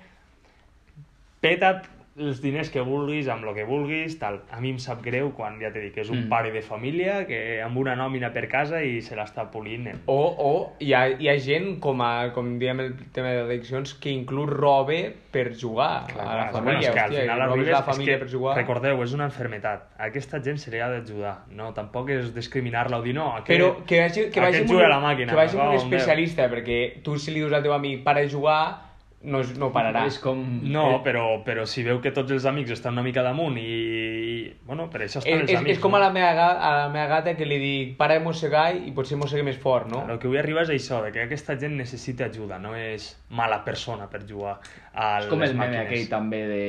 peta't 1.41 1.87
els 2.17 2.37
diners 2.39 2.69
que 2.71 2.79
vulguis, 2.79 3.27
amb 3.27 3.43
el 3.43 3.53
que 3.57 3.65
vulguis, 3.67 4.13
tal. 4.21 4.37
A 4.55 4.61
mi 4.63 4.69
em 4.71 4.77
sap 4.79 5.01
greu 5.03 5.33
quan, 5.35 5.57
ja 5.59 5.67
t'he 5.73 5.81
dit, 5.83 5.93
que 5.93 5.99
és 5.99 6.09
un 6.09 6.21
Mm. 6.25 6.29
pare 6.29 6.51
de 6.53 6.61
família 6.61 7.25
que 7.27 7.61
amb 7.61 7.75
una 7.77 7.93
nòmina 7.93 8.31
per 8.31 8.47
casa 8.47 8.81
i 8.81 9.01
se 9.01 9.17
l'està 9.17 9.51
polint. 9.51 9.87
eh. 9.87 9.95
O, 10.05 10.15
o 10.39 10.73
hi, 10.79 10.93
ha, 10.93 11.09
hi 11.09 11.27
ha 11.27 11.37
gent, 11.37 11.77
com, 11.81 11.99
a, 12.01 12.31
com 12.31 12.57
diem 12.57 12.79
el 12.79 12.93
tema 13.11 13.33
d'addiccions, 13.33 13.95
que 13.99 14.09
inclús 14.11 14.47
robe 14.49 15.13
per 15.29 15.51
jugar 15.59 16.05
Clar, 16.07 16.25
a 16.25 16.35
la 16.37 16.49
clar, 16.49 16.51
família. 16.53 16.63
bueno, 16.63 16.79
és 16.79 16.89
que 16.89 16.99
al 17.01 17.11
final 17.11 17.41
arribes, 17.41 17.67
la 17.73 17.79
és 17.79 17.85
família 17.85 18.13
que, 18.13 18.19
per 18.23 18.29
jugar. 18.31 18.55
recordeu, 18.55 19.03
és 19.03 19.13
una 19.13 19.25
enfermetat. 19.25 19.83
A 19.97 20.05
aquesta 20.05 20.39
gent 20.41 20.57
se 20.57 20.71
li 20.71 20.79
ha 20.79 20.87
d'ajudar. 20.89 21.35
No, 21.51 21.73
tampoc 21.73 22.09
és 22.11 22.33
discriminar-la 22.33 22.97
o 22.97 23.01
dir 23.01 23.13
no, 23.13 23.33
aquest, 23.35 23.49
Però 23.59 23.85
que 23.85 23.99
vagi, 23.99 24.29
que 24.31 24.39
vagi 24.39 24.59
aquest 24.63 24.71
un, 24.71 24.81
a 24.81 24.87
la 24.87 25.01
màquina. 25.01 25.31
que 25.31 25.35
vagi 25.35 25.57
un 25.57 25.67
veu. 25.67 25.75
especialista, 25.83 26.49
perquè 26.49 27.01
tu 27.03 27.17
si 27.19 27.31
li 27.31 27.41
dius 27.41 27.51
al 27.51 27.61
teu 27.61 27.73
amic 27.73 28.03
para 28.05 28.21
de 28.21 28.29
jugar, 28.29 28.84
no, 29.25 29.41
no 29.59 29.69
pararà. 29.73 30.05
És 30.07 30.19
com... 30.23 30.39
No, 30.71 31.01
però, 31.05 31.41
però 31.45 31.65
si 31.69 31.83
veu 31.83 31.99
que 32.03 32.11
tots 32.15 32.31
els 32.35 32.45
amics 32.49 32.71
estan 32.75 32.93
una 32.95 33.03
mica 33.05 33.23
damunt 33.25 33.57
i... 33.61 34.53
bueno, 34.65 34.87
per 34.93 35.01
això 35.05 35.19
estan 35.21 35.33
És, 35.33 35.41
els 35.41 35.51
és, 35.51 35.57
amics. 35.59 35.71
és 35.77 35.81
com 35.83 35.95
a 35.97 36.01
la, 36.03 36.09
meva, 36.13 36.47
a 36.55 36.71
la 36.83 36.89
meva 36.93 37.07
gata 37.11 37.33
que 37.37 37.45
li 37.49 37.57
dic 37.61 37.95
para 37.97 38.17
de 38.19 38.23
mossegar 38.25 38.67
i 38.77 38.93
potser 38.95 39.17
mossegue 39.17 39.43
més 39.47 39.57
fort, 39.61 39.89
no? 39.91 40.03
El 40.09 40.19
que 40.21 40.29
vull 40.29 40.39
arribar 40.41 40.63
és 40.67 40.73
això, 40.75 41.01
de 41.05 41.11
que 41.15 41.25
aquesta 41.25 41.57
gent 41.61 41.75
necessita 41.79 42.29
ajuda, 42.29 42.59
no 42.61 42.75
és 42.77 43.11
mala 43.29 43.63
persona 43.65 44.07
per 44.11 44.23
jugar 44.29 44.59
a 44.93 45.17
És 45.23 45.27
com 45.31 45.41
les 45.43 45.51
el 45.51 45.57
meme 45.57 45.73
màquines. 45.77 45.89
aquell 45.89 46.07
també 46.13 46.45
de... 46.51 46.63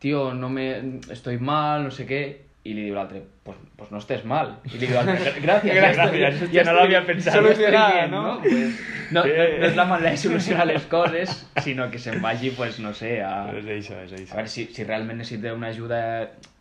Tio, 0.00 0.30
no 0.32 0.48
me... 0.48 0.68
estoy 1.12 1.38
mal, 1.38 1.84
no 1.88 1.90
sé 1.90 2.06
què... 2.08 2.22
I 2.60 2.74
li 2.76 2.82
diu 2.84 2.92
l'altre, 2.92 3.22
pues, 3.42 3.56
pues 3.72 3.88
no 3.88 3.96
estés 4.02 4.20
mal. 4.28 4.50
I 4.68 4.74
li 4.74 4.82
diu 4.84 4.90
l'altre, 4.92 5.30
gràcies. 5.40 5.72
Gràcies, 5.80 6.18
ja 6.20 6.28
hòstia, 6.28 6.48
ja 6.52 6.64
no 6.66 6.74
estoy- 6.74 6.76
l'havia 6.76 6.98
pensat. 7.06 7.32
ja 7.32 7.38
Solucionada, 7.40 8.02
no? 8.12 8.20
no? 8.26 8.34
Pues, 8.44 8.82
no, 9.10 9.24
no, 9.24 9.26
és 9.66 9.76
la 9.76 9.84
manera 9.90 10.10
de 10.14 10.16
solucionar 10.22 10.66
les 10.70 10.86
coses, 10.90 11.34
sinó 11.64 11.90
que 11.90 11.98
se'n 11.98 12.20
vagi, 12.22 12.50
pues, 12.56 12.78
no 12.80 12.94
sé, 12.94 13.20
a... 13.22 13.50
És 13.58 13.66
això, 13.80 14.00
és 14.06 14.12
A 14.14 14.22
això. 14.22 14.34
veure, 14.38 14.48
si, 14.48 14.66
si 14.74 14.84
realment 14.84 15.18
necessita 15.22 15.52
una 15.54 15.68
ajuda 15.74 16.00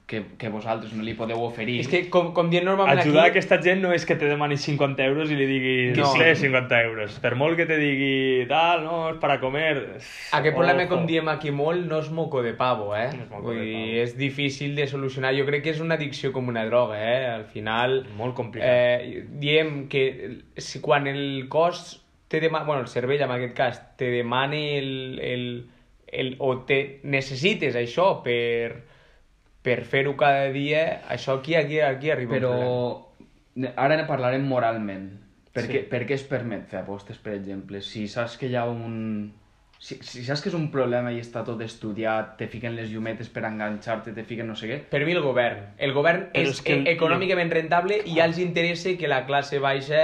que, 0.09 0.23
que 0.41 0.49
vosaltres 0.49 0.89
no 0.97 1.03
li 1.05 1.11
podeu 1.13 1.37
oferir... 1.45 1.75
És 1.83 1.87
que, 1.87 1.99
com, 2.09 2.31
com 2.33 2.47
diem 2.49 2.63
normalment 2.65 2.97
Ajudar 3.03 3.27
aquí... 3.27 3.35
aquesta 3.35 3.59
gent 3.61 3.83
no 3.83 3.91
és 3.93 4.07
que 4.09 4.15
te 4.17 4.25
demani 4.25 4.55
50 4.57 5.05
euros 5.05 5.29
i 5.29 5.35
li 5.37 5.45
diguis, 5.45 5.91
No. 5.99 6.07
sé, 6.17 6.31
50 6.39 6.79
euros. 6.87 7.19
Per 7.21 7.35
molt 7.37 7.53
que 7.59 7.67
te 7.69 7.77
digui, 7.77 8.47
tal, 8.49 8.81
no, 8.87 8.95
és 9.11 9.19
para 9.21 9.35
comer... 9.37 9.75
Aquest 10.33 10.57
problema, 10.57 10.87
com 10.89 11.05
diem 11.05 11.29
aquí 11.29 11.53
molt, 11.53 11.85
no 11.85 12.01
és 12.01 12.09
moco 12.09 12.41
de 12.41 12.55
pavo, 12.57 12.89
eh? 12.97 13.05
No 13.13 13.27
és 13.27 13.29
moco 13.29 13.51
Vull 13.51 13.61
de 13.61 13.67
dir, 13.69 13.77
pavo. 13.85 14.01
és 14.07 14.17
difícil 14.17 14.73
de 14.81 14.89
solucionar. 14.89 15.35
Jo 15.37 15.45
crec 15.45 15.67
que 15.67 15.75
és 15.77 15.85
una 15.85 15.99
addicció 16.01 16.33
com 16.33 16.49
una 16.49 16.65
droga, 16.65 16.97
eh? 16.97 17.29
Al 17.35 17.45
final... 17.53 17.99
Molt 18.17 18.33
complicat. 18.33 18.65
Eh, 18.65 19.25
diem 19.29 19.83
que 19.93 20.07
si 20.57 20.81
quan 20.81 21.05
el 21.05 21.45
cos 21.53 21.99
te 22.29 22.39
demana... 22.39 22.63
Bueno, 22.65 22.81
el 22.85 22.87
cervell, 22.87 23.21
en 23.25 23.31
aquest 23.35 23.57
cas, 23.57 23.81
te 23.97 24.09
demana 24.13 24.55
el... 24.55 25.19
el, 25.19 25.49
el 26.09 26.35
o 26.39 26.63
te 26.65 27.01
necessites 27.03 27.75
això 27.77 28.23
per, 28.25 28.79
per 29.61 29.81
fer-ho 29.85 30.15
cada 30.17 30.47
dia, 30.53 31.01
això 31.09 31.35
aquí, 31.37 31.53
aquí, 31.59 31.81
aquí 31.85 32.09
arriba. 32.09 32.37
Però 32.39 32.53
ara 33.75 33.97
ne 33.97 34.07
parlarem 34.07 34.47
moralment. 34.47 35.11
Per, 35.53 35.65
Sí. 35.65 35.73
què, 35.73 35.83
per 35.89 36.05
què 36.05 36.15
es 36.15 36.23
permet 36.29 36.67
fer 36.69 36.83
apostes, 36.83 37.17
per 37.17 37.33
exemple? 37.33 37.81
Si 37.81 38.07
saps 38.07 38.37
que 38.37 38.47
hi 38.47 38.55
ha 38.55 38.65
un... 38.69 39.33
Si, 39.79 39.95
si 40.03 40.25
saps 40.27 40.41
que 40.43 40.49
és 40.51 40.55
un 40.57 40.67
problema 40.73 41.11
i 41.15 41.21
està 41.21 41.41
tot 41.47 41.61
estudiat, 41.63 42.33
te 42.37 42.49
fiquen 42.51 42.75
les 42.75 42.89
llumetes 42.91 43.29
per 43.31 43.45
enganxar-te, 43.47 44.11
te 44.13 44.25
fiquen 44.27 44.49
no 44.51 44.55
sé 44.59 44.67
què... 44.67 44.79
Per 44.91 44.99
mi 45.07 45.15
el 45.15 45.21
govern. 45.23 45.69
El 45.77 45.93
govern 45.95 46.25
Però 46.33 46.49
és, 46.49 46.57
és 46.57 46.65
que 46.65 46.81
econòmicament 46.91 47.53
rentable 47.53 48.01
i 48.03 48.17
ja 48.17 48.25
els 48.27 48.41
interessa 48.43 48.91
que 48.99 49.07
la 49.07 49.23
classe 49.29 49.61
baixa 49.63 50.01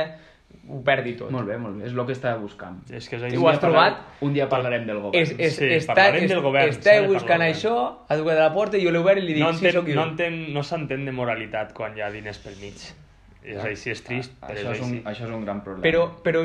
ho 0.70 0.82
perdi 0.84 1.14
tot. 1.20 1.30
Molt 1.32 1.48
bé, 1.48 1.58
molt 1.62 1.78
bé, 1.78 1.86
és 1.88 1.94
el 1.94 2.06
que 2.08 2.14
estava 2.16 2.40
buscant. 2.42 2.80
És 2.90 3.08
que 3.10 3.16
és 3.18 3.22
Sí, 3.22 3.28
això. 3.36 3.42
ho 3.44 3.48
has 3.50 3.60
trobat? 3.60 4.00
Un 4.26 4.34
dia 4.34 4.48
parlarem 4.50 4.86
del 4.88 5.00
govern. 5.00 5.22
És, 5.22 5.36
és, 5.38 5.56
Sí, 5.56 5.66
està, 5.78 5.94
parlarem 5.94 6.24
és, 6.26 6.30
del 6.32 6.42
govern, 6.42 6.70
Està 6.70 7.00
de 7.02 7.08
buscant 7.08 7.40
del 7.42 7.54
això, 7.54 7.76
ha 8.08 8.14
a 8.14 8.18
la 8.18 8.52
porta 8.54 8.78
i 8.78 8.84
jo 8.86 8.92
l'he 8.92 9.00
obert 9.00 9.22
i 9.22 9.26
li 9.26 9.34
dic, 9.34 9.44
No, 9.44 9.54
sí, 9.54 9.66
entén, 9.66 9.74
sóc 9.80 9.88
jo. 9.88 9.96
no, 9.96 10.06
entén, 10.12 10.54
no 10.54 10.64
s'entén 10.64 11.06
de 11.06 11.12
moralitat 11.12 11.74
quan 11.74 11.96
hi 11.98 12.02
ha 12.02 12.10
diners 12.12 12.40
pel 12.40 12.56
mig. 12.62 12.74
És 13.46 13.62
així, 13.62 13.92
és 13.92 14.02
trist, 14.02 14.32
però 14.42 14.56
això, 14.56 14.72
és 14.72 14.80
és 14.80 14.82
un, 14.82 14.92
així. 14.96 15.02
això 15.06 15.26
és 15.28 15.34
un 15.36 15.44
gran 15.46 15.60
problema. 15.62 15.84
Però, 15.84 16.08
però 16.24 16.42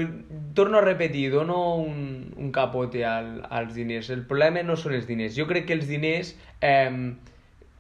torno 0.55 0.77
a 0.79 0.81
repetir, 0.83 1.31
dono 1.33 1.77
un, 1.77 2.35
un 2.37 2.51
capote 2.53 3.07
al, 3.07 3.47
als 3.49 3.73
diners. 3.75 4.11
El 4.11 4.27
problema 4.27 4.61
no 4.63 4.77
són 4.77 4.93
els 4.93 5.07
diners. 5.07 5.35
Jo 5.35 5.47
crec 5.47 5.65
que 5.65 5.73
els 5.73 5.89
diners 5.89 6.35
eh, 6.61 7.15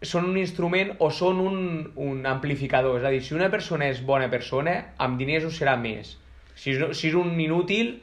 són 0.00 0.24
un 0.30 0.38
instrument 0.38 0.94
o 0.98 1.10
són 1.10 1.38
un, 1.44 1.92
un 1.96 2.24
amplificador. 2.24 2.96
És 2.98 3.04
a 3.04 3.10
dir, 3.12 3.20
si 3.20 3.34
una 3.36 3.50
persona 3.50 3.90
és 3.92 4.00
bona 4.00 4.30
persona, 4.32 4.94
amb 4.96 5.18
diners 5.20 5.44
ho 5.44 5.50
serà 5.52 5.76
més. 5.76 6.16
Si 6.60 6.74
és, 6.74 6.80
si 6.98 7.08
és 7.08 7.14
un 7.16 7.32
inútil, 7.40 7.94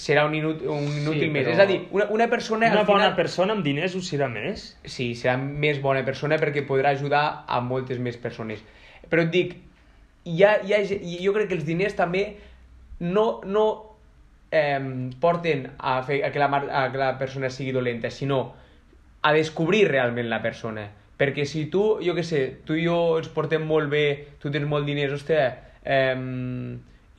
serà 0.00 0.22
un, 0.24 0.34
inútil, 0.38 0.68
un 0.72 0.86
inútil 1.02 1.26
Sí, 1.26 1.30
més. 1.34 1.44
però- 1.46 1.52
És 1.56 1.60
a 1.60 1.66
dir, 1.68 1.80
una, 1.92 2.06
una 2.14 2.28
persona... 2.32 2.70
Una 2.72 2.84
bona 2.88 3.02
final, 3.10 3.16
persona 3.18 3.52
amb 3.56 3.64
diners 3.66 3.96
ho 3.98 4.00
serà 4.06 4.28
més? 4.32 4.70
Sí, 4.88 5.10
serà 5.18 5.34
més 5.36 5.80
bona 5.84 6.04
persona 6.06 6.38
perquè 6.40 6.62
podrà 6.68 6.94
ajudar 6.96 7.44
a 7.46 7.60
moltes 7.60 7.98
més 8.00 8.16
persones. 8.16 8.62
Però 9.10 9.26
et 9.26 9.30
dic, 9.34 9.56
hi 10.24 10.42
ha, 10.46 10.54
hi 10.64 10.72
ha, 10.76 10.80
jo 11.26 11.34
crec 11.36 11.50
que 11.50 11.58
els 11.58 11.66
diners 11.68 11.96
també 11.98 12.22
no, 13.00 13.40
no 13.44 13.66
eh, 14.52 14.80
porten 15.20 15.66
a, 15.78 15.98
fer, 16.06 16.22
a, 16.24 16.30
que 16.32 16.38
la, 16.40 16.48
a 16.80 16.86
que 16.92 16.98
la 17.00 17.12
persona 17.20 17.50
sigui 17.52 17.72
dolenta, 17.76 18.10
sinó 18.10 18.54
a 19.22 19.32
descobrir 19.36 19.86
realment 19.90 20.30
la 20.30 20.40
persona. 20.40 20.86
Perquè 21.20 21.44
si 21.44 21.66
tu, 21.68 21.98
jo 22.00 22.14
que 22.16 22.24
sé, 22.24 22.46
tu 22.64 22.78
i 22.80 22.86
jo 22.86 23.18
ens 23.20 23.28
portem 23.28 23.66
molt 23.68 23.90
bé, 23.92 24.06
tu 24.40 24.48
tens 24.50 24.64
molt 24.64 24.86
diners, 24.88 25.12
hòstia, 25.18 25.50
eh, 25.84 26.16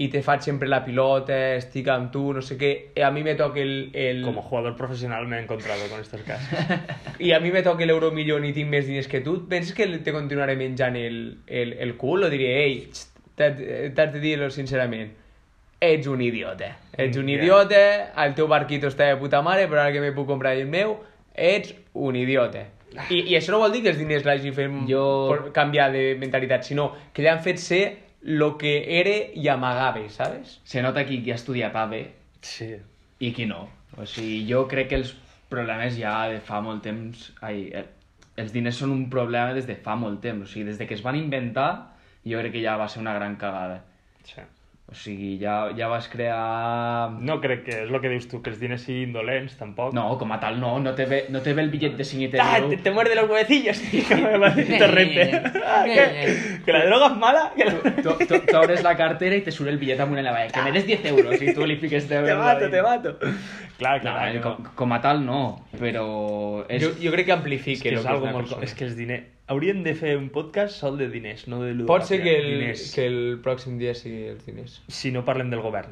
i 0.02 0.08
te 0.10 0.22
faig 0.26 0.42
sempre 0.42 0.68
la 0.72 0.80
pilota, 0.86 1.36
estic 1.60 1.88
amb 1.94 2.10
tu, 2.14 2.22
no 2.34 2.42
sé 2.42 2.56
què, 2.58 2.72
i 2.98 3.04
a 3.06 3.12
mi 3.14 3.22
me 3.24 3.36
toca 3.38 3.60
el... 3.62 3.92
el... 3.94 4.22
Como 4.26 4.42
jugador 4.42 4.76
profesional 4.80 5.28
me 5.28 5.38
he 5.38 5.42
encontrado 5.44 5.86
con 5.92 6.00
estos 6.02 6.22
casos. 6.26 6.48
i 7.20 7.34
a 7.36 7.40
mi 7.44 7.52
me 7.54 7.62
toca 7.62 7.86
l'euromillón 7.86 8.46
i 8.48 8.54
tinc 8.56 8.70
més 8.72 8.88
diners 8.90 9.10
que 9.12 9.22
tu, 9.22 9.36
penses 9.52 9.76
que 9.78 9.86
te 10.02 10.14
continuaré 10.16 10.56
menjant 10.58 10.96
el, 10.98 11.20
el, 11.48 11.74
el 11.86 11.96
cul 12.02 12.24
o 12.26 12.32
diré, 12.34 12.52
ei, 12.64 12.78
t'haig 13.38 14.12
de 14.16 14.20
dir-lo 14.24 14.50
sincerament, 14.54 15.12
ets 15.82 16.08
un 16.10 16.22
idiota. 16.22 16.72
Ets 16.98 17.18
un 17.18 17.28
Ja. 17.30 17.38
idiota, 17.40 17.82
el 18.26 18.34
teu 18.38 18.48
barquito 18.48 18.90
està 18.92 19.08
de 19.12 19.18
puta 19.22 19.42
mare, 19.46 19.68
però 19.70 19.82
ara 19.86 19.92
que 19.94 20.02
me 20.04 20.12
puc 20.14 20.28
comprar 20.30 20.54
el 20.58 20.68
meu, 20.70 20.98
ets 21.36 21.74
un 21.94 22.16
idiota. 22.16 22.66
I, 23.10 23.22
I 23.32 23.38
això 23.38 23.54
no 23.54 23.60
vol 23.62 23.72
dir 23.72 23.84
que 23.86 23.90
els 23.94 23.98
diners 24.02 24.26
l'hagi 24.28 24.52
fet 24.52 24.72
Jo- 24.90 25.52
canviar 25.56 25.92
de 25.94 26.16
mentalitat, 26.20 26.66
sinó 26.68 26.90
que 27.14 27.24
l'han 27.24 27.40
fet 27.42 27.58
ser 27.62 27.84
lo 28.22 28.58
que 28.58 29.00
era 29.00 29.16
i 29.34 29.48
amagava, 29.48 30.08
¿sabes? 30.10 30.60
Se 30.64 30.82
nota 30.82 31.06
qui, 31.06 31.22
qui 31.24 31.32
ha 31.32 31.36
estudiat 31.36 31.76
AVE 31.76 32.04
Sí. 32.42 32.76
i 33.20 33.32
qui 33.34 33.46
no. 33.46 33.68
O 33.98 34.06
sigui, 34.06 34.46
jo 34.50 34.68
crec 34.68 34.90
que 34.90 34.96
els 35.02 35.16
problemes 35.50 35.98
ja 35.98 36.30
de 36.30 36.40
fa 36.40 36.62
molt 36.62 36.84
temps... 36.84 37.32
Ai, 37.42 37.70
els 38.38 38.54
diners 38.54 38.78
són 38.80 38.94
un 38.94 39.10
problema 39.10 39.54
des 39.54 39.68
de 39.68 39.76
fa 39.76 39.96
molt 39.96 40.22
temps. 40.22 40.48
O 40.48 40.52
sigui, 40.52 40.66
des 40.70 40.78
de 40.80 40.88
que 40.88 40.96
es 40.96 41.04
van 41.04 41.18
inventar, 41.20 41.94
jo 42.26 42.40
crec 42.40 42.54
que 42.56 42.64
ja 42.64 42.78
va 42.78 42.88
ser 42.90 43.02
una 43.02 43.14
gran 43.14 43.36
cagada. 43.36 43.84
sí. 44.24 44.42
O 44.92 44.96
sigui, 45.00 45.38
ja, 45.40 45.70
ja 45.72 45.88
vas 45.88 46.10
crear... 46.12 47.12
No 47.24 47.38
crec 47.40 47.62
que 47.64 47.76
és 47.86 47.90
el 47.90 48.02
que 48.04 48.10
dius 48.12 48.26
tu, 48.28 48.42
que 48.44 48.52
els 48.52 48.58
diners 48.60 48.82
siguin 48.84 49.14
dolents, 49.16 49.54
tampoc. 49.56 49.94
No, 49.96 50.18
com 50.20 50.34
a 50.36 50.40
tal 50.42 50.58
no, 50.60 50.74
no 50.84 50.92
te 50.98 51.06
ve, 51.08 51.22
no 51.32 51.40
te 51.40 51.54
ve 51.56 51.64
el 51.64 51.70
bitllet 51.72 51.96
de 51.96 52.04
5 52.04 52.26
i 52.26 52.28
te 52.34 52.42
Ah, 52.44 52.58
diu... 52.60 52.74
te, 52.74 52.78
te 52.84 52.92
muerde 52.92 53.16
los 53.16 53.30
huevecillos, 53.30 53.80
maldito 54.44 54.78
torrente. 54.84 55.42
Ah, 55.64 55.86
que, 55.88 56.36
que 56.66 56.74
la 56.76 56.84
droga 56.90 57.08
es 57.08 57.18
mala. 57.24 57.46
Que 57.56 57.70
la... 57.70 57.80
Tu, 58.02 58.18
tu, 58.28 58.40
tu 58.44 58.58
obres 58.60 58.84
la 58.84 58.98
cartera 59.00 59.40
i 59.40 59.46
te 59.48 59.56
surt 59.56 59.72
el 59.72 59.80
bitllet 59.80 60.04
amunt 60.04 60.20
en 60.20 60.28
la 60.28 60.36
valla. 60.36 60.52
Que 60.52 60.66
me 60.68 60.76
des 60.76 60.86
10 60.92 61.08
euros 61.14 61.40
i 61.42 61.54
tu 61.56 61.66
li 61.72 61.80
fiques 61.80 62.10
10 62.12 62.28
Te 62.28 62.36
mato, 62.36 62.70
te 62.76 62.82
mato. 62.84 63.16
Clar, 63.80 63.96
No, 64.04 64.12
clar. 64.12 64.28
eh, 64.28 64.34
no. 64.36 64.42
com, 64.44 64.74
com 64.76 64.92
a 64.94 65.00
tal 65.02 65.24
no, 65.26 65.40
però... 65.80 66.66
És... 66.68 66.84
Jo, 66.84 66.92
jo 67.02 67.16
crec 67.16 67.32
que 67.32 67.34
És 67.34 67.40
amplifica 67.40 67.82
que 67.88 67.96
lo 67.96 68.02
és 68.02 68.04
que 68.04 68.12
és 68.12 68.16
algo 68.18 68.28
una 68.28 68.36
molt... 68.42 68.58
És 68.68 68.76
que 68.76 68.86
els 68.92 69.00
diners... 69.00 69.24
Hauríem 69.52 69.84
de 69.84 69.94
fer 70.00 70.16
un 70.18 70.30
podcast 70.32 70.78
sol 70.80 70.98
de 70.98 71.10
diners, 71.12 71.46
no 71.52 71.60
de 71.62 71.74
ludopàtia. 71.74 71.92
Pot 71.92 72.08
ser 72.08 72.22
que 72.24 72.36
el, 72.40 72.50
Diners. 72.62 72.86
que 72.96 73.06
el 73.10 73.20
pròxim 73.44 73.78
dia 73.82 73.94
sigui 73.98 74.30
els 74.32 74.46
diners. 74.48 74.80
Si 74.88 75.12
no 75.12 75.26
parlem 75.28 75.50
del 75.52 75.60
govern. 75.62 75.92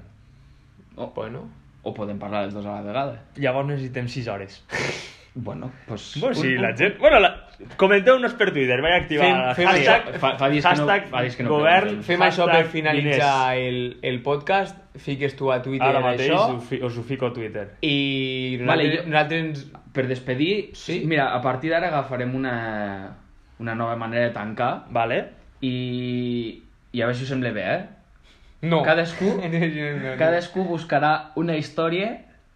O, 0.95 1.11
Bueno, 1.15 1.45
o 1.83 1.93
podem 1.93 2.17
parlar 2.19 2.45
dels 2.45 2.53
dos 2.55 2.65
a 2.65 2.77
la 2.79 2.81
vegada. 2.87 3.21
Llavors 3.35 3.67
necessitem 3.67 4.07
6 4.07 4.27
hores. 4.27 4.61
Bueno, 5.35 5.71
pues... 5.87 6.15
Bueno, 6.19 6.35
un- 6.35 6.41
si 6.41 6.55
un- 6.55 6.61
la 6.63 6.75
gent... 6.75 6.97
Bueno, 6.99 7.19
la... 7.21 7.29
comenteu-nos 7.77 8.33
per 8.33 8.49
Twitter, 8.51 8.79
vaig 8.81 8.95
activar 9.03 9.27
Fem- 9.29 9.55
fem 9.55 9.67
hashtag, 9.69 10.07
això. 10.09 10.19
Fa- 10.23 10.31
fa 10.39 10.47
dies 10.49 10.65
que 10.65 10.73
no- 10.73 10.87
hashtag 10.87 11.05
fa 11.11 11.21
dies 11.21 11.35
que 11.37 11.43
no 11.45 11.49
govern, 11.53 11.85
preguntem. 11.85 12.07
fem 12.07 12.23
això 12.25 12.45
per 12.49 12.55
hashtag 12.55 12.71
finalitzar 12.73 13.53
diners. 13.53 13.69
el, 13.69 13.97
el 14.09 14.17
podcast, 14.25 14.81
fiques 15.05 15.35
tu 15.37 15.51
a 15.53 15.59
Twitter 15.61 15.87
Ara 15.87 16.01
mateix 16.03 16.31
això, 16.33 16.41
ho 16.57 16.59
fi- 16.59 16.81
us 16.83 16.97
ho 16.97 17.03
fico 17.07 17.29
a 17.29 17.33
Twitter. 17.37 17.67
i 17.85 18.57
Vale, 18.65 18.89
nosaltres, 18.89 19.05
jo- 19.05 19.09
nosaltres. 19.13 19.65
Per 19.93 20.07
despedir, 20.09 20.71
Sí. 20.73 21.03
mira, 21.05 21.29
a 21.35 21.39
partir 21.45 21.69
d'ara 21.71 21.87
agafarem 21.93 22.33
una, 22.35 22.55
una 23.59 23.75
nova 23.75 23.95
manera 23.95 24.27
de 24.27 24.33
tancar 24.33 24.85
Vale? 24.89 25.17
i, 25.61 26.61
i 26.91 27.01
a 27.01 27.05
veure 27.05 27.17
si 27.17 27.23
us 27.23 27.29
sembla 27.29 27.51
bé, 27.51 27.65
eh? 27.75 27.81
No. 28.61 28.81
Cadascú- 28.83 29.37
No, 29.39 29.49
no, 29.49 29.89
no. 30.03 30.17
Cadascú 30.19 30.63
buscarà 30.67 31.31
una 31.35 31.55
història, 31.55 32.09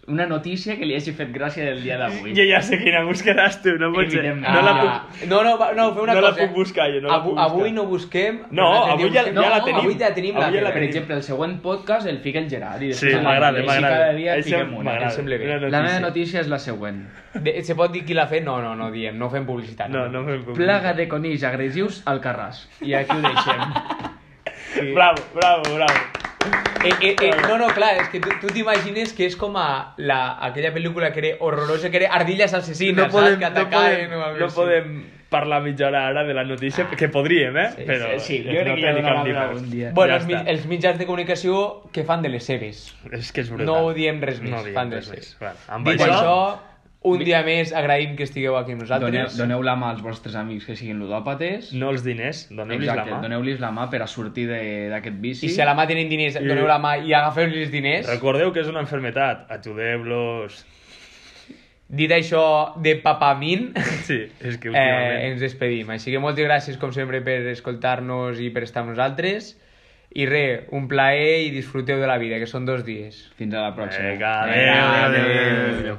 una 0.07 0.25
notícia 0.27 0.75
que 0.77 0.85
li 0.85 0.95
hagi 0.97 1.13
fet 1.15 1.29
gràcia 1.31 1.63
del 1.63 1.79
dia 1.83 1.95
d'avui. 1.97 2.33
Jo 2.35 2.43
ja 2.49 2.57
sé 2.61 2.75
quina 2.81 3.05
buscaràs 3.07 3.61
tu, 3.63 3.71
no 3.79 3.87
pot 3.95 4.09
ser. 4.11 4.23
No 4.35 4.61
la 4.61 4.71
Ah, 4.73 5.05
puc... 5.07 5.27
no, 5.29 5.43
no, 5.43 5.53
va- 5.57 5.69
no, 5.73 5.85
fem 5.93 6.03
una 6.03 6.13
no 6.17 6.21
la 6.21 6.31
cosa. 6.33 6.41
puc 6.47 6.55
buscar, 6.57 6.89
jo 6.91 6.99
no 7.01 7.07
la 7.07 7.19
puc 7.23 7.31
buscar. 7.37 7.45
Avui 7.45 7.71
no 7.71 7.85
busquem... 7.87 8.41
No, 8.51 8.67
avui 8.91 9.09
ja- 9.13 9.23
busquem- 9.23 9.39
ja 9.41 9.49
la 9.49 9.59
No, 9.59 9.65
tenim. 9.65 9.79
Avui 9.79 9.95
ja 9.99 10.13
tenim 10.13 10.35
la 10.35 10.47
Avui 10.47 10.57
ja 10.59 10.63
la. 10.65 10.73
Per 10.73 10.83
exemple, 10.83 11.15
el 11.15 11.23
següent 11.23 11.55
podcast 11.61 12.07
el 12.11 12.19
fica 12.19 12.39
el 12.39 12.49
Gerard 12.49 12.81
i 12.83 12.91
Sí, 12.93 13.13
m'agrada, 13.15 13.59
així 13.59 13.67
m'agrada. 13.67 13.97
cada 13.97 14.13
dia 14.19 14.35
Això 14.35 14.43
fiquem 14.43 14.75
una. 14.77 14.97
em 14.99 15.09
sembla 15.11 15.37
bé. 15.37 15.45
Una 15.57 15.69
La 15.69 15.81
meva 15.87 15.99
notícia 16.01 16.41
és 16.41 16.47
la 16.51 16.59
següent. 16.59 16.99
De, 17.33 17.55
se 17.63 17.73
pot 17.75 17.91
dir 17.91 18.03
qui 18.05 18.13
l'ha 18.13 18.27
fet? 18.27 18.43
No, 18.43 18.59
no, 18.61 18.75
no 18.75 18.91
diem, 18.91 19.17
no 19.17 19.29
fem 19.29 19.45
publicitat. 19.45 19.89
No, 19.89 20.07
no 20.09 20.25
fem 20.25 20.43
publicitat. 20.43 20.65
Plaga 20.65 20.93
de 20.93 21.07
conills 21.07 21.43
agressius 21.43 22.01
al 22.05 22.19
Carràs. 22.21 22.67
I 22.81 22.93
aquí 22.95 23.15
ho 23.15 23.21
deixem. 23.21 24.13
Bravo, 24.93 25.21
bravo, 25.33 25.63
bravo. 25.75 26.22
Eh, 26.83 26.91
eh, 27.01 27.15
eh, 27.21 27.31
no, 27.47 27.57
no, 27.57 27.67
clar, 27.73 27.93
és 28.01 28.09
que 28.11 28.19
tu, 28.19 28.29
tu 28.41 28.47
t'imagines 28.51 29.13
que 29.15 29.25
és 29.25 29.35
com 29.39 29.55
a 29.55 29.93
la, 29.97 30.37
aquella 30.43 30.73
pel·lícula 30.75 31.13
que 31.13 31.21
era 31.23 31.37
horrorosa, 31.39 31.89
que 31.89 32.01
era 32.01 32.09
Ardilles 32.13 32.53
assassines, 32.53 32.97
No 32.97 33.09
podem, 33.09 33.37
saps? 33.37 33.39
Que 33.39 33.49
no 33.49 33.61
atacaven 33.61 33.93
podem, 33.95 34.17
o 34.19 34.23
algo 34.25 34.39
no 34.39 34.45
així. 34.49 34.55
podem 34.57 35.03
parlar 35.33 35.61
mitja 35.63 35.87
hora 35.87 36.01
ara 36.09 36.23
de 36.27 36.33
la 36.35 36.43
notícia, 36.43 36.85
que 36.91 37.07
podríem, 37.09 37.55
eh? 37.57 37.69
Sí, 37.75 37.85
Però 37.87 38.19
sí, 38.19 38.41
jo 38.43 38.51
no 38.51 38.59
crec 38.65 38.75
que 38.75 38.81
ja 38.83 38.91
donarà 38.99 39.45
algun 39.47 39.69
dia. 39.71 39.89
Bueno, 39.95 40.11
Ja 40.13 40.17
els, 40.19 40.27
mi- 40.27 40.51
els 40.51 40.65
mitjans 40.67 40.99
de 40.99 41.05
comunicació 41.07 41.63
que 41.91 42.03
fan 42.03 42.21
de 42.21 42.29
les 42.29 42.43
seves. 42.45 42.83
És 43.11 43.31
que 43.31 43.41
és 43.41 43.49
brutal. 43.49 43.65
No 43.65 43.93
diem 43.95 44.19
res 44.21 44.41
més, 44.43 44.51
No 44.51 44.61
diem 44.61 44.75
fan 44.75 44.91
de 44.91 44.97
les 44.99 45.07
seves. 45.09 45.31
Bueno, 45.39 45.55
amb 45.69 45.87
Dit 45.89 46.01
això- 46.01 46.19
això, 46.19 46.59
un 47.03 47.19
dia 47.19 47.41
més 47.43 47.73
agraïm 47.75 48.15
que 48.15 48.23
estigueu 48.23 48.55
aquí 48.55 48.71
amb 48.71 48.81
Doneu, 48.85 48.99
nosaltres. 49.09 49.37
doneu 49.37 49.61
la 49.61 49.75
mà 49.75 49.89
als 49.91 50.01
vostres 50.01 50.35
amics 50.39 50.65
que 50.65 50.75
siguin 50.79 50.99
ludòpates. 50.99 51.73
No 51.73 51.89
els 51.91 52.03
diners, 52.03 52.45
doneu-los 52.49 52.87
la 52.87 53.05
mà. 53.05 53.21
doneu-los 53.21 53.59
la 53.59 53.71
mà 53.75 53.89
per 53.91 54.01
a 54.01 54.07
sortir 54.07 54.47
de- 54.47 54.89
d'aquest 54.89 55.17
vici. 55.19 55.45
I 55.47 55.49
si 55.49 55.61
a 55.61 55.65
la 55.65 55.75
mà 55.75 55.85
tenen 55.87 56.07
diners, 56.09 56.37
I- 56.39 56.45
doneu 56.47 56.65
la 56.67 56.79
mà 56.79 56.95
i 57.03 57.11
agafeu-li 57.13 57.61
els 57.63 57.71
diners. 57.71 58.07
Recordeu 58.07 58.53
que 58.53 58.61
és 58.61 58.67
una 58.71 58.79
enfermetat, 58.79 59.49
ajudeu-los. 59.51 60.65
Dit 61.93 62.09
això 62.11 62.73
de 62.81 62.95
papamin, 62.95 63.73
Sí, 64.07 64.23
és 64.41 64.57
que 64.57 64.69
eh, 64.69 64.71
últimament... 64.71 65.19
ens 65.33 65.41
despedim. 65.43 65.89
Així 65.93 66.09
que 66.09 66.19
moltes 66.23 66.47
gràcies, 66.47 66.79
com 66.79 66.91
sempre, 66.95 67.19
per 67.21 67.41
escoltar-nos 67.51 68.39
i 68.39 68.49
per 68.49 68.63
estar 68.63 68.81
amb 68.81 68.95
nosaltres. 68.95 69.57
I 70.15 70.25
res, 70.29 70.65
un 70.71 70.87
plaer 70.87 71.41
i 71.47 71.51
disfruteu 71.51 71.99
de 71.99 72.07
la 72.07 72.17
vida, 72.21 72.37
que 72.39 72.45
són 72.49 72.65
dos 72.65 72.83
dies. 72.85 73.31
Fins 73.35 73.53
a 73.53 73.61
la 73.67 73.75
pròxima. 73.75 74.11
Vinga, 74.13 74.33
adéu, 74.43 74.73
adéu. 75.09 75.79
Adéu. 75.79 75.97